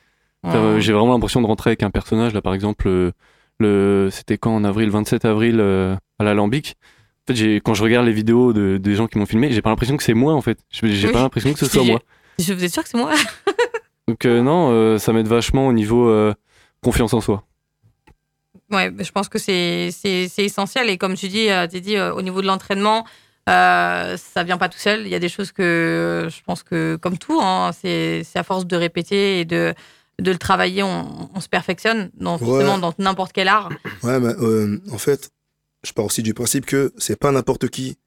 Euh, 0.46 0.80
J'ai 0.80 0.92
vraiment 0.92 1.14
l'impression 1.14 1.42
de 1.42 1.46
rentrer 1.48 1.70
avec 1.70 1.84
un 1.84 1.92
personnage, 1.92 2.34
là, 2.34 2.42
par 2.42 2.54
exemple, 2.56 3.12
le, 3.60 4.10
c'était 4.12 4.38
quand 4.40 4.56
en 4.56 4.64
avril, 4.64 4.90
27 4.90 5.24
avril, 5.26 5.58
euh, 5.60 5.96
à 6.20 6.24
l'Alambic. 6.24 6.76
En 6.76 7.32
fait, 7.32 7.36
j'ai- 7.38 7.62
quand 7.62 7.74
je 7.76 7.84
regarde 7.84 8.06
les 8.08 8.12
vidéos 8.12 8.52
de, 8.52 8.78
des 8.78 8.96
gens 8.96 9.08
qui 9.08 9.18
m'ont 9.20 9.26
filmé, 9.28 9.52
j'ai 9.52 9.62
pas 9.62 9.70
l'impression 9.70 9.96
que 9.96 10.04
c'est 10.04 10.14
moi, 10.16 10.34
en 10.34 10.42
fait. 10.42 10.58
J'ai 10.72 10.90
j'ai 10.90 11.08
Oui. 11.08 11.14
pas 11.14 11.22
l'impression 11.22 11.54
que 11.54 11.60
ce 11.60 11.66
soit 11.70 11.84
moi. 11.84 12.02
Je 12.40 12.52
vous 12.54 12.64
êtes 12.64 12.74
sûr 12.74 12.84
que 12.84 12.90
c'est 12.90 12.98
moi 12.98 13.12
Donc, 14.08 14.26
euh, 14.26 14.42
non, 14.42 14.72
euh, 14.72 14.98
ça 14.98 15.14
m'aide 15.14 15.28
vachement 15.28 15.68
au 15.68 15.74
niveau 15.74 16.10
euh, 16.10 16.34
confiance 16.82 17.14
en 17.14 17.22
soi. 17.22 17.44
Ouais, 18.72 18.92
je 19.00 19.12
pense 19.12 19.30
que 19.30 19.38
c'est 19.40 19.92
essentiel. 20.38 20.90
Et 20.90 20.98
comme 20.98 21.16
tu 21.16 21.28
dis, 21.28 21.46
t'as 21.48 21.68
dit, 21.68 21.96
euh, 21.96 22.14
au 22.14 22.22
niveau 22.22 22.42
de 22.42 22.48
l'entraînement, 22.48 23.06
euh, 23.50 24.18
ça 24.18 24.44
vient 24.44 24.58
pas 24.58 24.70
tout 24.70 24.78
seul. 24.80 25.02
Il 25.02 25.10
y 25.10 25.16
a 25.16 25.20
des 25.20 25.30
choses 25.30 25.52
que 25.52 26.28
je 26.30 26.42
pense 26.44 26.64
que, 26.64 26.98
comme 27.02 27.18
tout, 27.18 27.40
hein, 27.42 27.72
c'est 27.80 28.24
c'est 28.24 28.40
à 28.40 28.44
force 28.44 28.66
de 28.66 28.76
répéter 28.76 29.42
et 29.42 29.46
de, 29.46 29.74
de 30.20 30.32
le 30.32 30.38
travailler, 30.38 30.82
on, 30.84 31.30
on 31.34 31.40
se 31.40 31.50
perfectionne 31.50 32.10
dans, 32.16 32.38
Ouais. 32.38 32.46
forcément 32.46 32.78
dans 32.80 32.94
n'importe 33.00 33.32
quel 33.34 33.48
art. 33.48 33.70
Ouais, 34.02 34.20
mais 34.20 34.34
euh, 34.40 34.80
en 34.92 34.98
fait, 34.98 35.30
je 35.84 35.92
pars 35.94 36.06
aussi 36.06 36.24
du 36.24 36.34
principe 36.34 36.66
que 36.66 36.94
c'est 36.98 37.18
pas 37.20 37.32
n'importe 37.32 37.68
qui 37.70 37.98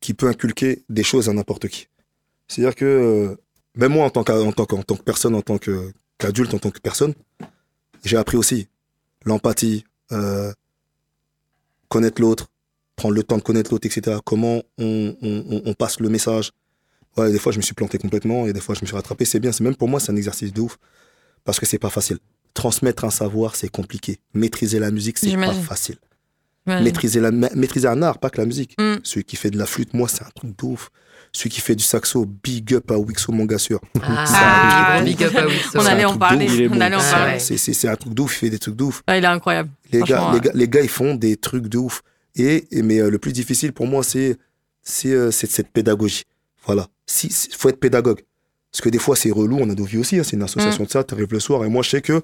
qui 0.00 0.14
peut 0.14 0.28
inculquer 0.28 0.82
des 0.88 1.02
choses 1.02 1.28
à 1.28 1.32
n'importe 1.34 1.68
qui. 1.68 1.88
C'est-à-dire 2.48 2.74
que 2.74 2.84
euh, 2.86 3.36
même 3.76 3.92
moi, 3.92 4.06
en 4.06 4.10
tant, 4.10 4.20
en 4.20 4.52
tant, 4.52 4.64
que- 4.66 4.74
en 4.74 4.82
tant 4.82 4.96
que 4.96 5.02
personne, 5.02 5.34
en 5.34 5.42
tant 5.42 5.58
qu'adulte, 5.58 6.54
en 6.54 6.58
tant 6.58 6.70
que 6.70 6.80
personne, 6.80 7.14
j'ai 8.04 8.16
appris 8.16 8.36
aussi 8.36 8.68
l'empathie, 9.24 9.84
euh, 10.12 10.52
connaître 11.88 12.20
l'autre, 12.20 12.48
prendre 12.96 13.14
le 13.14 13.22
temps 13.22 13.36
de 13.38 13.42
connaître 13.42 13.70
l'autre, 13.72 13.86
etc. 13.86 14.18
Comment 14.24 14.62
on, 14.78 15.16
on- 15.22 15.44
on- 15.50 15.62
on 15.66 15.74
passe 15.74 16.00
le 16.00 16.08
message. 16.08 16.52
Ouais, 17.16 17.32
des 17.32 17.38
fois, 17.38 17.50
je 17.52 17.56
me 17.58 17.62
suis 17.62 17.74
planté 17.74 17.98
complètement 17.98 18.46
et 18.46 18.52
des 18.52 18.60
fois, 18.60 18.74
je 18.74 18.80
me 18.82 18.86
suis 18.86 18.94
rattrapé. 18.94 19.24
C'est 19.24 19.40
bien, 19.40 19.52
c'est 19.52 19.64
même 19.64 19.74
pour 19.76 19.88
moi, 19.88 19.98
c'est 20.00 20.12
un 20.12 20.16
exercice 20.16 20.52
de 20.52 20.60
ouf 20.60 20.78
parce 21.44 21.58
que 21.58 21.66
c'est 21.66 21.78
pas 21.78 21.90
facile. 21.90 22.18
Transmettre 22.54 23.04
un 23.04 23.10
savoir, 23.10 23.56
c'est 23.56 23.68
compliqué. 23.68 24.18
Maîtriser 24.34 24.78
la 24.78 24.90
musique, 24.90 25.18
c'est 25.18 25.30
pas 25.46 25.52
facile. 25.62 25.96
Maîtriser, 26.82 27.20
la, 27.20 27.30
ma- 27.32 27.50
maîtriser 27.54 27.88
un 27.88 28.02
art, 28.02 28.18
pas 28.18 28.30
que 28.30 28.38
la 28.40 28.46
musique. 28.46 28.76
Mm. 28.78 28.96
Celui 29.02 29.24
qui 29.24 29.36
fait 29.36 29.50
de 29.50 29.58
la 29.58 29.66
flûte, 29.66 29.92
moi, 29.94 30.08
c'est 30.08 30.22
un 30.22 30.30
truc 30.34 30.56
de 30.56 30.64
ouf. 30.66 30.90
Celui 31.32 31.50
qui 31.50 31.60
fait 31.60 31.76
du 31.76 31.84
saxo, 31.84 32.26
big 32.42 32.74
up 32.74 32.90
à 32.90 32.98
Wixo, 32.98 33.30
mon 33.32 33.44
gars 33.44 33.58
sûr. 33.58 33.80
Ah, 34.02 34.24
Ah, 34.98 35.02
big 35.02 35.22
up 35.22 35.34
à 35.36 35.46
Wix. 35.46 35.56
On 35.76 35.80
C'est 35.80 35.88
allait 35.88 36.02
un 36.02 36.08
en 36.08 36.18
parler. 36.18 36.68
On 36.70 36.80
allait 36.80 36.96
en. 36.96 37.38
C'est, 37.38 37.88
un 37.88 37.96
truc 37.96 38.14
de 38.14 38.22
ouf, 38.22 38.34
il 38.34 38.38
fait 38.38 38.50
des 38.50 38.58
trucs 38.58 38.74
de 38.76 38.82
ouf. 38.84 39.02
Ah, 39.06 39.16
il 39.16 39.22
est 39.24 39.26
incroyable. 39.28 39.70
Les 39.92 40.00
gars, 40.02 40.30
les, 40.34 40.40
gars, 40.40 40.50
les 40.54 40.68
gars, 40.68 40.80
ils 40.82 40.88
font 40.88 41.14
des 41.14 41.36
trucs 41.36 41.68
de 41.68 41.78
ouf. 41.78 42.02
Et, 42.36 42.66
et- 42.76 42.82
mais 42.82 42.98
euh, 43.00 43.10
le 43.10 43.18
plus 43.18 43.32
difficile 43.32 43.72
pour 43.72 43.86
moi, 43.86 44.02
c'est, 44.02 44.36
c'est, 44.82 45.12
euh, 45.12 45.30
c'est 45.30 45.48
cette 45.50 45.68
pédagogie. 45.70 46.24
Voilà. 46.66 46.88
Si, 47.06 47.28
il 47.28 47.54
faut 47.56 47.68
être 47.68 47.80
pédagogue. 47.80 48.20
Parce 48.72 48.80
que 48.82 48.88
des 48.88 48.98
fois, 48.98 49.14
c'est 49.16 49.30
relou. 49.30 49.58
On 49.60 49.70
a 49.70 49.74
nos 49.74 49.84
vies 49.84 49.98
aussi. 49.98 50.18
hein, 50.18 50.22
c'est 50.24 50.36
une 50.36 50.42
association 50.42 50.84
de 50.84 50.90
ça. 50.90 51.02
Tu 51.04 51.14
arrives 51.14 51.32
le 51.32 51.40
soir. 51.40 51.64
Et 51.64 51.68
moi, 51.68 51.82
je 51.82 51.90
sais 51.90 52.02
que 52.02 52.22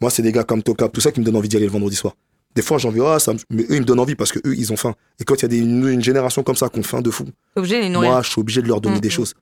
moi, 0.00 0.10
c'est 0.10 0.22
des 0.22 0.32
gars 0.32 0.44
comme 0.44 0.62
Tocap, 0.62 0.92
tout 0.92 1.00
ça 1.00 1.12
qui 1.12 1.20
me 1.20 1.24
donnent 1.24 1.36
envie 1.36 1.48
d'y 1.48 1.56
aller 1.56 1.66
le 1.66 1.72
vendredi 1.72 1.96
soir. 1.96 2.14
Des 2.54 2.62
fois, 2.62 2.78
j'ai 2.78 2.88
envie, 2.88 3.00
ah, 3.04 3.18
ça 3.20 3.32
me- 3.32 3.38
mais 3.50 3.62
eux, 3.64 3.76
ils 3.76 3.80
me 3.80 3.84
donnent 3.84 4.00
envie 4.00 4.16
parce 4.16 4.32
que 4.32 4.40
eux, 4.46 4.56
ils 4.56 4.72
ont 4.72 4.76
faim. 4.76 4.94
Et 5.20 5.24
quand 5.24 5.36
il 5.36 5.42
y 5.42 5.44
a 5.44 5.48
des, 5.48 5.58
une, 5.58 5.86
une 5.88 6.02
génération 6.02 6.42
comme 6.42 6.56
ça 6.56 6.68
qui 6.68 6.78
ont 6.80 6.82
faim 6.82 7.00
de 7.00 7.10
fou, 7.10 7.24
obligé 7.54 7.88
moi, 7.90 8.22
je 8.22 8.30
suis 8.30 8.40
obligé 8.40 8.60
de 8.62 8.66
leur 8.68 8.80
donner 8.80 8.96
Mm, 8.96 9.00
des 9.00 9.08
mm. 9.08 9.12
choses. 9.12 9.34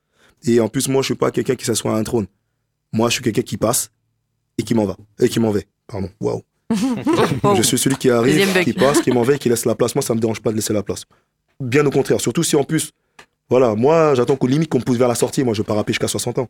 Et 0.45 0.61
en 0.61 0.69
plus, 0.69 0.89
moi, 0.89 1.01
je 1.03 1.07
suis 1.07 1.15
pas 1.15 1.31
quelqu'un 1.31 1.55
qui 1.57 1.65
s'assoit 1.65 1.95
à 1.95 1.99
un 1.99 2.05
trône. 2.05 2.27
Moi, 2.93 3.09
je 3.09 3.15
suis 3.15 3.23
quelqu'un 3.25 3.43
qui 3.43 3.57
passe 3.57 3.91
et 4.59 4.63
qui 4.63 4.75
m'en 4.75 4.85
va. 4.85 4.97
Et 5.21 5.29
qui 5.29 5.41
m'en 5.41 5.51
va. 5.51 5.61
Pardon. 5.87 6.11
Waouh. 6.21 6.43
Je 7.57 7.63
suis 7.63 7.79
celui 7.79 7.97
qui 7.97 8.11
arrive, 8.11 8.63
qui 8.63 8.75
passe, 8.75 9.01
qui 9.01 9.11
m'en 9.11 9.23
va 9.23 9.35
et 9.35 9.39
qui 9.39 9.49
laisse 9.49 9.65
la 9.65 9.75
place. 9.75 9.95
Moi, 9.95 10.03
ça 10.03 10.15
me 10.15 10.21
dérange 10.21 10.41
pas 10.41 10.51
de 10.51 10.57
laisser 10.57 10.75
la 10.75 10.83
place. 10.83 11.05
Bien 11.61 11.85
au 11.87 11.91
contraire. 11.91 12.21
Surtout 12.21 12.43
si 12.43 12.57
en 12.57 12.65
plus, 12.65 12.93
voilà, 13.49 13.75
moi, 13.75 14.15
j'attends 14.15 14.37
qu'au 14.37 14.47
limite 14.47 14.69
qu'on 14.69 14.79
me 14.79 14.85
pousse 14.85 14.99
vers 14.99 15.09
la 15.09 15.15
sortie. 15.15 15.43
Moi, 15.45 15.55
je 15.55 15.63
vais 15.63 15.67
pas 15.67 15.73
rapper 15.75 15.95
jusqu'à 15.95 16.09
60 16.09 16.39
ans. 16.41 16.49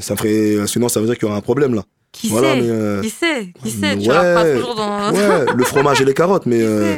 Ça 0.00 0.16
ferait, 0.16 0.66
sinon, 0.66 0.88
ça 0.88 0.98
veut 1.00 1.06
dire 1.06 1.14
qu'il 1.16 1.26
y 1.26 1.28
aura 1.28 1.36
un 1.38 1.40
problème 1.40 1.74
là. 1.74 1.84
Qui 2.12 2.28
voilà, 2.28 2.54
sait 2.54 2.60
euh, 2.62 3.02
Qui 3.02 3.10
sait 3.10 3.52
Qui 3.62 3.70
sait 3.70 3.96
Tu 3.98 4.08
ouais, 4.08 4.14
rapperas 4.16 4.54
toujours 4.54 4.74
dans. 4.74 5.12
ouais, 5.12 5.46
le 5.56 5.64
fromage 5.64 6.00
et 6.00 6.04
les 6.04 6.14
carottes, 6.14 6.46
mais. 6.46 6.58
Qui 6.58 6.64
euh, 6.64 6.96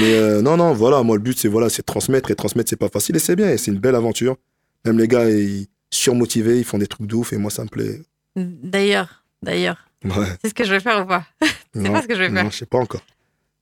mais 0.00 0.14
euh, 0.14 0.42
non, 0.42 0.56
non, 0.56 0.72
voilà, 0.72 1.02
moi 1.02 1.16
le 1.16 1.22
but 1.22 1.38
c'est 1.38 1.48
voilà, 1.48 1.68
c'est 1.68 1.82
transmettre 1.82 2.30
et 2.30 2.34
transmettre 2.34 2.70
c'est 2.70 2.76
pas 2.76 2.88
facile 2.88 3.16
et 3.16 3.18
c'est 3.20 3.36
bien 3.36 3.50
et 3.50 3.58
c'est 3.58 3.70
une 3.70 3.78
belle 3.78 3.94
aventure. 3.94 4.36
Même 4.84 4.98
les 4.98 5.08
gars, 5.08 5.28
ils 5.30 5.66
surmotivés, 5.92 6.58
ils 6.58 6.64
font 6.64 6.78
des 6.78 6.86
trucs 6.86 7.06
de 7.06 7.14
ouf 7.14 7.32
et 7.32 7.36
moi 7.36 7.50
ça 7.50 7.62
me 7.64 7.68
plaît. 7.68 8.00
D'ailleurs, 8.36 9.24
d'ailleurs, 9.42 9.78
Ouais. 10.04 10.26
c'est 10.42 10.48
ce 10.50 10.54
que 10.54 10.64
je 10.64 10.70
vais 10.72 10.80
faire 10.80 11.02
ou 11.02 11.06
pas? 11.06 11.24
Non, 11.74 11.92
pas 11.92 12.02
ce 12.02 12.06
que 12.06 12.14
je 12.14 12.20
vais 12.20 12.30
faire. 12.30 12.44
Non, 12.44 12.50
je 12.50 12.56
sais 12.58 12.66
pas 12.66 12.78
encore. 12.78 13.00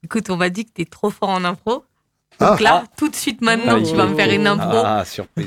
Écoute, 0.03 0.29
on 0.29 0.35
m'a 0.37 0.49
dit 0.49 0.65
que 0.65 0.71
t'es 0.71 0.85
trop 0.85 1.09
fort 1.09 1.29
en 1.29 1.43
impro. 1.45 1.83
Donc 2.49 2.57
Ah. 2.59 2.63
là, 2.63 2.83
tout 2.97 3.09
de 3.09 3.15
suite 3.15 3.41
maintenant, 3.41 3.77
Ah, 3.79 3.81
tu 3.87 3.95
vas 3.95 4.05
me 4.05 4.15
faire 4.15 4.29
une 4.31 4.47
impro 4.47 4.81
Ah, 4.83 5.03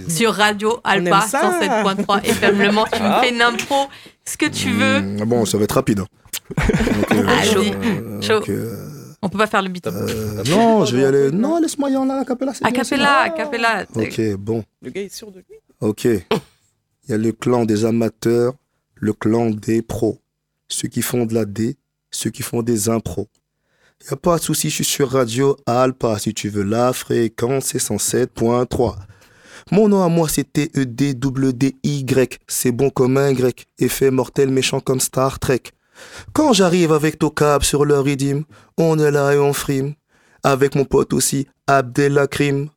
sur 0.08 0.32
Radio 0.34 0.80
Alpa 0.84 1.16
aime 1.22 1.28
ça. 1.28 1.40
107.3 1.60 2.20
FM 2.24 2.58
Le 2.62 2.72
Mans. 2.72 2.84
Tu 2.92 3.02
me 3.02 3.20
fais 3.20 3.30
une 3.34 3.42
impro, 3.42 3.86
ce 4.24 4.36
que 4.36 4.46
tu 4.46 4.70
veux. 4.72 5.00
Mm, 5.00 5.24
bon, 5.24 5.44
ça 5.44 5.58
va 5.58 5.64
être 5.64 5.72
rapide. 5.72 6.02
Ah, 7.10 7.42
chaud. 8.22 8.40
On 9.22 9.28
peut 9.28 9.38
pas 9.38 9.46
faire 9.46 9.62
le 9.62 9.68
beat. 9.70 9.86
euh, 9.86 10.42
non, 10.48 10.84
je 10.84 10.94
vais 10.96 11.02
y 11.02 11.04
aller. 11.04 11.30
Non, 11.32 11.58
laisse-moi 11.60 11.90
y 11.90 11.96
en 11.96 12.04
là, 12.04 12.20
a 12.20 12.24
cappella. 12.24 12.52
c'est 12.54 12.64
A 12.64 12.70
bien, 12.70 12.82
cappella, 12.82 13.18
a 13.20 13.24
c'est- 13.28 13.34
cappella. 13.36 13.84
Ok, 13.94 14.36
bon. 14.38 14.64
Le 14.82 14.90
gars 14.90 15.00
est 15.02 15.14
sûr 15.14 15.30
de 15.32 15.38
lui. 15.38 15.56
Ok. 15.80 16.04
Il 16.04 16.20
y 17.08 17.12
a 17.12 17.16
le 17.18 17.32
clan 17.32 17.64
des 17.64 17.84
amateurs, 17.84 18.52
le 18.94 19.12
clan 19.12 19.50
des 19.50 19.82
pros. 19.82 20.20
Ceux 20.68 20.88
qui 20.88 21.02
font 21.02 21.24
de 21.26 21.34
la 21.34 21.44
D, 21.44 21.76
ceux 22.10 22.30
qui 22.30 22.42
font 22.42 22.62
des 22.62 22.88
impros. 22.88 23.28
A 24.10 24.14
pas 24.14 24.36
de 24.36 24.42
souci, 24.42 24.70
je 24.70 24.76
suis 24.76 24.84
sur 24.84 25.10
Radio 25.10 25.56
Alpa. 25.66 26.18
Si 26.20 26.32
tu 26.32 26.48
veux 26.48 26.62
la 26.62 26.92
fréquence, 26.92 27.66
c'est 27.66 27.78
107.3. 27.78 28.94
Mon 29.72 29.88
nom 29.88 30.02
à 30.04 30.08
moi, 30.08 30.28
c'est 30.28 30.52
T-E-D-W-D-Y. 30.52 32.38
C'est 32.46 32.70
bon 32.70 32.90
comme 32.90 33.16
un 33.16 33.32
grec. 33.32 33.66
Effet 33.80 34.12
mortel 34.12 34.50
méchant 34.50 34.78
comme 34.78 35.00
Star 35.00 35.40
Trek. 35.40 35.62
Quand 36.32 36.52
j'arrive 36.52 36.92
avec 36.92 37.18
Tocab 37.18 37.64
sur 37.64 37.84
le 37.84 37.98
rythme, 37.98 38.44
on 38.78 38.96
est 39.00 39.10
là 39.10 39.34
et 39.34 39.38
on 39.38 39.52
frime. 39.52 39.94
Avec 40.44 40.76
mon 40.76 40.84
pote 40.84 41.12
aussi, 41.12 41.48
Abdelakrim. 41.66 42.68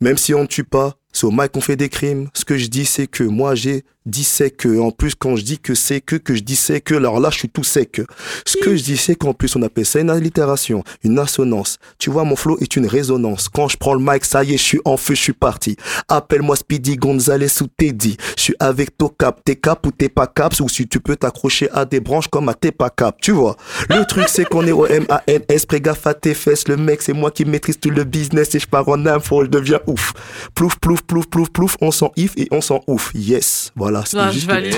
Même 0.00 0.18
si 0.18 0.34
on 0.34 0.42
ne 0.42 0.46
tue 0.46 0.62
pas, 0.62 0.94
au 1.22 1.30
mic 1.30 1.52
qu'on 1.52 1.60
fait 1.60 1.76
des 1.76 1.88
crimes. 1.88 2.28
Ce 2.34 2.44
que 2.44 2.56
je 2.56 2.66
dis, 2.66 2.84
c'est 2.84 3.06
que 3.06 3.24
moi 3.24 3.54
j'ai 3.54 3.84
dit 4.06 4.24
c'est 4.24 4.50
que. 4.50 4.78
En 4.78 4.90
plus, 4.90 5.14
quand 5.14 5.36
je 5.36 5.42
dis 5.42 5.58
que 5.58 5.74
c'est 5.74 6.00
que, 6.00 6.16
que 6.16 6.34
je 6.34 6.40
dis 6.40 6.56
c'est 6.56 6.80
que, 6.80 6.94
alors 6.94 7.20
là, 7.20 7.30
je 7.30 7.38
suis 7.38 7.48
tout 7.48 7.64
sec. 7.64 8.00
Ce 8.44 8.56
que 8.56 8.76
je 8.76 8.82
dis, 8.82 8.96
c'est 8.96 9.14
qu'en 9.14 9.34
plus, 9.34 9.56
on 9.56 9.62
appelle 9.62 9.86
ça 9.86 10.00
une 10.00 10.10
allitération, 10.10 10.82
une 11.04 11.18
assonance. 11.18 11.78
Tu 11.98 12.10
vois, 12.10 12.24
mon 12.24 12.36
flow 12.36 12.58
est 12.60 12.76
une 12.76 12.86
résonance. 12.86 13.48
Quand 13.48 13.68
je 13.68 13.76
prends 13.76 13.94
le 13.94 14.00
mic, 14.00 14.24
ça 14.24 14.44
y 14.44 14.54
est, 14.54 14.56
je 14.56 14.62
suis 14.62 14.80
en 14.84 14.96
feu, 14.96 15.14
je 15.14 15.20
suis 15.20 15.32
parti. 15.32 15.76
Appelle-moi 16.08 16.56
Speedy 16.56 16.96
Gonzalez 16.96 17.62
ou 17.62 17.66
Teddy. 17.66 18.16
Je 18.36 18.42
suis 18.42 18.54
avec 18.58 18.96
Tocap, 18.96 19.40
t'es 19.44 19.56
cap 19.56 19.86
ou 19.86 19.90
t'es 19.90 20.08
pas 20.08 20.26
caps, 20.26 20.60
ou 20.60 20.68
si 20.68 20.88
tu 20.88 21.00
peux 21.00 21.16
t'accrocher 21.16 21.70
à 21.72 21.84
des 21.84 22.00
branches 22.00 22.28
comme 22.28 22.48
à 22.48 22.54
t'es 22.54 22.72
pas 22.72 22.90
cap, 22.90 23.16
tu 23.20 23.32
vois. 23.32 23.56
Le 23.88 24.04
truc, 24.04 24.28
c'est 24.28 24.44
qu'on 24.44 24.66
est 24.66 24.72
au 24.72 24.86
M-A-N-S, 24.86 25.66
pré 25.66 25.80
gaffe 25.80 26.06
à 26.06 26.14
tes 26.14 26.34
fesses. 26.34 26.68
Le 26.68 26.76
mec, 26.76 27.02
c'est 27.02 27.12
moi 27.12 27.30
qui 27.30 27.44
maîtrise 27.44 27.78
tout 27.78 27.90
le 27.90 28.04
business 28.04 28.54
et 28.54 28.58
je 28.58 28.66
pars 28.66 28.88
en 28.88 29.06
info, 29.06 29.44
je 29.44 29.50
deviens 29.50 29.80
ouf. 29.86 30.12
Plouf, 30.54 30.78
plouf, 30.78 30.99
plouf, 31.02 31.26
plouf, 31.28 31.50
plouf, 31.50 31.76
on 31.80 31.90
s'en 31.90 32.12
if 32.16 32.32
et 32.36 32.48
on 32.50 32.60
s'en 32.60 32.80
ouf. 32.86 33.10
Yes, 33.14 33.72
voilà. 33.76 34.04
c'était 34.04 34.22
Non, 34.24 34.30
juste 34.30 34.44
je 34.46 34.50
valide. 34.50 34.74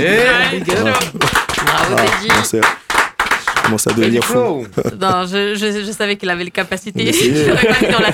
Voilà. 0.67 0.93
Bravo, 0.93 1.97
Ah, 1.97 2.43
Teddy. 2.43 2.61
commence 3.65 3.87
à- 3.87 3.93
devenir 3.93 4.25
fou. 4.25 4.67
Non, 5.01 5.25
je, 5.27 5.55
je, 5.55 5.85
je 5.87 5.93
savais 5.93 6.17
qu'il 6.17 6.29
avait 6.31 6.45
les 6.45 6.51
capacités. 6.51 7.03
On 7.05 7.09
essayait. 7.09 7.53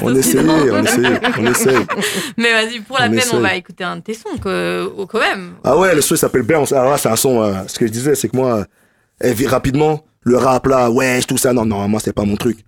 On 0.03 0.15
essayait, 0.15 0.43
on 1.39 1.47
essayait. 1.47 1.79
Mais 2.37 2.53
vas-y, 2.53 2.81
pour 2.81 2.99
la 2.99 3.07
On 3.07 3.11
peine, 3.11 3.19
essaye. 3.19 3.35
on 3.35 3.41
va 3.41 3.55
écouter 3.55 3.85
un 3.85 3.97
de 3.97 4.03
tes 4.03 4.15
sons 4.15 4.37
que, 4.43 4.89
quand 5.09 5.19
même. 5.21 5.53
Ah 5.65 5.77
ouais, 5.77 5.95
le 5.95 6.01
son 6.03 6.17
s'appelle 6.17 6.43
Bounce. 6.43 6.73
Alors 6.73 6.91
là, 6.91 6.99
c'est 6.99 7.09
un 7.09 7.17
son. 7.17 7.43
euh, 7.43 7.53
ce 7.67 7.79
que 7.79 7.87
je 7.87 7.93
disais, 7.93 8.15
c'est 8.15 8.29
que 8.29 8.37
moi, 8.37 8.65
euh, 9.25 9.35
rapidement, 9.47 10.05
le 10.23 10.37
rap 10.37 10.67
là, 10.67 10.91
ouais, 10.91 11.21
tout 11.23 11.39
ça, 11.39 11.53
non, 11.53 11.65
non, 11.65 11.89
moi, 11.89 12.01
c'est 12.05 12.13
pas 12.13 12.25
mon 12.25 12.37
truc. 12.37 12.59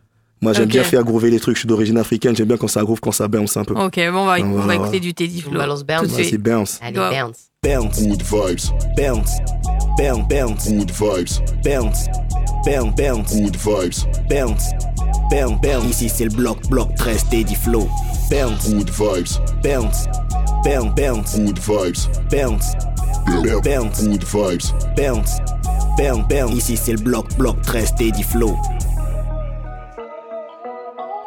Moi, 0.42 0.53
j'aime 0.55 0.64
Ok. 0.64 0.70
bien 0.70 0.85
faire 0.85 1.05
groover 1.05 1.31
les 1.31 1.38
trucs. 1.38 1.57
Je 1.57 1.61
suis 1.61 1.68
d'origine 1.68 1.98
africaine, 1.98 2.35
j'aime 2.35 2.48
bien 2.48 2.57
quand 2.57 2.68
ça 2.68 2.83
groove, 2.83 3.00
quand 3.00 3.12
ça 3.12 3.29
bounce 3.29 3.57
un 3.57 3.64
peu. 3.64 3.74
Ok, 3.74 3.96
bon, 4.11 4.20
on 4.20 4.24
va, 4.26 4.38
on 4.40 4.53
va 4.55 4.62
Voilà. 4.62 4.74
écouter 4.74 5.00
du 5.00 5.12
Teddy 5.12 5.42
On 5.46 5.50
Flow. 5.50 5.59
balance 5.61 5.81
Tout 5.81 5.87
Bounce. 5.87 6.07
Vas-y, 6.09 6.24
suite. 6.24 6.40
bounce. 6.42 6.79
Allez, 6.83 6.94
bounce. 6.98 7.38
Bounce, 7.62 8.03
Good 8.03 8.22
vibes, 8.22 8.70
bounce, 8.96 9.33
bounce, 9.98 10.29
bounce, 10.31 10.68
good 10.70 10.90
vibes, 10.90 11.42
bounce, 11.62 12.07
bounce, 12.64 12.94
bounce, 12.96 13.37
good 13.37 13.57
vibes, 13.57 14.07
bounce, 14.31 14.64
bounce, 15.31 15.61
bounce. 15.61 15.90
Ici 15.90 16.09
c'est 16.09 16.24
le 16.24 16.31
bloc, 16.31 16.59
bloc 16.70 16.94
13, 16.96 17.26
Teddy 17.31 17.55
Flow. 17.55 17.87
Bounce, 18.31 18.70
good 18.70 18.88
vibes, 18.88 19.38
bounce, 19.62 20.07
bounce, 20.64 20.94
bounce, 20.96 21.37
good 21.37 21.59
vibes, 21.59 22.09
bounce, 22.31 22.72
bounce, 23.66 24.03
good 24.07 24.24
vibes. 24.24 24.72
bounce, 24.96 25.37
bounce, 25.98 26.29
bounce. 26.31 26.55
Ici 26.57 26.79
c'est 26.79 26.92
le 26.92 26.98
bloc, 27.03 27.26
bloc 27.37 27.61
13, 27.61 27.94
Teddy 27.98 28.22
Flow. 28.22 28.57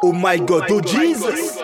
Oh 0.06 0.12
my 0.12 0.36
god, 0.36 0.64
oh 0.68 0.82
Jesus! 0.82 1.56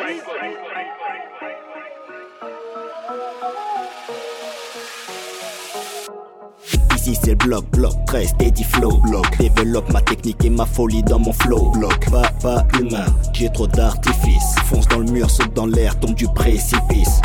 Ici 6.96 7.18
c'est 7.22 7.34
bloc, 7.34 7.66
bloc 7.72 7.92
13, 8.06 8.36
Teddy 8.38 8.64
Flow. 8.64 8.96
Bloc. 9.02 9.26
Développe 9.36 9.92
ma 9.92 10.00
technique 10.00 10.42
et 10.42 10.48
ma 10.48 10.64
folie 10.64 11.02
dans 11.02 11.18
mon 11.18 11.34
flow. 11.34 11.70
Bloc. 11.72 12.10
Pas, 12.10 12.30
pas 12.40 12.66
humain, 12.80 13.04
j'ai 13.34 13.50
trop 13.50 13.66
d'artifice. 13.66 14.54
Fonce 14.64 14.88
dans 14.88 15.00
le 15.00 15.12
mur, 15.12 15.28
saute 15.28 15.52
dans 15.52 15.66
l'air, 15.66 16.00
tombe 16.00 16.14
du 16.14 16.26
précipice. 16.28 17.20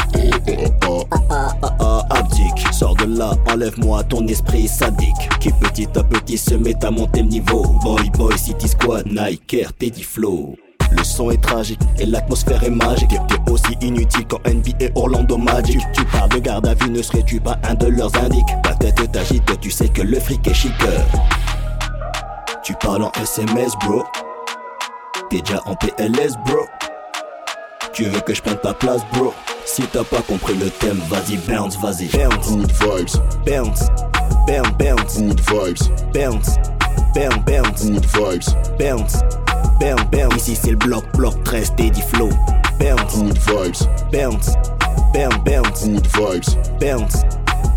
Ah 1.31 1.55
ah, 1.79 2.05
abdique, 2.09 2.67
sors 2.73 2.95
de 2.95 3.05
là, 3.05 3.31
enlève-moi 3.49 4.03
ton 4.03 4.27
esprit 4.27 4.67
sadique. 4.67 5.29
Qui 5.39 5.49
petit 5.51 5.87
à 5.95 6.03
petit 6.03 6.37
se 6.37 6.55
met 6.55 6.83
à 6.83 6.91
monter 6.91 7.21
le 7.21 7.29
niveau. 7.29 7.63
Boy, 7.81 8.09
boy, 8.17 8.37
City 8.37 8.67
Squad, 8.67 9.07
Nike, 9.07 9.53
Air, 9.53 9.71
Teddy 9.71 10.03
Flow. 10.03 10.57
Le 11.05 11.17
son 11.17 11.29
est 11.29 11.41
tragique 11.41 11.79
et 11.99 12.05
l'atmosphère 12.07 12.63
est 12.63 12.69
magique. 12.71 13.11
T'es 13.27 13.51
aussi 13.51 13.77
inutile 13.79 14.25
qu'en 14.25 14.39
NBA 14.39 14.87
Orlando 14.95 15.37
Magic. 15.37 15.79
Tu 15.93 16.03
parles 16.05 16.29
de 16.29 16.39
garde 16.39 16.65
à 16.65 16.73
vue, 16.73 16.89
ne 16.89 16.99
serais-tu 16.99 17.39
pas 17.39 17.59
un 17.63 17.75
de 17.75 17.85
leurs 17.85 18.13
indiques? 18.15 18.47
Ta 18.63 18.73
tête 18.73 19.11
t'agite, 19.11 19.43
tu 19.61 19.69
sais 19.69 19.87
que 19.87 20.01
le 20.01 20.19
fric 20.19 20.47
est 20.47 20.53
chiqueur. 20.55 21.05
Tu 22.63 22.73
parles 22.81 23.03
en 23.03 23.11
SMS, 23.21 23.73
bro. 23.85 24.03
T'es 25.29 25.41
déjà 25.41 25.61
en 25.67 25.75
PLS, 25.75 26.37
bro. 26.43 26.65
Tu 27.93 28.05
veux 28.05 28.21
que 28.21 28.33
je 28.33 28.41
prenne 28.41 28.57
ta 28.57 28.73
place, 28.73 29.01
bro? 29.13 29.31
Si 29.63 29.83
t'as 29.83 30.03
pas 30.03 30.23
compris 30.23 30.55
le 30.55 30.71
thème, 30.71 30.99
vas-y, 31.07 31.37
bounce, 31.37 31.77
vas-y. 31.77 32.07
Bounce, 32.07 32.49
Good 32.49 32.71
vibes, 32.71 33.19
bounce, 33.45 33.89
bounce, 34.47 34.71
bounce, 34.73 34.73
good 34.73 34.73
vibes, 34.73 34.75
bounce, 34.75 35.19
bounce, 35.21 35.91
bounce. 36.17 36.57
good 37.85 38.05
vibes, 38.07 38.77
Bounce, 38.79 39.44
bounce, 39.79 40.05
bounce. 40.11 40.35
Ici 40.35 40.55
c'est 40.55 40.71
le 40.71 40.77
bloc, 40.77 41.03
bloc 41.15 41.43
13, 41.43 41.75
Teddy 41.75 42.01
Flow. 42.01 42.29
Bounce, 42.79 43.17
good 43.17 43.37
vibes, 43.37 43.87
bounce, 44.11 44.51
bounce, 45.13 45.37
bounce, 45.45 45.85
good 45.87 46.07
vibes, 46.07 46.57
bounce, 46.79 47.23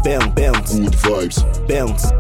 bounce, 0.05 0.27
bounce, 0.35 0.75
good 0.75 0.95
vibes, 0.95 1.45
bounce, 1.69 2.13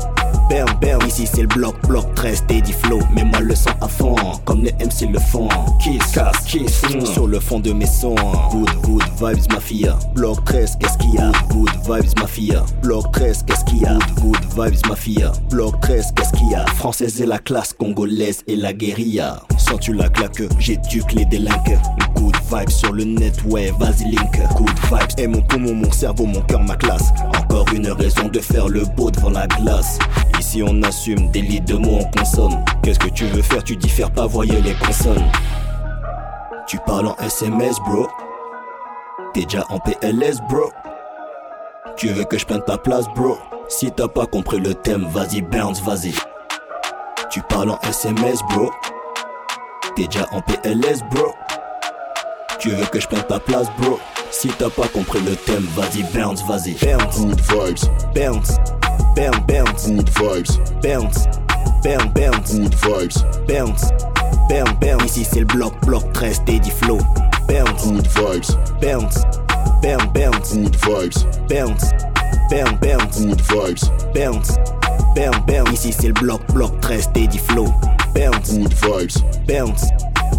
bounce, 0.48 0.74
bounce. 0.80 1.04
Ici 1.08 1.28
c'est 1.32 1.42
le 1.42 1.48
bloc, 1.48 1.74
bloc 1.86 2.14
13, 2.14 2.44
Teddy 2.48 2.72
Flow. 2.72 3.00
Mets-moi 3.14 3.40
le 3.40 3.54
sang 3.54 3.70
à 3.80 3.88
fond, 3.88 4.14
comme 4.44 4.62
les 4.62 4.72
MC 4.72 5.06
le 5.10 5.18
font. 5.18 5.48
Kiss, 5.82 6.04
casse, 6.12 6.44
kiss, 6.46 6.82
mm, 6.82 7.06
sur 7.06 7.26
le 7.26 7.40
fond 7.40 7.60
de 7.60 7.72
mes 7.72 7.86
sons. 7.86 8.14
Good, 8.50 8.70
good 8.82 9.02
vibes, 9.20 9.52
mafia. 9.52 9.98
Bloc 10.14 10.44
13, 10.44 10.76
qu'est-ce 10.78 10.98
qu'il 10.98 11.14
y 11.14 11.18
a? 11.18 11.30
Good, 11.50 11.70
vibes, 11.86 12.18
mafia. 12.20 12.64
Bloc 12.82 13.10
13, 13.12 13.44
qu'est-ce 13.46 13.64
qu'il 13.64 13.78
y 13.78 13.86
a? 13.86 13.98
Good, 14.20 14.36
good 14.56 14.66
vibes, 14.70 14.86
mafia. 14.88 15.32
Bloc 15.50 15.80
13, 15.80 16.12
qu'est-ce 16.14 16.32
qu'il 16.32 16.50
y 16.50 16.54
a? 16.54 16.66
Française 16.76 17.20
et 17.20 17.26
la 17.26 17.38
classe, 17.38 17.72
congolaise 17.72 18.42
et 18.46 18.56
la 18.56 18.72
guérilla. 18.72 19.40
Sens-tu 19.56 19.92
la 19.92 20.08
claque? 20.08 20.42
J'éduque 20.58 21.12
les 21.12 21.24
délinquants. 21.24 21.82
Good 22.16 22.36
vibes 22.50 22.70
sur 22.70 22.92
le 22.92 23.04
net, 23.04 23.34
ouais, 23.46 23.72
vas-y 23.78 24.04
link. 24.10 24.40
Good 24.56 24.78
vibes, 24.90 25.18
et 25.18 25.26
mon 25.26 25.40
poumon, 25.42 25.74
mon 25.74 25.92
cerveau, 25.92 26.26
mon 26.26 26.40
cœur, 26.42 26.60
ma 26.62 26.76
classe. 26.76 27.12
Encore 27.38 27.66
une 27.74 27.88
raison 27.90 28.28
de 28.28 28.40
faire 28.40 28.68
le 28.68 28.84
beau 28.96 29.10
devant 29.10 29.30
la 29.30 29.46
glace. 29.46 29.98
Ici 30.38 30.62
on 30.62 30.82
assume, 30.82 31.30
des 31.30 31.42
lits 31.42 31.60
de 31.60 31.74
mots 31.74 32.00
on 32.00 32.18
consomme. 32.18 32.64
Qu'est-ce 32.82 32.98
que 32.98 33.08
tu 33.08 33.24
veux 33.26 33.42
faire, 33.42 33.62
tu 33.64 33.76
diffères 33.76 34.10
pas, 34.10 34.26
voyez 34.26 34.60
les 34.60 34.74
consonnes. 34.74 35.30
Tu 36.66 36.78
parles 36.86 37.08
en 37.08 37.16
SMS, 37.16 37.78
bro. 37.80 38.06
T'es 39.32 39.44
déjà 39.44 39.64
en 39.70 39.78
PLS, 39.78 40.40
bro. 40.48 40.70
Tu 41.96 42.08
veux 42.08 42.24
que 42.24 42.38
je 42.38 42.46
prenne 42.46 42.62
ta 42.62 42.78
place, 42.78 43.06
bro? 43.14 43.38
Si 43.68 43.90
t'as 43.90 44.08
pas 44.08 44.26
compris 44.26 44.60
le 44.60 44.74
thème, 44.74 45.06
vas-y, 45.10 45.42
bounce, 45.42 45.82
vas-y. 45.82 46.14
Tu 47.30 47.40
parles 47.42 47.70
en 47.70 47.78
SMS, 47.80 48.40
bro. 48.50 48.70
T'es 49.96 50.06
déjà 50.06 50.26
en 50.32 50.40
PLS, 50.40 51.02
bro. 51.10 51.32
Tu 52.58 52.70
veux 52.70 52.86
que 52.86 52.98
je 52.98 53.06
prenne 53.06 53.22
ta 53.22 53.38
place, 53.38 53.68
bro? 53.78 54.00
Si 54.32 54.48
t'as 54.48 54.68
pas 54.68 54.88
compris 54.88 55.20
le 55.20 55.36
thème, 55.36 55.64
vas-y, 55.76 56.02
bounce, 56.12 56.42
vas-y. 56.44 56.74
Bounce, 56.84 57.20
good 57.20 57.40
vibes, 57.40 57.88
bounce, 58.14 58.58
bounce, 59.14 59.46
bounce, 59.46 59.86
good 59.86 60.08
vibes, 60.18 60.58
bounce, 60.82 61.24
bounce, 61.84 62.12
bounce, 62.14 62.54
good 62.54 62.74
vibes, 62.74 63.24
bounce, 63.46 63.92
bounce, 64.48 64.80
bounce. 64.80 65.04
Ici 65.04 65.24
c'est 65.24 65.40
le 65.40 65.46
bloc, 65.46 65.72
bloc 65.86 66.12
13, 66.12 66.44
Teddy 66.46 66.70
Flow. 66.70 66.98
Bounce, 67.48 67.86
good 67.86 68.08
vibes, 68.08 68.58
bounce, 68.82 69.22
bounce, 69.80 70.06
bounce, 70.12 70.54
good 70.54 70.76
vibes, 70.76 71.26
bounce, 71.48 71.92
bounce, 72.50 72.80
bounce, 72.80 73.20
good 73.24 73.40
vibes, 73.40 73.90
bounce, 74.14 74.58
bounce, 75.14 75.46
bounce. 75.46 75.72
Ici 75.72 75.92
c'est 75.92 76.08
le 76.08 76.14
bloc, 76.14 76.40
bloc 76.52 76.80
13, 76.80 77.12
Teddy 77.12 77.38
Flow. 77.38 77.72
Bounce, 78.14 78.58
good 78.58 78.74
vibes, 78.74 79.22
bounce, 79.46 79.84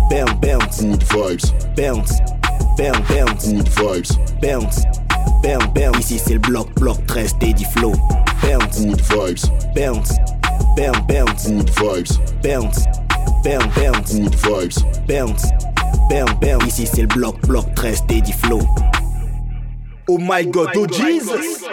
bounce, 0.09 0.33
bounce, 0.41 0.81
good 0.81 1.01
vibes, 1.01 1.75
bounce, 1.75 2.19
bounce, 2.77 3.07
bounce, 3.09 3.47
good 3.47 3.67
vibes, 3.67 4.41
bounce, 4.41 4.85
bounce, 5.43 5.67
bounce. 5.73 5.99
Ici 5.99 6.19
c'est 6.19 6.33
le 6.33 6.39
bloc, 6.39 6.73
bloc 6.75 7.05
13, 7.07 7.37
Teddy 7.39 7.65
Flow. 7.65 7.93
Bounce, 8.41 8.85
good 8.85 9.01
vibes, 9.01 9.45
bounce, 9.75 10.13
bounce, 10.75 11.07
bounce, 11.07 11.47
good 11.47 11.69
vibes, 11.69 12.19
bounce, 12.43 12.85
bounce, 13.43 13.75
bounce, 13.75 14.13
good 14.13 14.35
vibes, 14.35 14.83
bounce, 15.07 15.45
bam, 16.09 16.27
bam. 16.41 16.67
Ici 16.67 16.85
c'est 16.87 17.01
le 17.01 17.07
bloc, 17.07 17.39
bloc 17.47 17.65
13, 17.75 18.05
Teddy 18.07 18.33
Flow. 18.33 18.61
Oh 20.07 20.17
my 20.17 20.45
god, 20.45 20.71
oh 20.75 20.87
Jesus! 20.87 21.65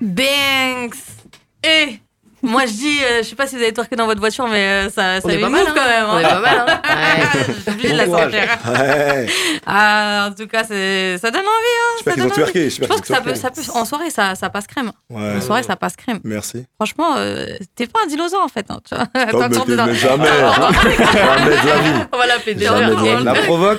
Banks. 0.00 1.16
Et 1.64 1.98
moi 2.46 2.66
je 2.66 2.72
dis, 2.72 2.98
euh, 3.04 3.18
je 3.22 3.28
sais 3.28 3.36
pas 3.36 3.46
si 3.46 3.56
vous 3.56 3.62
avez 3.62 3.72
twerké 3.72 3.96
dans 3.96 4.06
votre 4.06 4.20
voiture, 4.20 4.46
mais 4.48 4.86
euh, 4.86 4.90
ça, 4.90 5.20
ça 5.20 5.22
On 5.24 5.28
est 5.28 5.34
fait 5.34 5.40
pas 5.40 5.48
mal, 5.48 5.64
hein. 5.66 5.72
quand 5.74 5.84
même. 5.84 6.06
On 6.08 6.18
est 6.18 6.22
pas 6.22 6.40
mal, 6.40 6.64
hein. 6.68 6.80
Ouais. 6.96 7.54
J'ai 7.66 7.72
oublié 7.72 7.92
de 7.92 7.96
la 7.98 8.04
courage. 8.06 8.32
sortir. 8.32 8.58
Ouais. 8.72 9.26
Ah, 9.66 10.28
en 10.30 10.34
tout 10.34 10.46
cas, 10.46 10.62
c'est- 10.64 11.18
ça 11.18 11.30
donne 11.30 11.40
envie. 11.42 11.48
Hein, 11.50 11.94
J'espère 11.96 12.14
ça 12.14 12.14
qu'ils 12.14 12.22
ont 12.22 12.26
envie. 12.26 12.34
twerké. 12.34 12.58
Je 12.64 12.68
j'espère 12.70 12.88
pense 12.88 12.96
qu'ils 13.00 13.06
que 13.06 13.12
ont 13.12 13.16
ça 13.16 13.20
peut, 13.22 13.32
twerké. 13.32 13.62
ça 13.62 13.72
peut, 13.72 13.78
en 13.78 13.84
soirée, 13.84 14.10
ça, 14.10 14.34
ça 14.36 14.48
passe 14.50 14.66
crème. 14.66 14.92
Ouais. 15.10 15.36
En 15.36 15.40
soirée, 15.40 15.62
ça 15.64 15.76
passe 15.76 15.96
crème. 15.96 16.20
Merci. 16.24 16.64
Franchement, 16.76 17.14
euh, 17.16 17.46
t'es 17.74 17.86
pas 17.86 17.98
un 18.04 18.06
dinosaure 18.06 18.42
en 18.44 18.48
fait. 18.48 18.64
Hein, 18.68 18.78
tu 18.88 18.94
vois. 18.94 19.06
Tant 19.06 19.48
mais, 19.48 19.56
qu'on 19.56 19.64
est 19.64 19.68
mais 19.68 19.76
dans- 19.76 19.92
jamais, 19.92 20.24
jamais 20.28 21.44
de 21.50 21.66
la 21.66 21.78
vie. 21.78 22.06
On 22.12 22.16
va 22.18 22.26
l'appeler 22.26 22.58
Jamais 22.58 22.86
de 22.86 22.94
la 22.94 23.16
vie. 23.16 23.24
La 23.24 23.34
provoque. 23.34 23.78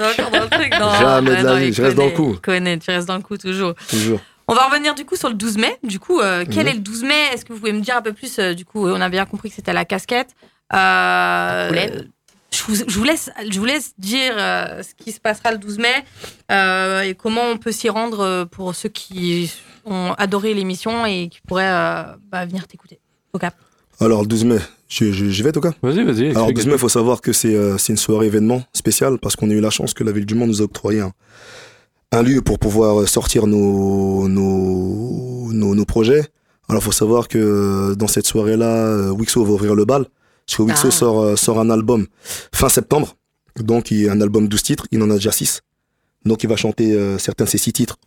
Jamais 0.99 1.35
de 1.35 1.45
la 1.45 1.55
vie, 1.55 1.73
je 1.73 1.81
reste 1.81 1.95
dans 1.95 2.05
le 2.05 2.11
coup. 2.11 2.31
il 2.33 2.39
connaît, 2.41 2.77
tu 2.77 2.91
restes 2.91 3.07
dans 3.07 3.15
le 3.17 3.23
coup 3.23 3.37
toujours. 3.37 3.73
Toujours. 3.89 4.19
On 4.47 4.53
va 4.55 4.67
revenir 4.67 4.95
du 4.95 5.03
coup 5.05 5.15
sur 5.15 5.27
le 5.27 5.35
12 5.35 5.57
mai. 5.57 5.77
Du 5.83 5.99
coup, 5.99 6.19
euh, 6.19 6.45
quel 6.49 6.67
est 6.67 6.73
le 6.73 6.79
12 6.79 7.03
mai? 7.03 7.33
Est-ce 7.33 7.43
que 7.43 7.51
vous 7.51 7.59
pouvez 7.59 7.73
me 7.73 7.81
dire 7.81 7.97
un 7.97 8.01
peu 8.01 8.13
plus 8.13 8.39
euh, 8.39 8.53
Du 8.53 8.63
coup, 8.63 8.87
on 8.87 9.01
a 9.01 9.09
bien 9.09 9.25
compris 9.25 9.49
que 9.49 9.55
c'était 9.55 9.71
à 9.71 9.73
la 9.73 9.83
casquette. 9.85 10.29
Euh, 10.73 11.69
je, 12.51 12.63
vous, 12.63 12.75
je 12.75 12.97
vous 12.97 13.03
laisse, 13.03 13.29
je 13.49 13.59
vous 13.59 13.65
laisse 13.65 13.93
dire 13.97 14.33
euh, 14.37 14.81
ce 14.83 14.93
qui 15.01 15.11
se 15.11 15.19
passera 15.19 15.51
le 15.51 15.57
12 15.57 15.79
mai 15.79 16.03
euh, 16.51 17.01
et 17.01 17.13
comment 17.13 17.43
on 17.43 17.57
peut 17.57 17.71
s'y 17.73 17.89
rendre 17.89 18.21
euh, 18.21 18.45
pour 18.45 18.73
ceux 18.73 18.89
qui 18.89 19.51
ont 19.85 20.13
adoré 20.17 20.53
l'émission 20.53 21.05
et 21.05 21.27
qui 21.29 21.39
pourraient 21.45 21.69
euh, 21.69 22.03
bah, 22.31 22.45
venir 22.45 22.67
t'écouter. 22.67 22.99
Au 23.33 23.39
cap. 23.39 23.55
Alors, 23.99 24.21
le 24.21 24.27
12 24.27 24.45
mai, 24.45 24.59
j'y 24.87 25.41
vais, 25.41 25.51
Toka? 25.51 25.73
Vas-y, 25.81 26.03
vas-y. 26.03 26.29
Alors, 26.29 26.45
le 26.45 26.51
explique. 26.51 26.55
12 26.55 26.65
mai, 26.67 26.73
il 26.73 26.79
faut 26.79 26.89
savoir 26.89 27.19
que 27.19 27.33
c'est 27.33 27.55
euh, 27.55 27.77
une 27.89 27.97
soirée 27.97 28.27
événement 28.27 28.63
spéciale 28.73 29.17
parce 29.17 29.35
qu'on 29.35 29.49
a 29.49 29.53
eu 29.53 29.59
la 29.59 29.71
chance 29.71 29.93
que 29.93 30.03
la 30.03 30.11
ville 30.11 30.25
du 30.25 30.35
Mans 30.35 30.47
nous 30.47 30.61
a 30.61 30.65
octroyé 30.65 31.01
un, 31.01 31.11
un 32.11 32.21
lieu 32.23 32.41
pour 32.41 32.57
pouvoir 32.59 33.01
euh, 33.01 33.05
sortir 33.05 33.47
nos, 33.47 34.27
nos, 34.27 35.51
nos, 35.53 35.75
nos 35.75 35.85
projets. 35.85 36.25
Alors, 36.69 36.81
il 36.81 36.85
faut 36.85 36.91
savoir 36.91 37.27
que 37.27 37.37
euh, 37.37 37.95
dans 37.95 38.07
cette 38.07 38.27
soirée-là, 38.27 38.65
euh, 38.65 39.09
Wixo 39.11 39.43
va 39.43 39.51
ouvrir 39.51 39.75
le 39.75 39.85
bal. 39.85 40.05
Parce 40.45 40.57
que 40.57 40.61
Wixo 40.63 40.87
Ah. 40.87 40.91
sort, 40.91 41.37
sort 41.37 41.59
un 41.59 41.69
album 41.69 42.07
fin 42.53 42.69
septembre. 42.69 43.15
Donc, 43.59 43.91
il 43.91 44.01
y 44.03 44.09
a 44.09 44.11
un 44.13 44.21
album 44.21 44.47
12 44.47 44.63
titres. 44.63 44.87
Il 44.91 45.01
en 45.03 45.09
a 45.09 45.15
déjà 45.15 45.31
6. 45.31 45.61
Donc, 46.25 46.43
il 46.43 46.49
va 46.49 46.55
chanter 46.55 46.93
euh, 46.93 47.17
certains 47.17 47.43
de 47.45 47.49
ces 47.49 47.57
6 47.57 47.73
titres 47.73 47.97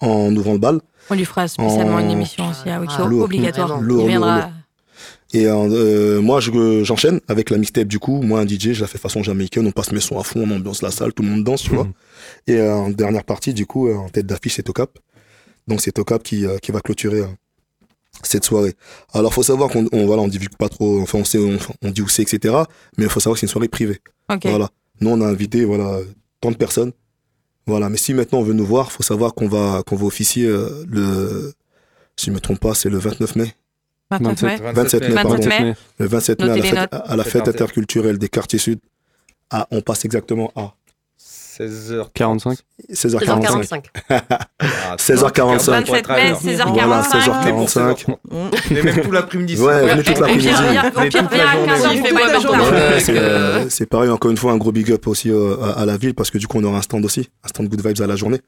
en 0.00 0.34
ouvrant 0.36 0.52
le 0.52 0.58
bal. 0.58 0.80
On 1.10 1.14
lui 1.14 1.24
fera 1.24 1.48
spécialement 1.48 1.94
En- 1.96 1.98
une 2.00 2.10
émission 2.10 2.48
aussi 2.50 2.68
à 2.68 2.80
Wixo, 2.80 2.96
Ah, 2.98 3.04
obligatoire. 3.06 3.80
Lourd, 3.80 4.02
Il 4.02 4.08
viendra. 4.08 4.50
Et 5.32 5.46
euh, 5.46 5.54
euh, 5.54 6.20
moi, 6.20 6.40
je- 6.40 6.84
j'enchaîne 6.84 7.20
avec 7.28 7.50
la 7.50 7.58
mixtape 7.58 7.88
du 7.88 7.98
coup. 7.98 8.22
Moi, 8.22 8.40
un 8.40 8.46
DJ, 8.46 8.72
je 8.72 8.80
la 8.82 8.86
fais 8.86 8.98
façon 8.98 9.22
jamaïcaine. 9.22 9.66
On 9.66 9.72
passe 9.72 9.92
mes 9.92 10.00
sons 10.00 10.18
à 10.18 10.22
fond, 10.24 10.44
on 10.48 10.50
ambiance 10.54 10.82
la 10.82 10.90
salle, 10.90 11.12
tout 11.12 11.22
le 11.22 11.28
monde 11.30 11.44
danse, 11.44 11.62
tu 11.62 11.70
vois. 11.74 11.88
Et 12.46 12.54
euh, 12.56 12.74
en 12.74 12.90
dernière 12.90 13.24
partie, 13.24 13.52
du 13.52 13.66
coup, 13.66 13.88
euh, 13.88 13.94
en 13.96 14.08
tête 14.08 14.26
d'affiche, 14.26 14.54
c'est 14.56 14.62
Tocap. 14.62 14.98
Donc, 15.66 15.80
c'est 15.80 15.92
Tocap 15.92 16.22
qui, 16.22 16.46
euh, 16.46 16.58
qui 16.58 16.70
va 16.70 16.80
clôturer 16.80 17.20
euh, 17.22 17.26
cette 18.22 18.44
soirée. 18.44 18.74
Alors, 19.12 19.34
faut 19.34 19.42
savoir 19.42 19.68
qu'on 19.68 19.86
on, 19.92 20.06
voilà, 20.06 20.22
on 20.22 20.28
divulgue 20.28 20.56
pas 20.56 20.68
trop, 20.68 21.00
enfin, 21.02 21.18
on, 21.18 21.24
sait, 21.24 21.38
on, 21.38 21.58
on 21.82 21.90
dit 21.90 22.02
où 22.02 22.08
c'est, 22.08 22.22
etc. 22.22 22.54
Mais 22.96 23.04
il 23.04 23.10
faut 23.10 23.20
savoir 23.20 23.34
que 23.34 23.40
c'est 23.40 23.46
une 23.46 23.50
soirée 23.50 23.68
privée. 23.68 24.00
Voilà. 24.48 24.70
Nous, 25.00 25.10
on 25.10 25.20
a 25.20 25.26
invité 25.26 25.64
voilà, 25.64 25.98
tant 26.40 26.50
de 26.52 26.56
personnes. 26.56 26.92
Voilà. 27.66 27.88
Mais 27.88 27.96
si 27.98 28.14
maintenant 28.14 28.38
on 28.38 28.42
veut 28.44 28.54
nous 28.54 28.64
voir, 28.64 28.92
faut 28.92 29.02
savoir 29.02 29.34
qu'on 29.34 29.48
va, 29.48 29.82
qu'on 29.84 29.96
va 29.96 30.06
officier 30.06 30.46
euh, 30.46 30.84
le. 30.88 31.52
Si 32.16 32.26
je 32.26 32.30
me 32.30 32.38
trompe 32.40 32.60
pas, 32.60 32.74
c'est 32.74 32.88
le 32.88 32.96
29 32.98 33.36
mai. 33.36 33.52
29 34.10 34.42
mai. 34.42 34.56
27 34.72 35.02
mai, 35.02 35.08
27 35.08 35.14
pardon. 35.14 35.48
mai. 35.64 35.74
Le 35.98 36.06
27 36.06 36.40
mai, 36.40 36.50
à 36.50 37.16
la, 37.16 37.24
fête, 37.24 37.42
à 37.42 37.46
la 37.46 37.50
interculturelle 37.50 38.18
des 38.18 38.28
quartiers 38.28 38.58
sud. 38.58 38.78
Ah, 39.50 39.66
on 39.70 39.80
passe 39.80 40.04
exactement 40.04 40.52
à 40.56 40.74
16h. 41.18 42.06
45. 42.12 42.58
16h45. 42.92 43.82
16h45. 44.18 44.96
16h45. 44.98 45.70
27 45.70 46.08
mai, 46.08 46.32
16h45. 46.32 46.72
Voilà, 46.72 47.02
16h45. 47.02 48.16
Mais 48.70 48.82
même 48.82 49.00
tout 49.00 49.10
l'après-midi. 49.10 49.56
Ouais, 49.58 49.86
venez 49.88 50.02
toute 50.02 50.16
Au 50.18 50.20
l'après-midi. 50.20 50.48
pire, 50.48 50.62
viens- 50.70 50.92
au 50.94 51.00
Mais 51.00 51.08
pire, 51.08 51.22
toute 51.22 51.30
la 51.32 51.36
viens 51.38 51.46
à 51.46 51.52
journée. 51.56 51.72
15h, 51.72 51.94
il 51.94 52.02
fait 52.02 52.12
moins 52.12 52.20
Toute 52.22 52.32
la 52.32 52.38
bon 52.38 52.44
temps. 52.48 52.64
journée. 52.64 53.60
Ouais, 53.62 53.66
c'est 53.70 53.86
pareil, 53.86 54.10
encore 54.10 54.30
une 54.30 54.36
fois, 54.36 54.52
un 54.52 54.56
gros 54.58 54.72
big 54.72 54.92
up 54.92 55.06
aussi 55.06 55.30
euh, 55.30 55.56
à, 55.76 55.86
la 55.86 55.96
ville 55.96 56.14
parce 56.14 56.30
que 56.30 56.38
du 56.38 56.46
coup, 56.46 56.58
on 56.58 56.64
aura 56.64 56.78
un 56.78 56.82
stand 56.82 57.04
aussi, 57.04 57.28
un 57.44 57.48
stand 57.48 57.68
Good 57.68 57.86
Vibes 57.86 58.02
à 58.02 58.06
la 58.06 58.16
journée. 58.16 58.40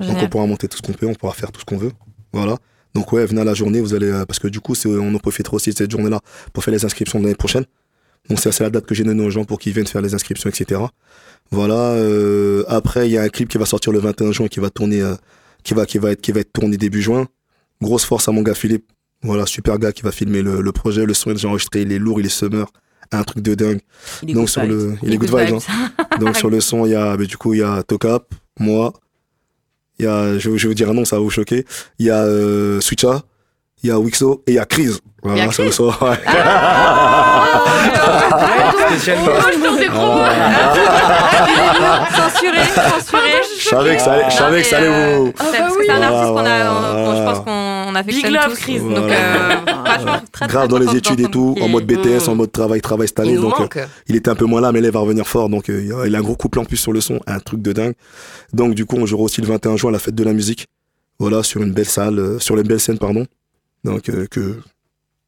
Donc, 0.00 0.16
on 0.20 0.28
pourra 0.28 0.46
monter 0.46 0.68
tout 0.68 0.76
ce 0.76 0.82
qu'on 0.82 0.92
peut, 0.92 1.06
on 1.06 1.14
pourra 1.14 1.32
faire 1.32 1.50
tout 1.52 1.60
ce 1.60 1.64
qu'on 1.64 1.76
veut. 1.78 1.92
Voilà. 2.32 2.56
Donc, 2.94 3.12
ouais, 3.12 3.24
venez 3.26 3.40
à 3.40 3.44
la 3.44 3.54
journée, 3.54 3.80
vous 3.80 3.94
allez, 3.94 4.10
euh, 4.10 4.24
parce 4.26 4.38
que 4.38 4.48
du 4.48 4.60
coup, 4.60 4.74
c'est- 4.74 4.88
on 4.88 5.14
en 5.14 5.18
profitera 5.18 5.54
aussi 5.54 5.70
de 5.70 5.76
cette 5.76 5.90
journée-là 5.90 6.20
pour 6.52 6.64
faire 6.64 6.74
les 6.74 6.84
inscriptions 6.84 7.18
de 7.18 7.24
l'année 7.24 7.36
prochaine. 7.36 7.64
Donc, 8.28 8.38
c'est 8.40 8.58
la 8.60 8.70
date 8.70 8.84
que 8.86 8.94
j'ai 8.94 9.04
donnée 9.04 9.24
aux 9.24 9.30
gens 9.30 9.44
pour 9.44 9.58
qu'ils 9.58 9.72
viennent 9.72 9.86
faire 9.86 10.02
les 10.02 10.14
inscriptions, 10.14 10.50
etc. 10.50 10.80
Voilà. 11.50 11.74
euh, 11.94 12.64
après, 12.68 13.08
il 13.08 13.12
y 13.12 13.18
a 13.18 13.22
un 13.22 13.28
clip 13.28 13.48
qui 13.48 13.58
va 13.58 13.66
sortir 13.66 13.92
le 13.92 13.98
21 13.98 14.32
juin 14.32 14.48
qui 14.48 14.60
va 14.60 14.70
tourner, 14.70 15.02
euh, 15.02 15.14
qui 15.64 15.74
va, 15.74 15.86
qui 15.86 15.98
va 15.98 16.12
être, 16.12 16.20
qui 16.20 16.32
va 16.32 16.40
être 16.40 16.52
tourné 16.52 16.76
début 16.76 17.02
juin. 17.02 17.26
Grosse 17.82 18.04
force 18.04 18.28
à 18.28 18.32
mon 18.32 18.42
gars 18.42 18.54
Philippe. 18.54 18.84
Voilà, 19.22 19.46
super 19.46 19.78
gars 19.78 19.92
qui 19.92 20.02
va 20.02 20.12
filmer 20.12 20.42
le, 20.42 20.60
le 20.60 20.72
projet. 20.72 21.04
Le 21.06 21.14
son 21.14 21.30
est 21.30 21.34
déjà 21.34 21.48
enregistré, 21.48 21.82
il 21.82 21.92
est 21.92 21.98
lourd, 21.98 22.20
il 22.20 22.26
est 22.26 22.30
summer. 22.30 22.66
Un 23.12 23.24
truc 23.24 23.42
de 23.42 23.54
dingue. 23.54 23.80
Il 24.22 24.30
est 24.30 24.32
Donc 24.34 24.42
good 24.44 24.48
sur 24.50 24.62
vibes. 24.62 24.70
le, 24.70 24.94
il 25.02 25.12
est 25.12 25.16
good 25.16 25.28
vibes. 25.36 25.58
hein. 25.68 26.16
Donc 26.20 26.36
sur 26.36 26.48
le 26.50 26.60
son, 26.60 26.86
il 26.86 26.92
y 26.92 26.94
a, 26.94 27.16
mais 27.16 27.26
du 27.26 27.36
coup, 27.36 27.52
il 27.54 27.58
y 27.60 27.62
a 27.62 27.82
Tocap, 27.82 28.32
moi, 28.60 28.92
il 30.00 30.04
y 30.04 30.08
a, 30.08 30.38
je, 30.38 30.56
je 30.56 30.62
vais 30.62 30.68
vous 30.68 30.74
dire 30.74 30.88
un 30.88 30.94
nom, 30.94 31.04
ça 31.04 31.16
va 31.16 31.22
vous 31.22 31.28
choquer. 31.30 31.66
Il 31.98 32.06
y 32.06 32.10
a 32.10 32.22
euh, 32.22 32.80
Switcha, 32.80 33.20
il 33.82 33.90
y 33.90 33.92
a 33.92 33.98
Wixo 33.98 34.42
et 34.46 34.52
il 34.52 34.54
y 34.54 34.58
a 34.58 34.64
Chris. 34.64 34.96
Voilà, 35.22 35.38
Il 35.42 35.44
y 35.44 35.48
a 35.48 35.52
sur 35.52 35.64
le 35.64 35.70
son. 35.72 35.88
ouais. 35.88 36.18
Des 39.78 39.86
promos. 39.88 40.24
Censuré, 42.10 42.64
censuré. 42.74 43.32
Je 43.58 43.68
savais 43.68 43.96
que 43.96 44.02
ça 44.02 44.12
allait, 44.12 44.24
je 44.30 44.34
savais 44.36 44.62
que 44.62 44.66
ça 44.68 44.76
allait 44.78 45.16
vous. 45.16 45.32
C'est 45.38 45.44
que 45.44 45.70
c'est 45.84 45.90
un 45.90 45.96
Voilà, 45.96 46.06
artiste 46.08 46.32
qu'on 46.32 46.46
a, 46.46 47.16
je 47.16 47.22
pense 47.22 47.40
qu'on 47.40 47.94
a 47.94 48.02
fait 48.02 48.10
Big 48.12 48.26
love, 48.30 48.54
Chris. 48.58 48.80
Donc, 48.80 49.10
euh, 49.10 49.56
franchement, 49.98 50.22
très, 50.32 50.46
Grave 50.48 50.68
dans 50.68 50.78
les 50.78 50.96
études 50.96 51.20
et 51.20 51.28
tout, 51.28 51.56
en 51.60 51.68
mode 51.68 51.84
BTS, 51.86 52.28
en 52.28 52.34
mode 52.34 52.52
travail, 52.52 52.80
travail 52.80 53.08
cette 53.08 53.20
année. 53.20 53.32
Il 53.32 53.40
Donc, 53.40 53.76
euh, 53.76 53.86
il 54.08 54.16
était 54.16 54.30
un 54.30 54.34
peu 54.34 54.44
moins 54.46 54.60
là, 54.60 54.72
mais 54.72 54.80
là, 54.80 54.88
il 54.88 54.92
va 54.92 55.00
revenir 55.00 55.26
fort. 55.26 55.48
Donc, 55.48 55.68
euh, 55.68 55.82
il 55.84 55.92
a- 55.92 56.06
il 56.06 56.14
un 56.16 56.20
gros 56.22 56.36
couple 56.36 56.58
en 56.58 56.64
plus 56.64 56.76
sur 56.76 56.92
le 56.92 57.00
son, 57.00 57.20
un 57.26 57.38
truc 57.40 57.62
de 57.62 57.72
dingue. 57.72 57.94
Donc, 58.52 58.74
du 58.74 58.86
coup, 58.86 58.96
on 58.96 59.06
jouera 59.06 59.22
aussi 59.24 59.40
le 59.40 59.46
21 59.46 59.76
juin 59.76 59.90
à 59.90 59.92
la 59.92 59.98
fête 59.98 60.14
de 60.14 60.24
la 60.24 60.32
musique. 60.32 60.66
Voilà, 61.18 61.42
sur 61.42 61.60
une 61.62 61.72
belle 61.72 61.86
salle, 61.88 62.18
euh, 62.18 62.38
sur 62.38 62.56
une 62.56 62.62
belle 62.66 62.80
scène, 62.80 62.98
pardon. 62.98 63.26
Donc, 63.84 64.02
que 64.30 64.60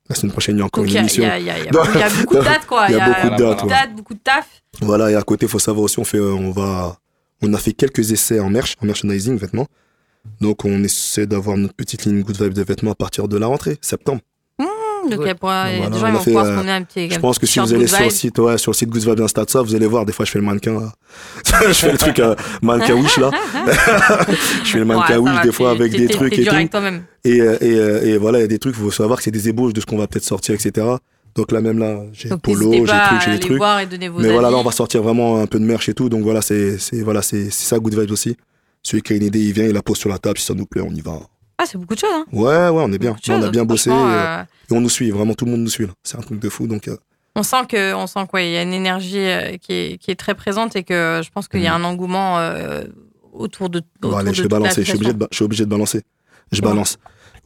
la 0.09 0.15
semaine 0.15 0.33
prochaine, 0.33 0.57
il 0.57 0.59
y 0.59 0.63
a 0.63 0.65
encore 0.67 0.83
Donc, 0.85 0.91
une 0.91 0.97
il 0.97 0.97
il 0.97 1.01
émission. 1.01 1.23
il 1.23 1.27
y 1.27 1.31
a- 1.31 1.39
il 1.39 1.45
y 1.47 1.51
a- 1.51 1.59
il 1.59 1.65
y 1.65 1.69
a 1.69 2.09
beaucoup 2.11 2.35
de 2.37 2.41
dates, 2.43 2.67
quoi. 2.67 2.87
Il 2.89 2.93
y 2.97 3.01
a 3.01 3.07
beaucoup 3.09 3.27
de 3.27 3.37
dates, 3.37 3.41
beaucoup 3.49 3.65
de 3.65 3.69
dates, 3.71 3.95
beaucoup 3.97 4.15
de 4.15 4.19
taf. 4.21 4.47
Voilà, 4.81 5.11
et 5.11 5.15
à 5.15 5.23
côté, 5.23 5.47
faut 5.47 5.59
savoir 5.59 5.85
aussi, 5.85 5.99
on 6.01 6.05
fait, 6.05 6.19
on 6.21 6.51
va, 6.51 6.97
on 7.43 7.53
a 7.55 7.59
fait 7.59 7.73
quelques 7.73 8.11
essais 8.13 8.41
en 8.41 8.51
merch, 8.51 8.77
en 8.83 8.87
merchandising, 8.87 9.37
vêtements. 9.37 9.67
Donc, 10.41 10.65
on 10.65 10.83
essaie 10.85 11.27
d'avoir 11.27 11.57
notre 11.57 11.75
petite 11.75 12.05
ligne 12.05 12.23
Good 12.23 12.41
Vibe 12.41 12.53
de 12.55 12.63
vêtements 12.63 12.93
à 12.93 12.95
partir 12.95 13.27
de 13.29 13.37
la 13.37 13.47
rentrée, 13.47 13.77
septembre. 13.81 14.21
Donc, 15.11 15.27
y 15.27 15.31
a 15.31 15.35
Voilà, 15.41 15.91
des 15.91 15.99
gens 15.99 16.07
ils 16.07 16.13
vont 16.13 16.19
fait, 16.21 16.37
euh, 16.37 16.45
se 16.45 16.53
promener 16.53 16.73
un 16.73 16.83
petit 16.83 17.11
Je 17.11 17.19
pense 17.19 17.39
que 17.39 17.47
si 17.47 17.59
vous 17.59 17.73
allez 17.75 17.87
sur 17.87 18.05
le 18.05 18.11
site, 18.11 18.39
ouais, 18.39 18.59
sur 18.59 18.73
le 18.73 18.77
site 18.77 18.89
Good 18.89 19.03
Vibes 19.03 19.21
Insta 19.21 19.45
vous 19.63 19.75
allez 19.75 19.87
voir, 19.87 20.05
des 20.05 20.13
fois, 20.13 20.25
je 20.25 20.31
fais 20.31 20.39
le 20.39 20.45
mannequin, 20.45 20.81
là. 20.81 20.93
je 21.69 21.73
fais 21.73 21.93
le 21.93 21.99
truc, 21.99 22.19
euh, 22.21 22.35
mannequin 22.63 22.95
wish, 22.95 23.19
là. 23.19 23.31
je 24.65 24.71
fais 24.71 24.79
le 24.79 24.85
Ouais, 24.85 24.95
mannequin 24.95 25.15
ça 25.15 25.21
wish, 25.21 25.43
des 25.43 25.53
fois, 25.53 25.71
avec 25.71 25.93
des 25.93 26.09
trucs 26.09 26.39
et 26.39 26.45
tout. 26.45 26.55
Et, 27.25 27.41
euh, 27.41 27.57
et, 27.61 27.75
euh, 27.75 28.05
et 28.05 28.19
voilà, 28.19 28.39
il 28.39 28.43
y 28.43 28.45
a 28.45 28.49
des 28.49 28.59
trucs, 28.59 28.75
il 28.77 28.83
faut 28.83 28.91
savoir 28.91 29.19
que 29.19 29.25
c'est 29.25 29.31
des 29.31 29.49
ébauches 29.49 29.73
de 29.73 29.81
ce 29.81 29.87
qu'on 29.87 29.99
va 29.99 30.07
peut-être 30.07 30.25
sortir, 30.25 30.55
etc. 30.55 30.87
Donc 31.35 31.51
là, 31.51 31.61
même 31.61 31.79
là, 31.79 32.03
j'ai 32.13 32.29
polo, 32.29 32.73
j'ai 32.73 32.87
pas 32.87 33.09
trucs, 33.09 33.21
j'ai 33.23 33.33
des 33.33 33.39
trucs. 33.39 33.61
Mais 34.19 34.31
voilà, 34.33 34.51
là, 34.51 34.57
on 34.57 34.63
va 34.63 34.73
sortir 34.73 35.03
vraiment 35.03 35.41
un 35.41 35.47
peu 35.47 35.59
de 35.59 35.65
merch 35.65 35.89
et 35.89 35.95
tout. 35.95 36.09
Donc 36.09 36.23
voilà, 36.23 36.43
c'est 36.43 36.79
c'est- 36.79 37.03
voilà, 37.03 37.23
c'est 37.23 37.51
ça, 37.51 37.79
Good 37.79 37.99
Vibes 37.99 38.11
aussi. 38.11 38.37
Celui 38.83 39.03
qui 39.03 39.13
a 39.13 39.17
une 39.17 39.23
idée, 39.23 39.41
il 39.41 39.53
vient, 39.53 39.65
il 39.65 39.73
la 39.73 39.83
pose 39.83 39.97
sur 39.97 40.11
la 40.11 40.19
table. 40.19 40.39
Si 40.39 40.45
ça 40.45 40.55
nous 40.55 40.67
plaît, 40.67 40.83
on 40.85 40.93
y 40.93 41.01
va. 41.01 41.21
Ah, 41.57 41.65
c'est 41.67 41.79
beaucoup 41.79 41.95
de 41.95 42.01
choses. 42.01 42.11
Hein. 42.13 42.25
Ouais, 42.33 42.69
ouais, 42.69 42.83
on 42.85 42.93
est 42.93 42.99
bien. 42.99 43.15
On 43.29 43.33
a 43.35 43.41
choses. 43.43 43.51
bien 43.51 43.65
bossé 43.65 43.91
euh, 43.91 44.43
et 44.73 44.77
on 44.77 44.81
nous 44.81 44.89
suit. 44.89 45.11
Vraiment, 45.11 45.35
tout 45.35 45.45
le 45.45 45.51
monde 45.53 45.61
nous 45.61 45.69
suit. 45.71 45.87
là. 45.87 45.93
C'est 46.03 46.17
un 46.19 46.23
truc 46.23 46.39
de 46.41 46.49
fou. 46.49 46.67
Donc, 46.67 46.89
euh, 46.89 46.97
On 47.35 47.43
sent 47.43 47.67
que, 47.69 47.95
on 47.95 48.07
sent 48.07 48.27
quoi, 48.29 48.43
il 48.43 48.51
y 48.53 48.57
a 48.57 48.63
une 48.63 48.73
énergie 48.73 49.19
euh, 49.19 49.57
qui 49.59 49.73
est, 49.73 49.99
qui 49.99 50.11
est 50.11 50.17
très 50.17 50.35
présente 50.35 50.77
et 50.77 50.83
que 50.85 51.21
je 51.25 51.31
pense 51.31 51.49
qu'il 51.49 51.61
y 51.63 51.67
a 51.67 51.75
un 51.75 51.85
engouement 51.85 52.39
euh, 52.39 52.83
autour 53.33 53.71
de. 53.71 53.81
bon, 54.01 54.09
autour 54.09 54.19
allez, 54.19 54.31
de 54.31 54.35
je 54.35 54.43
vais 54.43 54.49
balancer. 54.49 54.83
Je 54.83 54.89
suis, 54.89 54.97
obligé 54.97 55.13
de, 55.13 55.19
ba- 55.19 55.29
je 55.31 55.37
suis 55.37 55.45
obligé 55.45 55.65
de 55.65 55.71
balancer. 55.71 56.03
Je 56.51 56.61
balance. 56.61 56.99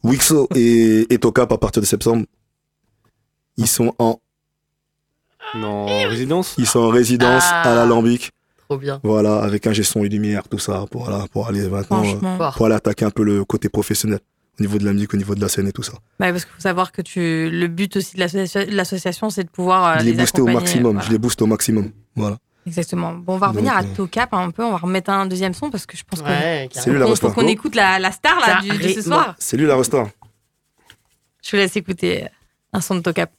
Wixo 0.03 0.47
et, 0.55 1.11
et 1.13 1.17
Tocap, 1.17 1.51
à 1.51 1.57
partir 1.57 1.81
de 1.81 1.87
septembre, 1.87 2.25
ils 3.57 3.67
sont 3.67 3.93
en, 3.97 4.19
Non, 5.55 5.85
résidence? 6.07 6.55
Ils 6.57 6.67
sont 6.67 6.79
en 6.79 6.89
résidence 6.89 7.43
Ah. 7.49 7.71
à 7.71 7.75
l'Alambic. 7.75 8.31
Trop 8.69 8.77
bien. 8.77 8.99
Voilà, 9.03 9.39
avec 9.39 9.65
un 9.65 9.71
gestion 9.71 10.03
et 10.03 10.09
lumière, 10.09 10.47
tout 10.49 10.59
ça, 10.59 10.83
pour, 10.91 11.05
voilà, 11.05 11.25
pour 11.31 11.47
aller 11.47 11.67
maintenant, 11.69 12.03
euh, 12.03 12.51
pour 12.51 12.65
aller 12.65 12.75
attaquer 12.75 13.05
un 13.05 13.11
peu 13.11 13.23
le 13.23 13.45
côté 13.45 13.69
professionnel. 13.69 14.19
Au 14.59 14.63
niveau 14.63 14.77
de 14.79 14.85
la 14.85 14.93
musique, 14.93 15.13
au 15.13 15.17
niveau 15.17 15.35
de 15.35 15.41
la 15.41 15.49
scène 15.49 15.67
et 15.67 15.71
tout 15.71 15.83
ça. 15.83 15.93
Bah, 16.19 16.31
parce 16.31 16.43
qu'il 16.45 16.53
faut 16.53 16.61
savoir 16.61 16.91
que 16.91 17.01
tu, 17.03 17.49
le 17.51 17.67
but 17.67 17.95
aussi 17.97 18.15
de 18.15 18.21
l'association- 18.21 19.27
de 19.27 19.31
c'est 19.31 19.43
de 19.43 19.49
pouvoir 19.49 19.85
euh, 19.85 19.99
je 19.99 20.05
les 20.05 20.11
les 20.13 20.17
booster 20.17 20.41
au 20.41 20.45
maximum. 20.47 20.93
voilà. 20.93 21.07
Je 21.07 21.11
les 21.11 21.17
booste 21.19 21.41
au 21.41 21.45
maximum. 21.45 21.91
Voilà. 22.15 22.37
Exactement. 22.65 23.13
Bon, 23.13 23.35
on 23.35 23.37
va 23.37 23.47
revenir 23.49 23.73
Donc, 23.75 23.83
à 23.83 23.85
euh, 23.85 23.95
Tocap 23.95 24.33
un 24.33 24.49
peu. 24.51 24.63
On 24.63 24.71
va 24.71 24.77
remettre 24.77 25.11
un 25.11 25.25
deuxième 25.27 25.53
son 25.53 25.69
parce 25.69 25.85
que 25.85 25.95
je 25.95 26.03
pense 26.03 26.21
qu'on 26.21 26.27
Ouais, 26.29 26.67
qu'on- 26.73 27.15
faut 27.15 27.31
qu'on 27.31 27.47
écoute 27.47 27.75
la, 27.75 27.99
la 27.99 28.11
star 28.11 28.39
là, 28.39 28.61
du, 28.61 28.69
de 28.69 28.87
ce 28.89 29.01
soir. 29.03 29.35
C'est 29.37 29.57
lui 29.57 29.67
la 29.67 29.77
resta. 29.77 30.05
Je 31.43 31.51
vous 31.51 31.57
laisse 31.57 31.75
écouter 31.75 32.27
un 32.73 32.81
son 32.81 32.95
de 32.95 33.01
Tocap. 33.01 33.31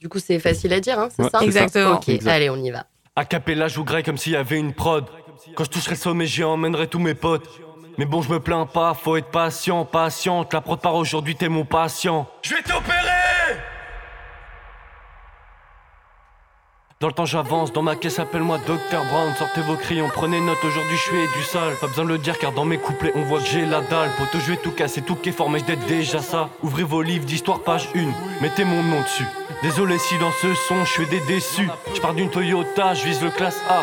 Du 0.00 0.08
coup, 0.08 0.18
c'est 0.18 0.38
facile 0.38 0.72
à 0.74 0.80
dire, 0.80 0.98
hein, 0.98 1.08
c'est 1.16 1.22
Ouais, 1.22 1.30
ça. 1.30 1.40
Exactement. 1.42 1.94
Ok, 1.94 2.08
Exact. 2.10 2.30
allez, 2.32 2.50
on 2.50 2.56
y 2.56 2.70
va. 2.70 2.84
A 3.16 3.24
capella, 3.24 3.68
je 3.68 3.74
jouerai 3.76 4.02
comme 4.02 4.18
s'il 4.18 4.32
y 4.32 4.36
avait 4.36 4.58
une 4.58 4.74
prod. 4.74 5.06
Quand 5.56 5.64
je 5.64 5.70
toucherai 5.70 5.94
le 5.94 6.00
sommet, 6.00 6.26
j'y 6.26 6.42
emmènerai 6.44 6.88
tous 6.88 6.98
mes 6.98 7.14
potes. 7.14 7.48
Mais 7.96 8.06
bon, 8.06 8.22
je 8.22 8.30
me 8.30 8.40
plains 8.40 8.66
pas, 8.66 8.94
faut 8.94 9.16
être 9.16 9.30
patient, 9.30 9.84
patiente. 9.84 10.52
La 10.52 10.60
prod 10.60 10.80
part 10.80 10.96
aujourd'hui, 10.96 11.36
t'es 11.36 11.48
mon 11.48 11.64
patient. 11.64 12.26
Je 12.42 12.54
vais 12.54 12.62
t'opérer 12.62 13.60
Dans 17.00 17.08
le 17.08 17.12
temps 17.12 17.24
j'avance, 17.24 17.72
dans 17.72 17.82
ma 17.82 17.96
caisse 17.96 18.20
appelle-moi 18.20 18.58
Dr 18.58 19.04
Brown. 19.10 19.34
Sortez 19.36 19.60
vos 19.62 19.74
crayons, 19.74 20.08
prenez 20.14 20.40
note, 20.40 20.62
aujourd'hui 20.64 20.96
je 20.96 21.02
suis 21.02 21.28
du 21.36 21.42
sale. 21.42 21.74
Pas 21.80 21.88
besoin 21.88 22.04
de 22.04 22.10
le 22.10 22.18
dire 22.18 22.38
car 22.38 22.52
dans 22.52 22.64
mes 22.64 22.78
couplets 22.78 23.10
on 23.16 23.22
voit 23.22 23.40
que 23.40 23.46
j'ai 23.46 23.66
la 23.66 23.80
dalle. 23.80 24.10
Pour 24.16 24.28
je 24.32 24.52
vais 24.52 24.56
tout 24.56 24.70
casser, 24.70 25.02
tout 25.02 25.16
qui 25.16 25.30
est 25.30 25.32
formé, 25.32 25.60
d'être 25.60 25.84
déjà 25.86 26.20
ça. 26.20 26.50
Ouvrez 26.62 26.84
vos 26.84 27.02
livres 27.02 27.24
d'histoire 27.24 27.60
page 27.60 27.88
1, 27.96 28.06
mettez 28.40 28.64
mon 28.64 28.82
nom 28.84 29.00
dessus. 29.00 29.26
Désolé 29.62 29.98
si 29.98 30.16
dans 30.18 30.30
ce 30.30 30.54
son 30.54 30.84
je 30.84 30.90
suis 30.92 31.06
des 31.06 31.20
déçus 31.20 31.68
Je 31.94 32.00
pars 32.00 32.14
d'une 32.14 32.30
Toyota, 32.30 32.94
je 32.94 33.04
vise 33.04 33.22
le 33.22 33.30
classe 33.30 33.60
A. 33.68 33.82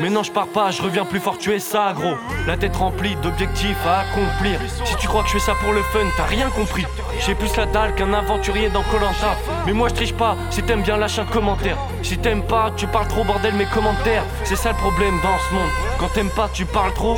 Mais 0.00 0.10
non 0.10 0.24
je 0.24 0.32
pars 0.32 0.48
pas, 0.48 0.72
je 0.72 0.82
reviens 0.82 1.04
plus 1.04 1.20
fort, 1.20 1.38
tu 1.38 1.52
es 1.52 1.60
ça 1.60 1.92
gros. 1.94 2.16
La 2.46 2.56
tête 2.56 2.74
remplie 2.74 3.14
d'objectifs 3.22 3.86
à 3.86 4.00
accomplir. 4.00 4.58
Si 4.84 4.96
tu 4.96 5.06
crois 5.06 5.22
que 5.22 5.28
je 5.28 5.34
fais 5.34 5.46
ça 5.46 5.54
pour 5.62 5.72
le 5.72 5.82
fun, 5.82 6.06
t'as 6.16 6.24
rien 6.24 6.50
compris 6.50 6.86
J'ai 7.20 7.34
plus 7.34 7.54
la 7.56 7.66
dalle 7.66 7.94
qu'un 7.94 8.12
aventurier 8.12 8.70
dans 8.70 8.82
Colanta 8.84 9.36
Mais 9.66 9.72
moi 9.72 9.88
je 9.88 9.94
triche 9.94 10.14
pas, 10.14 10.36
si 10.50 10.62
t'aimes 10.62 10.82
bien 10.82 10.96
lâche 10.96 11.18
un 11.18 11.24
commentaire 11.24 11.76
Si 12.02 12.18
t'aimes 12.18 12.42
pas 12.42 12.72
tu 12.76 12.86
parles 12.86 13.08
trop 13.08 13.24
bordel 13.24 13.54
mes 13.54 13.66
commentaires. 13.66 14.24
C'est 14.44 14.56
ça 14.56 14.70
le 14.70 14.76
problème 14.76 15.14
dans 15.22 15.38
ce 15.38 15.54
monde. 15.54 15.70
Quand 15.98 16.08
t'aimes 16.08 16.30
pas, 16.30 16.48
tu 16.52 16.64
parles 16.64 16.94
trop. 16.94 17.16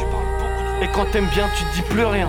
Et 0.82 0.88
quand 0.88 1.04
t'aimes 1.10 1.28
bien, 1.34 1.48
tu 1.56 1.64
dis 1.74 1.82
plus 1.82 2.04
rien. 2.04 2.28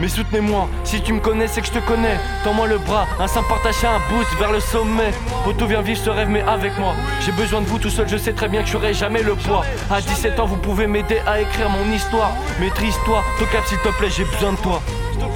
Mais 0.00 0.08
soutenez-moi, 0.08 0.68
si 0.84 1.00
tu 1.00 1.14
me 1.14 1.20
connais, 1.20 1.46
c'est 1.48 1.62
que 1.62 1.66
je 1.68 1.72
te 1.72 1.78
connais. 1.78 2.18
Tends-moi 2.44 2.66
le 2.66 2.78
bras, 2.78 3.06
un 3.18 3.26
simple 3.26 3.48
partage, 3.48 3.82
un 3.84 3.98
boost 4.10 4.30
vers 4.38 4.52
le 4.52 4.60
sommet. 4.60 5.10
Poto, 5.44 5.66
viens 5.66 5.80
vivre 5.80 6.00
ce 6.02 6.10
rêve, 6.10 6.28
mais 6.28 6.42
avec 6.42 6.78
moi. 6.78 6.94
J'ai 7.20 7.32
besoin 7.32 7.62
de 7.62 7.66
vous 7.66 7.78
tout 7.78 7.88
seul, 7.88 8.08
je 8.08 8.16
sais 8.18 8.32
très 8.32 8.48
bien 8.48 8.62
que 8.62 8.68
j'aurai 8.68 8.92
jamais 8.92 9.22
le 9.22 9.34
poids. 9.34 9.64
À 9.90 10.00
17 10.00 10.38
ans, 10.40 10.46
vous 10.46 10.58
pouvez 10.58 10.86
m'aider 10.86 11.20
à 11.26 11.40
écrire 11.40 11.70
mon 11.70 11.90
histoire. 11.92 12.32
Maîtrise-toi, 12.60 13.22
cap 13.50 13.64
s'il 13.66 13.78
te 13.78 13.88
plaît, 13.88 14.10
j'ai 14.10 14.24
besoin 14.24 14.52
de 14.52 14.58
toi. 14.58 14.82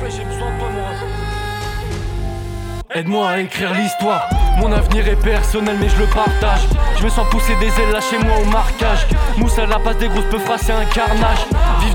J'ai 0.08 0.24
besoin 0.24 0.50
de 0.50 0.72
moi. 0.72 0.90
Aide-moi 2.92 3.28
à 3.28 3.38
écrire 3.40 3.72
l'histoire. 3.74 4.28
Mon 4.56 4.72
avenir 4.72 5.06
est 5.06 5.22
personnel, 5.22 5.76
mais 5.78 5.88
je 5.88 5.98
le 5.98 6.06
partage. 6.06 6.62
Je 6.98 7.04
me 7.04 7.10
sens 7.10 7.28
pousser 7.30 7.54
des 7.56 7.66
ailes 7.66 7.92
là 7.92 8.00
chez 8.00 8.18
moi 8.18 8.38
au 8.40 8.44
marquage. 8.46 9.06
Mousse 9.36 9.58
à 9.58 9.66
la 9.66 9.78
passe 9.78 9.98
des 9.98 10.08
grosses 10.08 10.24
peu 10.30 10.38
c'est 10.56 10.72
un 10.72 10.84
carnage. 10.86 11.46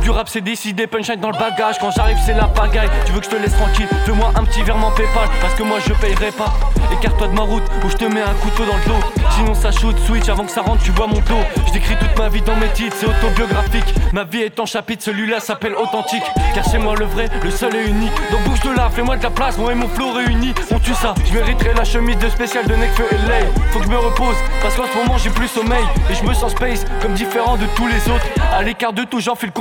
Du 0.06 0.12
rap, 0.12 0.30
c'est 0.30 0.41
décider, 0.41 0.86
punchline 0.86 1.20
dans 1.20 1.32
le 1.32 1.39
bagage. 1.39 1.80
Quand 1.82 1.89
j'arrive, 1.89 2.20
c'est 2.24 2.36
la 2.36 2.43
pagaille. 2.43 2.91
Tu 3.08 3.12
veux 3.12 3.20
que 3.22 3.26
je 3.26 3.32
te 3.32 3.36
laisse 3.38 3.56
tranquille? 3.58 3.88
Fais-moi 4.06 4.32
un 4.36 4.43
petit 4.43 4.62
verre, 4.62 4.76
PayPal, 4.95 5.28
parce 5.41 5.56
que 5.56 5.64
moi 5.64 5.80
je 5.84 5.93
payerai 5.93 6.32
pas. 6.32 6.53
Écarte-toi 6.93 7.28
de 7.30 7.34
ma 7.34 7.41
route, 7.41 7.64
ou 7.84 7.89
je 7.89 7.95
te 7.95 8.06
mets 8.06 8.22
un 8.22 8.36
couteau 8.36 8.66
dans 8.66 8.78
le 8.78 8.86
dos. 8.86 9.22
Sinon, 9.32 9.56
ça 9.56 9.72
shoot, 9.72 9.97
switch 10.06 10.30
avant 10.30 10.45
que 10.45 10.51
ça 10.51 10.62
rentre, 10.62 10.84
tu 10.84 10.91
vois 10.91 11.08
mon 11.08 11.16
dos. 11.22 11.43
Je 11.68 11.74
décris 11.74 11.95
toute 11.97 12.16
ma 12.20 12.30
vie 12.30 12.41
dans 12.41 12.56
mes 12.56 12.68
titres, 12.68 12.95
c'est 12.99 13.08
autobiographique. 13.08 13.95
Ma 14.14 14.24
vie 14.24 14.41
est 14.41 14.60
en 14.60 14.68
chapitre, 14.68 15.03
celui-là 15.03 15.39
s'appelle 15.39 15.74
authentique. 15.74 16.24
Car 16.53 16.64
c'est 16.66 16.78
moi 16.78 16.93
le 16.95 17.06
vrai, 17.06 17.28
le 17.43 17.49
seul 17.49 17.76
et 17.76 17.88
unique. 17.88 18.14
Donc 18.30 18.43
bouge 18.43 18.60
de 18.60 18.70
là, 18.70 18.91
fais-moi 18.93 19.18
de 19.18 19.24
la 19.24 19.32
place, 19.32 19.58
moi 19.58 19.72
et 19.72 19.76
mon 19.76 19.88
flow 19.88 20.12
réunis. 20.12 20.53
On 20.72 20.78
tue 20.78 20.93
ça, 20.93 21.16
je 21.26 21.34
mériterai 21.34 21.74
la 21.74 21.84
chemise 21.84 22.20
de 22.20 22.30
spécial 22.30 22.68
de 22.68 22.76
Nekfeu 22.76 23.08
et 23.12 23.28
Lay. 23.28 23.49
Faut 23.72 23.80
que 23.80 23.86
je 23.86 23.89
me 23.89 23.97
repose, 23.97 24.38
parce 24.62 24.76
qu'en 24.76 24.86
ce 24.86 24.95
moment 24.95 25.18
j'ai 25.18 25.32
plus 25.32 25.47
sommeil. 25.47 25.84
Et 26.12 26.14
je 26.14 26.24
me 26.24 26.34
sens 26.36 26.51
space, 26.51 26.86
comme 27.01 27.14
différent 27.14 27.58
de 27.58 27.66
tous 27.76 27.88
les 27.88 28.08
autres. 28.14 28.28
À 28.53 28.62
l'écart 28.62 28.93
de 28.93 29.03
tout, 29.03 29.20
j'en 29.20 29.34
fais 29.34 29.47
le 29.47 29.51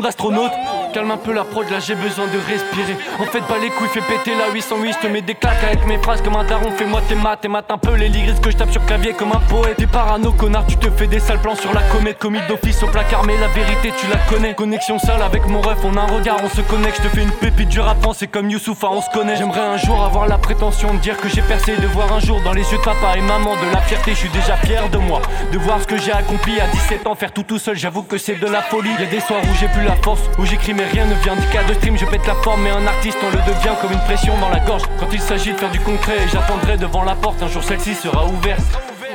d'astronautes. 0.00 0.52
Calme 0.94 1.10
un 1.10 1.16
peu 1.16 1.32
la 1.32 1.44
prod, 1.44 1.68
là 1.70 1.78
j'ai 1.80 1.94
besoin 1.94 2.26
de 2.26 2.38
respirer. 2.38 2.96
En 3.18 3.24
fait, 3.24 3.40
pas 3.40 3.58
les 3.58 3.70
couilles, 3.70 3.88
fais 3.88 4.00
péter 4.00 4.32
la 4.36 4.52
808. 4.52 4.92
Je 4.92 5.06
te 5.06 5.12
mets 5.12 5.22
des 5.22 5.34
claques 5.34 5.64
avec 5.64 5.86
mes 5.86 5.98
phrases 5.98 6.22
comme 6.22 6.36
un 6.36 6.44
daron. 6.44 6.70
Fais-moi 6.72 7.00
tes 7.08 7.14
maths 7.14 7.44
et 7.44 7.48
mate 7.48 7.70
un 7.70 7.78
peu 7.78 7.94
les 7.94 8.10
que 8.42 8.50
je 8.50 8.56
tape 8.56 8.70
sur 8.70 8.84
clavier 8.86 9.12
comme 9.12 9.32
un 9.32 9.40
poète. 9.48 9.76
T'es 9.76 9.86
parano, 9.86 10.32
connard, 10.32 10.66
tu 10.66 10.76
te 10.76 10.90
fais 10.90 11.06
des 11.06 11.18
sales 11.18 11.40
plans 11.40 11.56
sur 11.56 11.72
la 11.72 11.82
comète. 11.82 12.18
Commis 12.18 12.40
d'office 12.48 12.82
au 12.82 12.86
placard, 12.86 13.24
mais 13.24 13.36
la 13.38 13.48
vérité, 13.48 13.92
tu 13.98 14.06
la 14.08 14.16
connais. 14.28 14.54
Connexion 14.54 14.98
sale 14.98 15.22
avec 15.22 15.46
mon 15.46 15.60
ref, 15.60 15.78
on 15.84 15.96
a 15.96 16.02
un 16.02 16.06
regard, 16.06 16.38
on 16.42 16.48
se 16.48 16.60
connecte. 16.60 16.98
Je 17.02 17.08
te 17.08 17.14
fais 17.14 17.22
une 17.22 17.30
pépite 17.30 17.68
du 17.68 17.80
rap, 17.80 17.98
c'est 18.14 18.26
comme 18.26 18.50
Youssoufa, 18.50 18.88
on 18.90 19.00
se 19.00 19.10
connaît. 19.10 19.36
J'aimerais 19.36 19.60
un 19.60 19.76
jour 19.76 20.02
avoir 20.04 20.26
la 20.26 20.38
prétention 20.38 20.94
de 20.94 20.98
dire 20.98 21.16
que 21.16 21.28
j'ai 21.28 21.42
percé, 21.42 21.76
de 21.76 21.86
voir 21.86 22.12
un 22.12 22.20
jour 22.20 22.40
dans 22.42 22.52
les 22.52 22.70
yeux 22.70 22.78
de 22.78 22.82
papa 22.82 23.16
et 23.16 23.20
maman 23.20 23.54
de 23.56 23.72
la 23.72 23.80
fierté. 23.80 24.12
Je 24.12 24.18
suis 24.18 24.28
déjà 24.28 24.56
fier 24.56 24.88
de 24.90 24.98
moi, 24.98 25.22
de 25.52 25.58
voir 25.58 25.80
ce 25.80 25.86
que 25.86 25.96
j'ai 25.96 26.12
accompli 26.12 26.60
à 26.60 26.66
17 26.66 27.06
ans, 27.06 27.14
faire 27.14 27.32
tout 27.32 27.44
tout 27.44 27.58
seul. 27.58 27.76
J'avoue 27.76 28.02
que 28.02 28.18
c'est 28.18 28.38
de 28.38 28.46
la 28.46 28.62
folie. 28.62 28.90
Y 29.00 29.04
a 29.04 29.06
des 29.06 29.20
soirs 29.20 29.40
où 29.42 29.54
j'ai 29.58 29.68
plus 29.72 29.84
la 29.84 29.96
force, 29.96 30.22
où 30.38 30.44
j'écris 30.44 30.74
mais 30.74 30.84
rien 30.84 31.06
ne 31.06 31.14
vient 31.14 31.36
du 31.36 31.46
cas 31.48 31.62
de 31.64 31.74
stream. 31.74 31.96
Je 31.96 32.06
pète 32.06 32.26
la 32.26 32.34
forme, 32.34 32.62
mais 32.62 32.70
un 32.70 32.86
artiste 32.86 33.18
on 33.22 33.30
le 33.30 33.42
devient 33.52 33.74
comme 33.80 33.92
une 33.92 34.00
pression 34.00 34.38
dans 34.38 34.48
la 34.48 34.60
gorge. 34.60 34.82
Quand 34.98 35.08
il 35.12 35.20
s'agit 35.20 35.52
de 35.52 35.58
faire 35.58 35.70
du 35.70 35.80
concret, 35.80 36.18
j'attendrai 36.32 36.76
devant 36.76 37.04
la 37.04 37.14
porte. 37.14 37.42
Un 37.42 37.48
jour 37.48 37.62
celle-ci 37.62 37.94
sera 37.94 38.26
ouverte. 38.26 38.62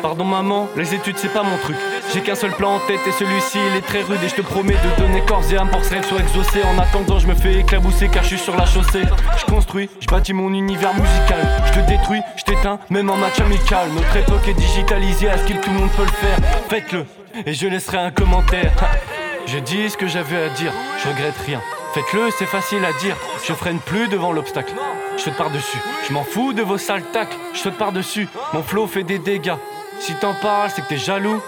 Pardon 0.02 0.26
maman, 0.26 0.68
les 0.76 0.94
études 0.94 1.18
c'est 1.18 1.34
pas 1.34 1.44
mon 1.44 1.58
truc. 1.58 1.76
J'ai 2.14 2.22
qu'un 2.22 2.36
seul 2.36 2.52
plan 2.52 2.76
en 2.76 2.80
tête 2.80 3.00
et 3.08 3.12
celui-ci 3.12 3.58
il 3.72 3.78
est 3.78 3.82
très 3.82 4.02
rude 4.02 4.20
et 4.24 4.30
je 4.30 4.36
te 4.36 4.42
promets 4.42 4.76
de 4.76 5.02
donner 5.02 5.22
corps 5.22 5.44
et 5.52 5.58
âme 5.58 5.70
pour 5.70 5.82
que 5.82 5.88
soit 5.88 6.20
exaucé. 6.20 6.62
En 6.64 6.80
attendant, 6.80 7.20
je 7.20 7.28
me 7.28 7.34
fais 7.34 7.60
éclabousser 7.60 8.08
car 8.08 8.24
je 8.24 8.30
suis 8.30 8.40
sur 8.40 8.56
la 8.56 8.66
chaussée. 8.66 9.04
Je 9.38 9.46
construis, 9.46 9.90
je 10.00 10.08
bâtis 10.08 10.34
mon 10.34 10.54
univers 10.54 10.94
musical. 10.94 11.40
Je 11.66 11.80
te 11.80 11.88
détruis, 11.88 12.22
je 12.36 12.44
t'éteins, 12.44 12.80
même 12.90 13.10
en 13.10 13.18
match 13.18 13.40
amical. 13.40 13.90
Notre 13.96 14.18
époque 14.18 14.48
est 14.48 14.54
digitalisée, 14.54 15.30
à 15.30 15.38
ce 15.38 15.46
qu'il 15.46 15.60
tout 15.60 15.72
le 15.72 15.80
monde 15.80 15.92
peut 15.92 16.04
le 16.04 16.10
faire. 16.10 16.38
Faites-le 16.70 17.06
et 17.46 17.54
je 17.54 17.68
laisserai 17.68 17.98
un 17.98 18.12
commentaire. 18.12 18.72
Je 19.48 19.60
dis 19.60 19.90
ce 19.90 19.96
que 19.96 20.08
j'avais 20.08 20.44
à 20.44 20.50
dire, 20.50 20.74
je 21.02 21.08
regrette 21.08 21.38
rien. 21.38 21.62
Faites-le, 21.94 22.30
c'est 22.32 22.46
facile 22.46 22.84
à 22.84 22.92
dire. 22.94 23.16
Je 23.46 23.54
freine 23.54 23.80
plus 23.80 24.10
devant 24.10 24.34
l'obstacle. 24.34 24.74
Je 25.16 25.22
saute 25.24 25.38
par-dessus. 25.38 25.80
Je 26.08 26.14
m'en 26.14 26.24
fous 26.24 26.52
de 26.52 26.62
vos 26.62 26.78
sales 26.78 27.10
tacles. 27.14 27.38
Je 27.54 27.60
saute 27.60 27.78
par-dessus. 27.78 28.28
Mon 28.52 28.62
flow 28.62 28.88
fait 28.88 29.04
des 29.04 29.20
dégâts. 29.20 29.56
Si 30.00 30.14
t'en 30.16 30.34
parles, 30.34 30.70
c'est 30.70 30.82
que 30.82 30.90
t'es 30.90 30.98
jaloux 30.98 31.42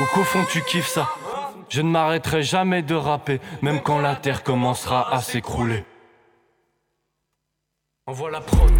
ou 0.00 0.04
qu'au 0.14 0.24
fond 0.24 0.44
tu 0.50 0.62
kiffes 0.62 0.86
ça. 0.86 1.08
Je 1.70 1.80
ne 1.80 1.88
m'arrêterai 1.88 2.42
jamais 2.42 2.82
de 2.82 2.94
rapper, 2.94 3.40
même 3.62 3.80
quand 3.80 3.98
la 3.98 4.14
terre 4.14 4.42
commencera 4.42 5.12
à 5.12 5.22
s'écrouler. 5.22 5.84
Envoie 8.06 8.30
la 8.30 8.40
prod. 8.40 8.70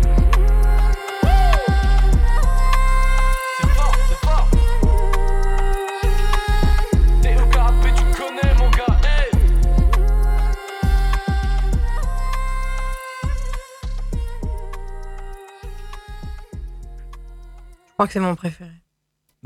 Crois 18.02 18.06
que 18.08 18.12
c'est 18.12 18.20
mon 18.20 18.34
préféré. 18.34 18.70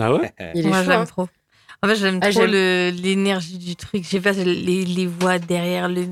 Ah 0.00 0.12
ouais? 0.12 0.32
Il 0.54 0.66
est 0.66 0.68
Moi, 0.68 0.82
j'aime 0.82 1.00
hein. 1.00 1.04
trop. 1.06 1.28
En 1.82 1.88
fait, 1.88 1.96
j'aime 1.96 2.20
Ah, 2.22 2.30
trop 2.30 2.46
l'énergie 2.46 3.58
du 3.58 3.76
truc. 3.76 4.02
Je 4.04 4.08
sais 4.08 4.20
pas, 4.20 4.32
les, 4.32 4.84
les 4.84 5.06
voix 5.06 5.38
derrière, 5.38 5.88
le. 5.88 6.06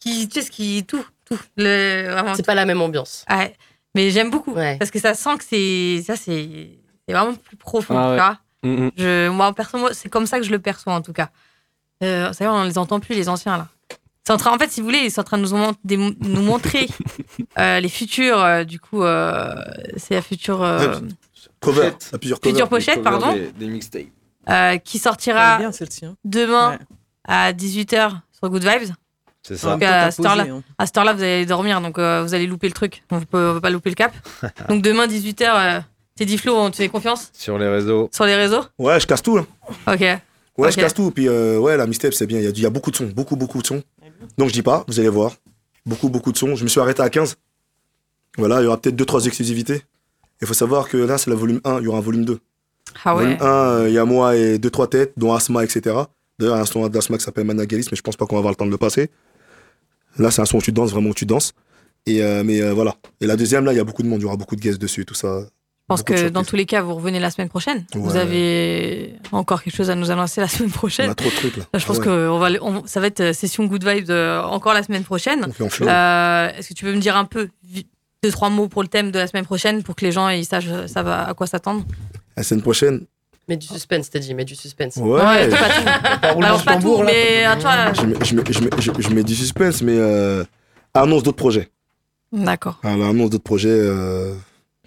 Qui, 0.00 0.28
tu 0.28 0.40
sais, 0.40 0.46
ce 0.46 0.50
qui. 0.50 0.84
Tout, 0.86 1.04
tout. 1.24 1.38
Le, 1.56 2.14
C'est 2.36 2.46
pas 2.46 2.54
la 2.54 2.64
même 2.64 2.80
ambiance. 2.80 3.24
Ouais. 3.28 3.54
Mais 3.94 4.10
j'aime 4.10 4.30
beaucoup. 4.30 4.52
Ouais. 4.52 4.76
Parce 4.78 4.90
que 4.90 5.00
ça 5.00 5.14
sent 5.14 5.36
que 5.38 5.44
c'est. 5.44 6.02
Ça, 6.06 6.16
c'est. 6.16 6.70
C'est 7.08 7.14
vraiment 7.14 7.34
plus 7.34 7.56
profond, 7.56 7.96
Ah 7.98 8.02
tu 8.04 8.08
ouais. 8.10 8.16
vois. 8.16 8.38
Mm, 8.62 8.84
mm. 8.86 8.90
Je, 8.98 9.28
moi, 9.30 9.52
perso, 9.54 9.78
moi, 9.78 9.94
c'est 9.94 10.08
comme 10.08 10.26
ça 10.26 10.38
que 10.38 10.44
je 10.44 10.50
le 10.50 10.58
perçois, 10.58 10.92
en 10.92 11.00
tout 11.02 11.12
cas. 11.14 11.30
Euh, 12.04 12.32
c'est 12.32 12.44
vrai, 12.44 12.54
on 12.54 12.64
les 12.64 12.78
entend 12.78 13.00
plus, 13.00 13.14
les 13.14 13.28
anciens, 13.28 13.56
là. 13.56 13.68
C'est 14.24 14.32
en, 14.34 14.36
train, 14.36 14.54
en 14.54 14.58
fait, 14.58 14.70
si 14.70 14.80
vous 14.80 14.86
voulez, 14.86 14.98
ils 15.04 15.10
sont 15.10 15.22
en 15.22 15.24
train 15.24 15.38
de 15.38 15.42
nous, 15.44 15.56
mon- 15.56 15.74
des- 15.84 15.96
nous 15.96 16.42
montrer 16.42 16.86
euh, 17.58 17.80
les 17.80 17.88
futurs. 17.88 18.38
euh, 18.38 18.64
du 18.64 18.78
coup, 18.78 19.02
euh, 19.02 19.54
c'est 19.96 20.14
la 20.14 20.22
future. 20.22 20.62
Euh, 21.62 21.66
Cover, 21.66 21.90
il 22.00 22.12
y 22.12 22.14
a 22.14 22.18
plusieurs 22.18 22.40
covers. 22.40 22.54
Future 22.54 22.68
pochette, 22.68 23.02
pardon. 23.02 23.32
Des, 23.32 23.52
des 23.52 23.66
mixtapes. 23.66 24.06
euh, 24.48 24.76
qui 24.78 24.98
sortira 24.98 25.58
bien 25.58 25.70
hein. 25.70 26.14
demain 26.24 26.70
Ouais. 26.72 26.78
à 27.24 27.52
18h 27.52 28.12
sur 28.32 28.48
Good 28.50 28.62
Vibes. 28.64 28.92
C'est 29.42 29.56
ça. 29.56 29.70
Donc, 29.72 29.80
temps, 29.80 29.86
à 29.86 30.10
cette 30.10 30.26
heure-là, 30.26 30.46
hein. 30.48 31.14
vous 31.14 31.22
allez 31.22 31.46
dormir, 31.46 31.80
donc 31.80 31.98
euh, 31.98 32.22
vous 32.22 32.34
allez 32.34 32.46
louper 32.46 32.66
le 32.68 32.74
truc. 32.74 33.02
On 33.10 33.16
on 33.18 33.20
peut 33.22 33.60
pas 33.60 33.70
louper 33.70 33.90
le 33.90 33.94
cap. 33.94 34.12
donc 34.68 34.82
demain 34.82 35.06
18h, 35.06 35.42
euh, 35.44 35.80
Teddy 36.16 36.36
Flo, 36.38 36.54
on 36.56 36.70
te 36.70 36.76
fait 36.76 36.88
confiance 36.88 37.30
Sur 37.32 37.56
les 37.58 37.68
réseaux. 37.68 38.10
sur 38.12 38.26
les 38.26 38.34
réseaux. 38.36 38.64
Ouais, 38.78 38.98
je 39.00 39.06
casse 39.06 39.22
tout. 39.22 39.36
Là. 39.36 39.46
Ok. 39.86 40.00
Ouais, 40.58 40.72
je 40.72 40.76
casse 40.76 40.92
tout. 40.94 41.10
Puis 41.12 41.28
ouais, 41.28 41.56
ouais, 41.56 41.76
la 41.76 41.86
mixtape, 41.86 42.12
c'est 42.14 42.26
bien. 42.26 42.40
Il 42.40 42.56
y, 42.58 42.60
y 42.62 42.66
a 42.66 42.70
beaucoup 42.70 42.90
de 42.90 42.96
sons, 42.96 43.10
beaucoup, 43.14 43.36
beaucoup 43.36 43.62
de 43.62 43.66
sons. 43.66 43.82
Donc 44.36 44.48
je 44.48 44.52
dis 44.52 44.62
pas, 44.62 44.84
vous 44.88 44.98
allez 44.98 45.08
voir. 45.08 45.32
Beaucoup, 45.86 46.08
beaucoup 46.08 46.32
de 46.32 46.36
sons. 46.36 46.56
Je 46.56 46.64
me 46.64 46.68
suis 46.68 46.80
arrêté 46.80 47.00
à 47.02 47.08
15. 47.08 47.36
Voilà, 48.36 48.60
il 48.60 48.64
y 48.64 48.66
aura 48.66 48.78
peut-être 48.80 48.96
2-3 48.96 49.26
exclusivités. 49.28 49.82
Il 50.40 50.46
faut 50.46 50.54
savoir 50.54 50.88
que 50.88 50.96
là, 50.96 51.18
c'est 51.18 51.30
le 51.30 51.36
volume 51.36 51.60
1, 51.64 51.78
il 51.80 51.84
y 51.84 51.86
aura 51.88 51.98
un 51.98 52.02
volume 52.02 52.24
2. 52.24 52.38
Ah 53.04 53.14
ouais. 53.16 53.22
Volume 53.24 53.38
1, 53.40 53.44
euh, 53.46 53.88
il 53.88 53.94
y 53.94 53.98
a 53.98 54.04
moi 54.04 54.36
et 54.36 54.58
2-3 54.58 54.88
têtes, 54.88 55.12
dont 55.16 55.32
Asma, 55.34 55.64
etc. 55.64 55.80
D'ailleurs, 56.38 56.54
il 56.54 56.58
y 56.58 56.60
a 56.60 56.62
un 56.62 56.64
son 56.66 56.86
d'Asma 56.88 57.18
qui 57.18 57.24
s'appelle 57.24 57.44
Managalis, 57.44 57.86
mais 57.90 57.96
je 57.96 58.02
pense 58.02 58.16
pas 58.16 58.26
qu'on 58.26 58.36
va 58.36 58.38
avoir 58.40 58.52
le 58.52 58.56
temps 58.56 58.66
de 58.66 58.70
le 58.70 58.78
passer. 58.78 59.10
Là, 60.18 60.30
c'est 60.30 60.40
un 60.42 60.44
son 60.46 60.58
où 60.58 60.62
tu 60.62 60.72
danses, 60.72 60.90
vraiment 60.92 61.10
où 61.10 61.14
tu 61.14 61.26
danses. 61.26 61.52
Et, 62.06 62.22
euh, 62.22 62.42
mais 62.44 62.62
euh, 62.62 62.72
voilà. 62.72 62.94
Et 63.20 63.26
la 63.26 63.36
deuxième, 63.36 63.64
là, 63.64 63.72
il 63.72 63.76
y 63.76 63.80
a 63.80 63.84
beaucoup 63.84 64.02
de 64.02 64.08
monde, 64.08 64.20
il 64.20 64.22
y 64.22 64.26
aura 64.26 64.36
beaucoup 64.36 64.56
de 64.56 64.60
guests 64.60 64.80
dessus, 64.80 65.04
tout 65.04 65.14
ça. 65.14 65.40
Je 65.42 65.94
pense 65.94 66.02
que 66.02 66.28
dans 66.28 66.44
tous 66.44 66.54
les 66.56 66.66
cas, 66.66 66.82
vous 66.82 66.94
revenez 66.94 67.18
la 67.18 67.30
semaine 67.30 67.48
prochaine. 67.48 67.86
Vous 67.94 68.16
avez 68.16 69.14
encore 69.32 69.62
quelque 69.62 69.74
chose 69.74 69.88
à 69.88 69.94
nous 69.94 70.10
annoncer 70.10 70.40
la 70.40 70.46
semaine 70.48 70.68
On 70.70 70.76
prochaine. 70.76 71.08
a 71.10 71.14
trop 71.14 71.30
de 71.30 71.34
trucs 71.34 71.56
là. 71.56 71.64
Là, 71.72 71.78
je 71.78 71.86
pense 71.86 71.96
Ah 71.96 72.00
ouais. 72.00 72.04
que 72.06 72.28
on 72.28 72.38
va, 72.38 72.48
on- 72.60 72.86
ça 72.86 73.00
va 73.00 73.06
être 73.06 73.32
session 73.34 73.64
Good 73.64 73.84
Vibes 73.88 74.10
euh, 74.10 74.42
encore 74.42 74.74
la 74.74 74.82
semaine 74.82 75.02
prochaine. 75.02 75.46
On. 75.58 75.68
Euh, 75.86 76.48
Est-ce 76.56 76.68
que 76.68 76.74
tu 76.74 76.84
peux 76.84 76.92
me 76.94 77.00
dire 77.00 77.16
un 77.16 77.24
peu, 77.24 77.48
deux, 78.22 78.30
trois 78.30 78.50
mots 78.50 78.68
pour 78.68 78.82
le 78.82 78.88
thème 78.88 79.10
de 79.10 79.18
la 79.18 79.26
semaine 79.26 79.44
prochaine 79.44 79.82
pour 79.82 79.94
que 79.94 80.04
les 80.04 80.12
gens 80.12 80.28
ils 80.28 80.44
sachent, 80.44 80.86
savent 80.86 81.08
à 81.08 81.32
quoi 81.34 81.46
s'attendre 81.46 81.84
La 82.36 82.42
semaine 82.42 82.62
prochaine, 82.62 83.02
Mais 83.48 83.56
du 83.56 83.66
suspense, 83.66 84.10
t'as 84.10 84.18
dit, 84.18 84.34
mais 84.34 84.44
du 84.44 84.54
suspense. 84.56 84.96
Ouais. 84.96 85.20
Ouais, 85.22 85.48
pas 85.48 85.56
tout. 85.68 86.38
Alors 86.42 86.64
pas 86.64 86.76
tout, 86.76 87.02
mais 87.04 87.44
à 87.44 87.56
toi. 87.56 87.92
Je 87.94 88.02
mets, 88.06 88.16
je 88.24 88.34
mets- 88.34 88.42
je 88.52 88.60
mets- 88.60 88.70
je- 88.78 89.02
je 89.08 89.14
mets 89.14 89.22
du 89.24 89.34
suspense, 89.34 89.82
mais 89.82 89.96
euh, 89.96 90.44
annonce 90.94 91.22
d'autres 91.22 91.36
projets. 91.38 91.70
D'accord. 92.32 92.78
Alors, 92.82 93.08
annonce 93.08 93.30
d'autres 93.30 93.44
projets 93.44 93.68
euh, 93.70 94.34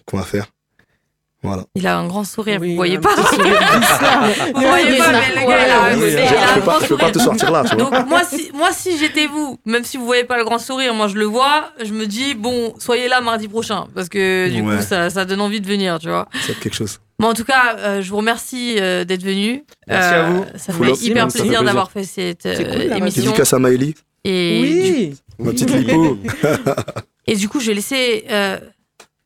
qu'on 0.06 0.18
va 0.18 0.24
faire. 0.24 0.48
Voilà. 1.44 1.64
Il 1.74 1.88
a 1.88 1.98
un 1.98 2.06
grand 2.08 2.24
sourire, 2.24 2.60
Oui, 2.62 2.70
vous 2.70 2.76
voyez 2.76 3.00
pas 3.00 3.16
sourire 3.16 3.60
Vous 4.56 4.62
voyez 4.62 4.98
pas, 5.00 5.12
mais 5.12 5.42
le 5.42 5.48
gars, 5.48 5.66
il 5.66 5.72
a 5.72 5.84
un- 5.86 6.60
grand 6.60 6.66
pas, 6.66 6.80
je 6.82 6.88
peux 6.88 6.98
pas 6.98 7.06
sourire. 7.08 7.12
te 7.14 7.20
sortir 7.20 7.52
là, 7.52 7.64
tu 7.68 7.76
vois. 7.76 7.90
Donc 7.90 8.08
moi 8.08 8.22
si 8.24 8.52
moi 8.54 8.70
si 8.72 8.96
j'étais 8.98 9.26
vous, 9.26 9.58
même 9.66 9.84
si 9.84 9.98
vous 9.98 10.06
voyez 10.06 10.24
pas 10.24 10.38
le 10.38 10.44
grand 10.44 10.60
sourire, 10.60 10.94
moi 10.94 11.08
je 11.08 11.16
le 11.16 11.26
vois, 11.26 11.72
je 11.84 11.94
me 11.94 12.06
dis 12.06 12.36
bon 12.36 12.76
soyez 12.78 13.08
là 13.08 13.22
mardi 13.22 13.48
prochain 13.48 13.88
parce 13.96 14.08
que 14.08 14.50
du 14.50 14.62
Ouais. 14.62 14.78
coup 14.78 14.84
ça, 14.84 15.10
ça 15.10 15.26
donne 15.26 15.42
envie 15.42 15.62
de 15.62 15.68
venir, 15.68 15.98
tu 16.00 16.10
vois. 16.10 16.28
C'est 16.46 16.60
quelque 16.60 16.76
chose. 16.76 17.00
Bon 17.18 17.30
en 17.30 17.34
tout 17.34 17.44
cas 17.44 17.76
euh, 17.80 18.02
je 18.04 18.10
vous 18.12 18.18
remercie 18.18 18.76
euh, 18.80 19.04
d'être 19.04 19.24
venu. 19.24 19.64
Merci 19.88 20.14
à 20.14 20.24
vous. 20.30 20.46
Ça 20.58 20.74
Full 20.74 20.86
fait 20.96 21.06
hyper 21.06 21.24
Ça 21.32 21.38
plaisir 21.40 21.44
plaisir. 21.44 21.64
d'avoir 21.64 21.90
fait 21.92 22.04
cette 22.04 22.46
euh, 22.46 22.54
C'est 22.56 22.66
cool, 22.66 22.84
la 22.88 22.98
émission. 22.98 23.24
Dédicace 23.24 23.54
à 23.54 23.58
Maëlie, 23.60 23.96
Et, 24.26 24.60
Oui. 24.62 25.16
ma 25.40 25.52
petite 25.54 25.72
lipo. 25.72 26.18
et 27.28 27.36
du 27.36 27.50
coup 27.50 27.60
je 27.60 27.68
vais 27.68 27.74
laisser 27.74 28.26
euh, 28.30 28.58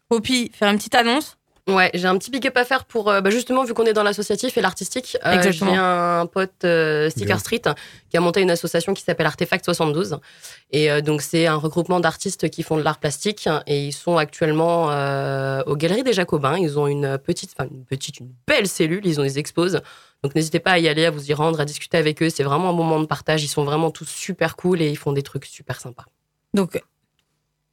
Poppy 0.07 0.49
faire 0.57 0.69
une 0.71 0.77
petite 0.77 0.95
annonce. 0.95 1.35
Ouais, 1.67 1.89
j'ai 1.95 2.05
un 2.05 2.15
petit 2.19 2.29
big 2.29 2.45
up 2.45 2.55
à 2.57 2.63
faire 2.63 2.85
pour 2.85 3.09
euh, 3.09 3.21
bah, 3.21 3.31
justement 3.31 3.63
vu 3.63 3.73
qu'on 3.73 3.85
est 3.85 3.93
dans 3.93 4.03
l'associatif 4.03 4.55
et 4.55 4.61
l'artistique. 4.61 5.17
euh, 5.25 5.31
Exactement. 5.31 5.71
J'ai 5.71 5.77
un 5.77 6.25
pote 6.27 6.51
euh, 6.63 7.09
Sticker 7.09 7.25
Bien. 7.25 7.37
Street 7.39 7.61
qui 8.11 8.17
a 8.17 8.19
monté 8.19 8.41
une 8.41 8.51
association 8.51 8.93
qui 8.93 9.01
s'appelle 9.01 9.25
Artefact 9.25 9.65
72 9.65 10.19
et 10.69 10.91
euh, 10.91 11.01
donc 11.01 11.23
c'est 11.23 11.47
un 11.47 11.55
regroupement 11.55 11.99
d'artistes 11.99 12.51
qui 12.51 12.61
font 12.61 12.77
de 12.77 12.83
l'art 12.83 12.99
plastique 12.99 13.49
et 13.65 13.83
ils 13.87 13.93
sont 13.93 14.17
actuellement 14.17 14.91
euh, 14.91 15.63
aux 15.65 15.75
Galeries 15.75 16.03
des 16.03 16.13
Jacobins. 16.13 16.55
Ils 16.59 16.77
ont 16.77 16.85
une 16.85 17.17
petite, 17.17 17.55
enfin 17.57 17.67
une 17.73 17.83
petite, 17.83 18.19
une 18.19 18.29
belle 18.47 18.67
cellule. 18.67 19.01
Ils 19.03 19.19
ont 19.19 19.23
des 19.23 19.39
exposes. 19.39 19.81
Donc 20.23 20.35
n'hésitez 20.35 20.59
pas 20.59 20.73
à 20.73 20.77
y 20.77 20.87
aller, 20.87 21.05
à 21.05 21.09
vous 21.11 21.31
y 21.31 21.33
rendre, 21.33 21.59
à 21.59 21.65
discuter 21.65 21.97
avec 21.97 22.21
eux. 22.21 22.29
C'est 22.29 22.43
vraiment 22.43 22.69
un 22.69 22.73
moment 22.73 22.99
de 22.99 23.05
partage. 23.07 23.43
Ils 23.43 23.47
sont 23.47 23.63
vraiment 23.63 23.89
tous 23.89 24.07
super 24.07 24.55
cool 24.55 24.83
et 24.83 24.89
ils 24.91 24.97
font 24.97 25.13
des 25.13 25.23
trucs 25.23 25.45
super 25.45 25.81
sympas. 25.81 26.05
Donc 26.53 26.79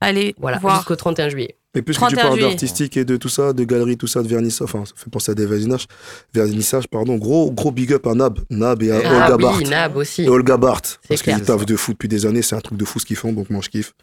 allez 0.00 0.34
Voilà, 0.38 0.56
voir. 0.56 0.76
jusqu'au 0.76 0.96
31 0.96 1.28
juillet. 1.28 1.56
Et 1.74 1.80
puisque 1.82 2.00
tu 2.06 2.16
31 2.16 2.28
parles 2.28 2.40
d'artistique 2.40 2.96
et 2.98 3.04
de 3.06 3.16
tout 3.16 3.30
ça, 3.30 3.52
de 3.54 3.64
galerie, 3.64 3.96
tout 3.96 4.06
ça, 4.06 4.22
de 4.22 4.28
vernissage, 4.28 4.64
enfin, 4.64 4.84
ça 4.84 4.92
fait 4.94 5.08
penser 5.10 5.32
à 5.32 5.34
des 5.34 5.46
vernissages, 5.46 5.86
vernissage, 6.34 6.86
pardon, 6.86 7.16
gros, 7.16 7.50
gros 7.50 7.70
big 7.70 7.92
up 7.94 8.06
à 8.06 8.14
Nab, 8.14 8.40
Nab 8.50 8.82
et 8.82 8.90
à 8.92 9.00
Ah 9.04 9.10
Olga 9.32 9.36
oui, 9.36 9.42
Bart. 9.42 9.60
Nab 9.70 9.96
aussi. 9.96 10.24
Et 10.24 10.28
Olga 10.28 10.56
Bart, 10.58 10.82
parce 11.08 11.22
qu'ils 11.22 11.40
taffent 11.42 11.64
de 11.64 11.76
fou 11.76 11.92
depuis 11.92 12.08
des 12.08 12.26
années, 12.26 12.42
c'est 12.42 12.56
un 12.56 12.60
truc 12.60 12.76
de 12.76 12.84
fou 12.84 12.98
ce 12.98 13.06
qu'ils 13.06 13.16
font, 13.16 13.32
donc 13.32 13.48
moi 13.48 13.60
je 13.64 13.70
kiffe. 13.70 13.94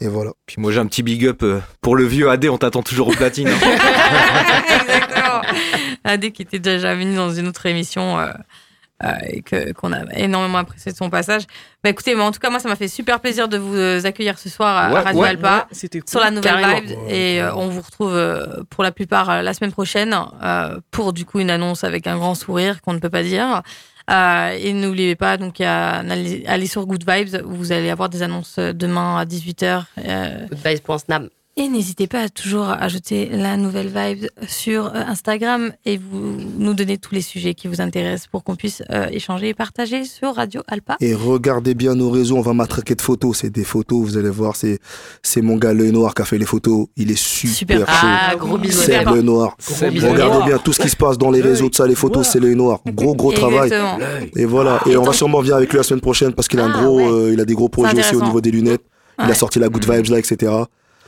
Et 0.00 0.08
voilà. 0.08 0.32
Puis 0.46 0.56
moi 0.58 0.72
j'ai 0.72 0.80
un 0.80 0.86
petit 0.86 1.04
big 1.04 1.24
up 1.24 1.44
euh, 1.44 1.60
pour 1.80 1.94
le 1.94 2.04
vieux 2.04 2.28
AD, 2.28 2.46
on 2.46 2.58
t'attend 2.58 2.82
toujours 2.82 3.06
au 3.06 3.12
platine. 3.12 3.46
hein. 3.46 3.52
Exactement. 4.80 5.42
Adé 6.02 6.32
qui 6.32 6.42
était 6.42 6.58
déjà 6.58 6.96
venu 6.96 7.14
dans 7.14 7.32
une 7.32 7.46
autre 7.46 7.64
émission 7.66 8.18
euh, 8.18 8.26
et 9.28 9.42
que 9.42 9.72
qu'on 9.72 9.92
a 9.92 10.00
énormément 10.16 10.58
apprécié 10.58 10.92
de 10.92 10.96
son 10.96 11.10
passage. 11.10 11.42
Bah 11.82 11.90
écoutez, 11.90 12.14
mais 12.14 12.22
en 12.22 12.30
tout 12.30 12.38
cas 12.38 12.48
moi 12.48 12.58
ça 12.60 12.68
m'a 12.68 12.76
fait 12.76 12.88
super 12.88 13.20
plaisir 13.20 13.48
de 13.48 13.58
vous 13.58 13.74
euh, 13.74 14.00
accueillir 14.04 14.38
ce 14.38 14.48
soir 14.48 14.76
à, 14.76 14.92
Ouais, 14.94 15.00
Radio 15.00 15.20
ouais, 15.22 15.28
Alpa 15.30 15.66
cool. 15.68 16.00
sur 16.08 16.20
la 16.20 16.30
nouvelle 16.30 16.56
vibe 16.86 16.96
et 17.08 17.42
euh, 17.42 17.54
on 17.54 17.68
vous 17.68 17.80
retrouve 17.82 18.14
euh, 18.14 18.62
pour 18.70 18.82
la 18.84 18.92
plupart 18.92 19.28
euh, 19.28 19.42
la 19.42 19.52
semaine 19.52 19.72
prochaine 19.72 20.16
euh, 20.42 20.78
pour 20.90 21.12
du 21.12 21.24
coup 21.26 21.40
une 21.40 21.50
annonce 21.50 21.84
avec 21.84 22.06
un 22.06 22.16
grand 22.16 22.34
sourire 22.34 22.80
qu'on 22.82 22.92
ne 22.94 22.98
peut 23.00 23.10
pas 23.10 23.22
dire. 23.22 23.62
Euh, 24.10 24.50
et 24.60 24.74
n'oubliez 24.74 25.16
pas, 25.16 25.38
donc, 25.38 25.62
à, 25.62 26.00
allez, 26.00 26.44
allez 26.46 26.66
sur 26.66 26.84
Good 26.84 27.04
Vibes, 27.10 27.40
vous 27.42 27.72
allez 27.72 27.88
avoir 27.88 28.10
des 28.10 28.22
annonces 28.22 28.56
euh, 28.58 28.74
demain 28.74 29.16
à 29.16 29.24
18h. 29.24 29.84
Euh, 30.06 30.46
Goodbyes.snap. 30.50 31.22
et 31.56 31.68
n'hésitez 31.68 32.06
pas 32.06 32.20
à 32.22 32.28
toujours 32.28 32.68
ajouter 32.68 33.28
la 33.30 33.56
nouvelle 33.56 33.86
vibe 33.94 34.26
sur 34.48 34.86
euh, 34.86 34.90
Instagram 35.06 35.72
et 35.84 35.98
vous 35.98 36.36
nous 36.58 36.74
donner 36.74 36.98
tous 36.98 37.14
les 37.14 37.20
sujets 37.20 37.54
qui 37.54 37.68
vous 37.68 37.80
intéressent 37.80 38.26
pour 38.26 38.42
qu'on 38.42 38.56
puisse 38.56 38.82
euh, 38.90 39.06
échanger 39.10 39.50
et 39.50 39.54
partager 39.54 40.04
sur 40.04 40.34
Radio 40.34 40.62
Alpa. 40.66 40.96
Et 41.00 41.14
regardez 41.14 41.74
bien 41.74 41.94
nos 41.94 42.10
réseaux, 42.10 42.36
on 42.36 42.40
va 42.42 42.54
matraquer 42.54 42.94
de 42.96 43.02
photos. 43.02 43.38
C'est 43.38 43.50
des 43.50 43.62
photos, 43.64 44.00
vous 44.04 44.16
allez 44.16 44.30
voir, 44.30 44.56
c'est, 44.56 44.80
c'est 45.22 45.42
mon 45.42 45.56
gars 45.56 45.72
l'œil 45.72 45.92
noir 45.92 46.14
qui 46.14 46.22
a 46.22 46.24
fait 46.24 46.38
les 46.38 46.44
photos. 46.44 46.86
Il 46.96 47.10
est 47.10 47.18
super, 47.18 47.54
Super. 47.54 47.78
chaud. 47.86 48.06
Ah, 48.08 48.34
gros 48.36 48.58
bisous. 48.58 48.80
c'est 48.80 48.98
Super. 48.98 49.12
l'œil 49.14 49.22
noir. 49.24 49.56
C'est. 49.58 49.88
Regardez 49.90 50.46
bien 50.46 50.58
tout 50.58 50.72
ce 50.72 50.80
qui 50.80 50.88
se 50.88 50.96
passe 50.96 51.18
dans 51.18 51.30
les 51.30 51.40
réseaux, 51.40 51.68
de 51.70 51.74
ça, 51.74 51.86
les 51.86 51.94
photos, 51.94 52.26
c'est 52.26 52.40
l'œil 52.40 52.56
noir. 52.56 52.80
Gros, 52.86 53.14
gros 53.14 53.32
travail. 53.32 53.72
Exactement. 53.72 53.98
Et 54.36 54.44
voilà. 54.44 54.80
Et 54.86 54.96
on 54.96 55.02
va 55.04 55.12
sûrement 55.12 55.40
venir 55.40 55.56
avec 55.56 55.70
lui 55.70 55.76
la 55.76 55.84
semaine 55.84 56.00
prochaine 56.00 56.32
parce 56.32 56.48
qu'il 56.48 56.58
a 56.60 56.64
un 56.64 56.72
Ah, 56.74 56.82
gros, 56.82 56.96
ouais. 56.96 57.06
euh, 57.06 57.32
il 57.32 57.40
a 57.40 57.44
des 57.44 57.54
gros 57.54 57.68
projets 57.68 57.98
aussi 57.98 58.16
au 58.16 58.22
niveau 58.22 58.40
des 58.40 58.50
lunettes. 58.50 58.82
Il 59.22 59.30
a 59.30 59.34
sorti 59.34 59.60
la 59.60 59.68
Good 59.68 59.88
Vibes 59.88 60.10
là, 60.10 60.18
etc. 60.18 60.50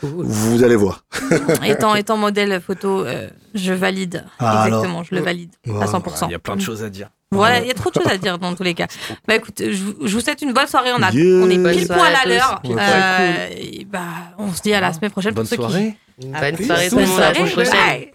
Cool. 0.01 0.27
Vous 0.27 0.63
allez 0.63 0.77
voir. 0.77 1.05
étant, 1.65 1.95
étant 1.95 2.17
modèle 2.17 2.61
photo, 2.61 3.05
euh, 3.05 3.29
je 3.55 3.73
valide. 3.73 4.25
Ah, 4.39 4.65
Exactement, 4.67 5.03
je 5.03 5.15
le 5.15 5.21
valide 5.23 5.51
à 5.67 5.87
100%. 5.87 6.27
Il 6.29 6.33
y 6.33 6.35
a 6.35 6.39
plein 6.39 6.57
de 6.57 6.61
choses 6.61 6.83
à 6.83 6.91
dire. 6.91 7.09
Voilà, 7.33 7.61
il 7.61 7.67
y 7.67 7.71
a 7.71 7.75
trop 7.75 7.91
de 7.91 7.95
choses 7.95 8.07
à 8.13 8.17
dire 8.19 8.39
dans 8.39 8.55
tous 8.55 8.63
les 8.63 8.75
cas. 8.75 8.87
Bah 9.27 9.35
écoute, 9.37 9.55
je, 9.59 9.83
vous- 9.83 10.07
je 10.07 10.15
vous 10.15 10.21
souhaite 10.21 10.43
une 10.43 10.53
bonne 10.53 10.67
soirée. 10.69 10.91
On, 10.97 11.03
a, 11.03 11.11
Yeah. 11.11 11.45
on 11.45 11.51
est 11.51 11.59
Bonne 11.59 11.73
pile 11.73 11.87
soirée 11.87 12.01
poil 12.01 12.15
à 12.25 12.29
l'heure. 12.29 12.61
Ouais. 12.65 12.77
Euh, 12.79 13.85
bah, 13.91 14.01
on 14.39 14.53
se 14.53 14.63
dit 14.63 14.73
à 14.75 14.81
la 14.81 14.93
semaine 14.93 15.11
prochaine 15.11 15.35
Bonne 15.35 15.47
pour 15.47 15.51
ceux 15.51 15.57
soirée. 15.57 15.97
Bonne 16.23 16.55
plus. 16.57 16.67
soirée 16.67 16.89
tout 16.89 16.97
qui. 16.99 17.05
monde. 17.07 17.19
À 17.21 17.29
la 17.29 17.35
semaine 17.35 17.49
Soirée, 17.49 17.65
prochaine. 17.65 18.13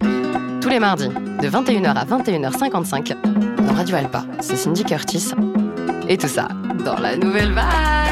bye. 0.00 0.60
Tous 0.60 0.68
les 0.68 0.78
mardis, 0.80 1.08
de 1.08 1.48
21h 1.48 1.94
à 1.94 2.04
21h55, 2.04 3.16
dans 3.66 3.72
Radio 3.74 3.96
Alpa, 3.96 4.24
c'est 4.40 4.56
Cindy 4.56 4.84
Curtis. 4.84 5.30
Et 6.08 6.18
tout 6.18 6.28
ça 6.28 6.48
dans 6.84 6.98
la 6.98 7.16
nouvelle 7.16 7.48
vibe. 7.50 8.03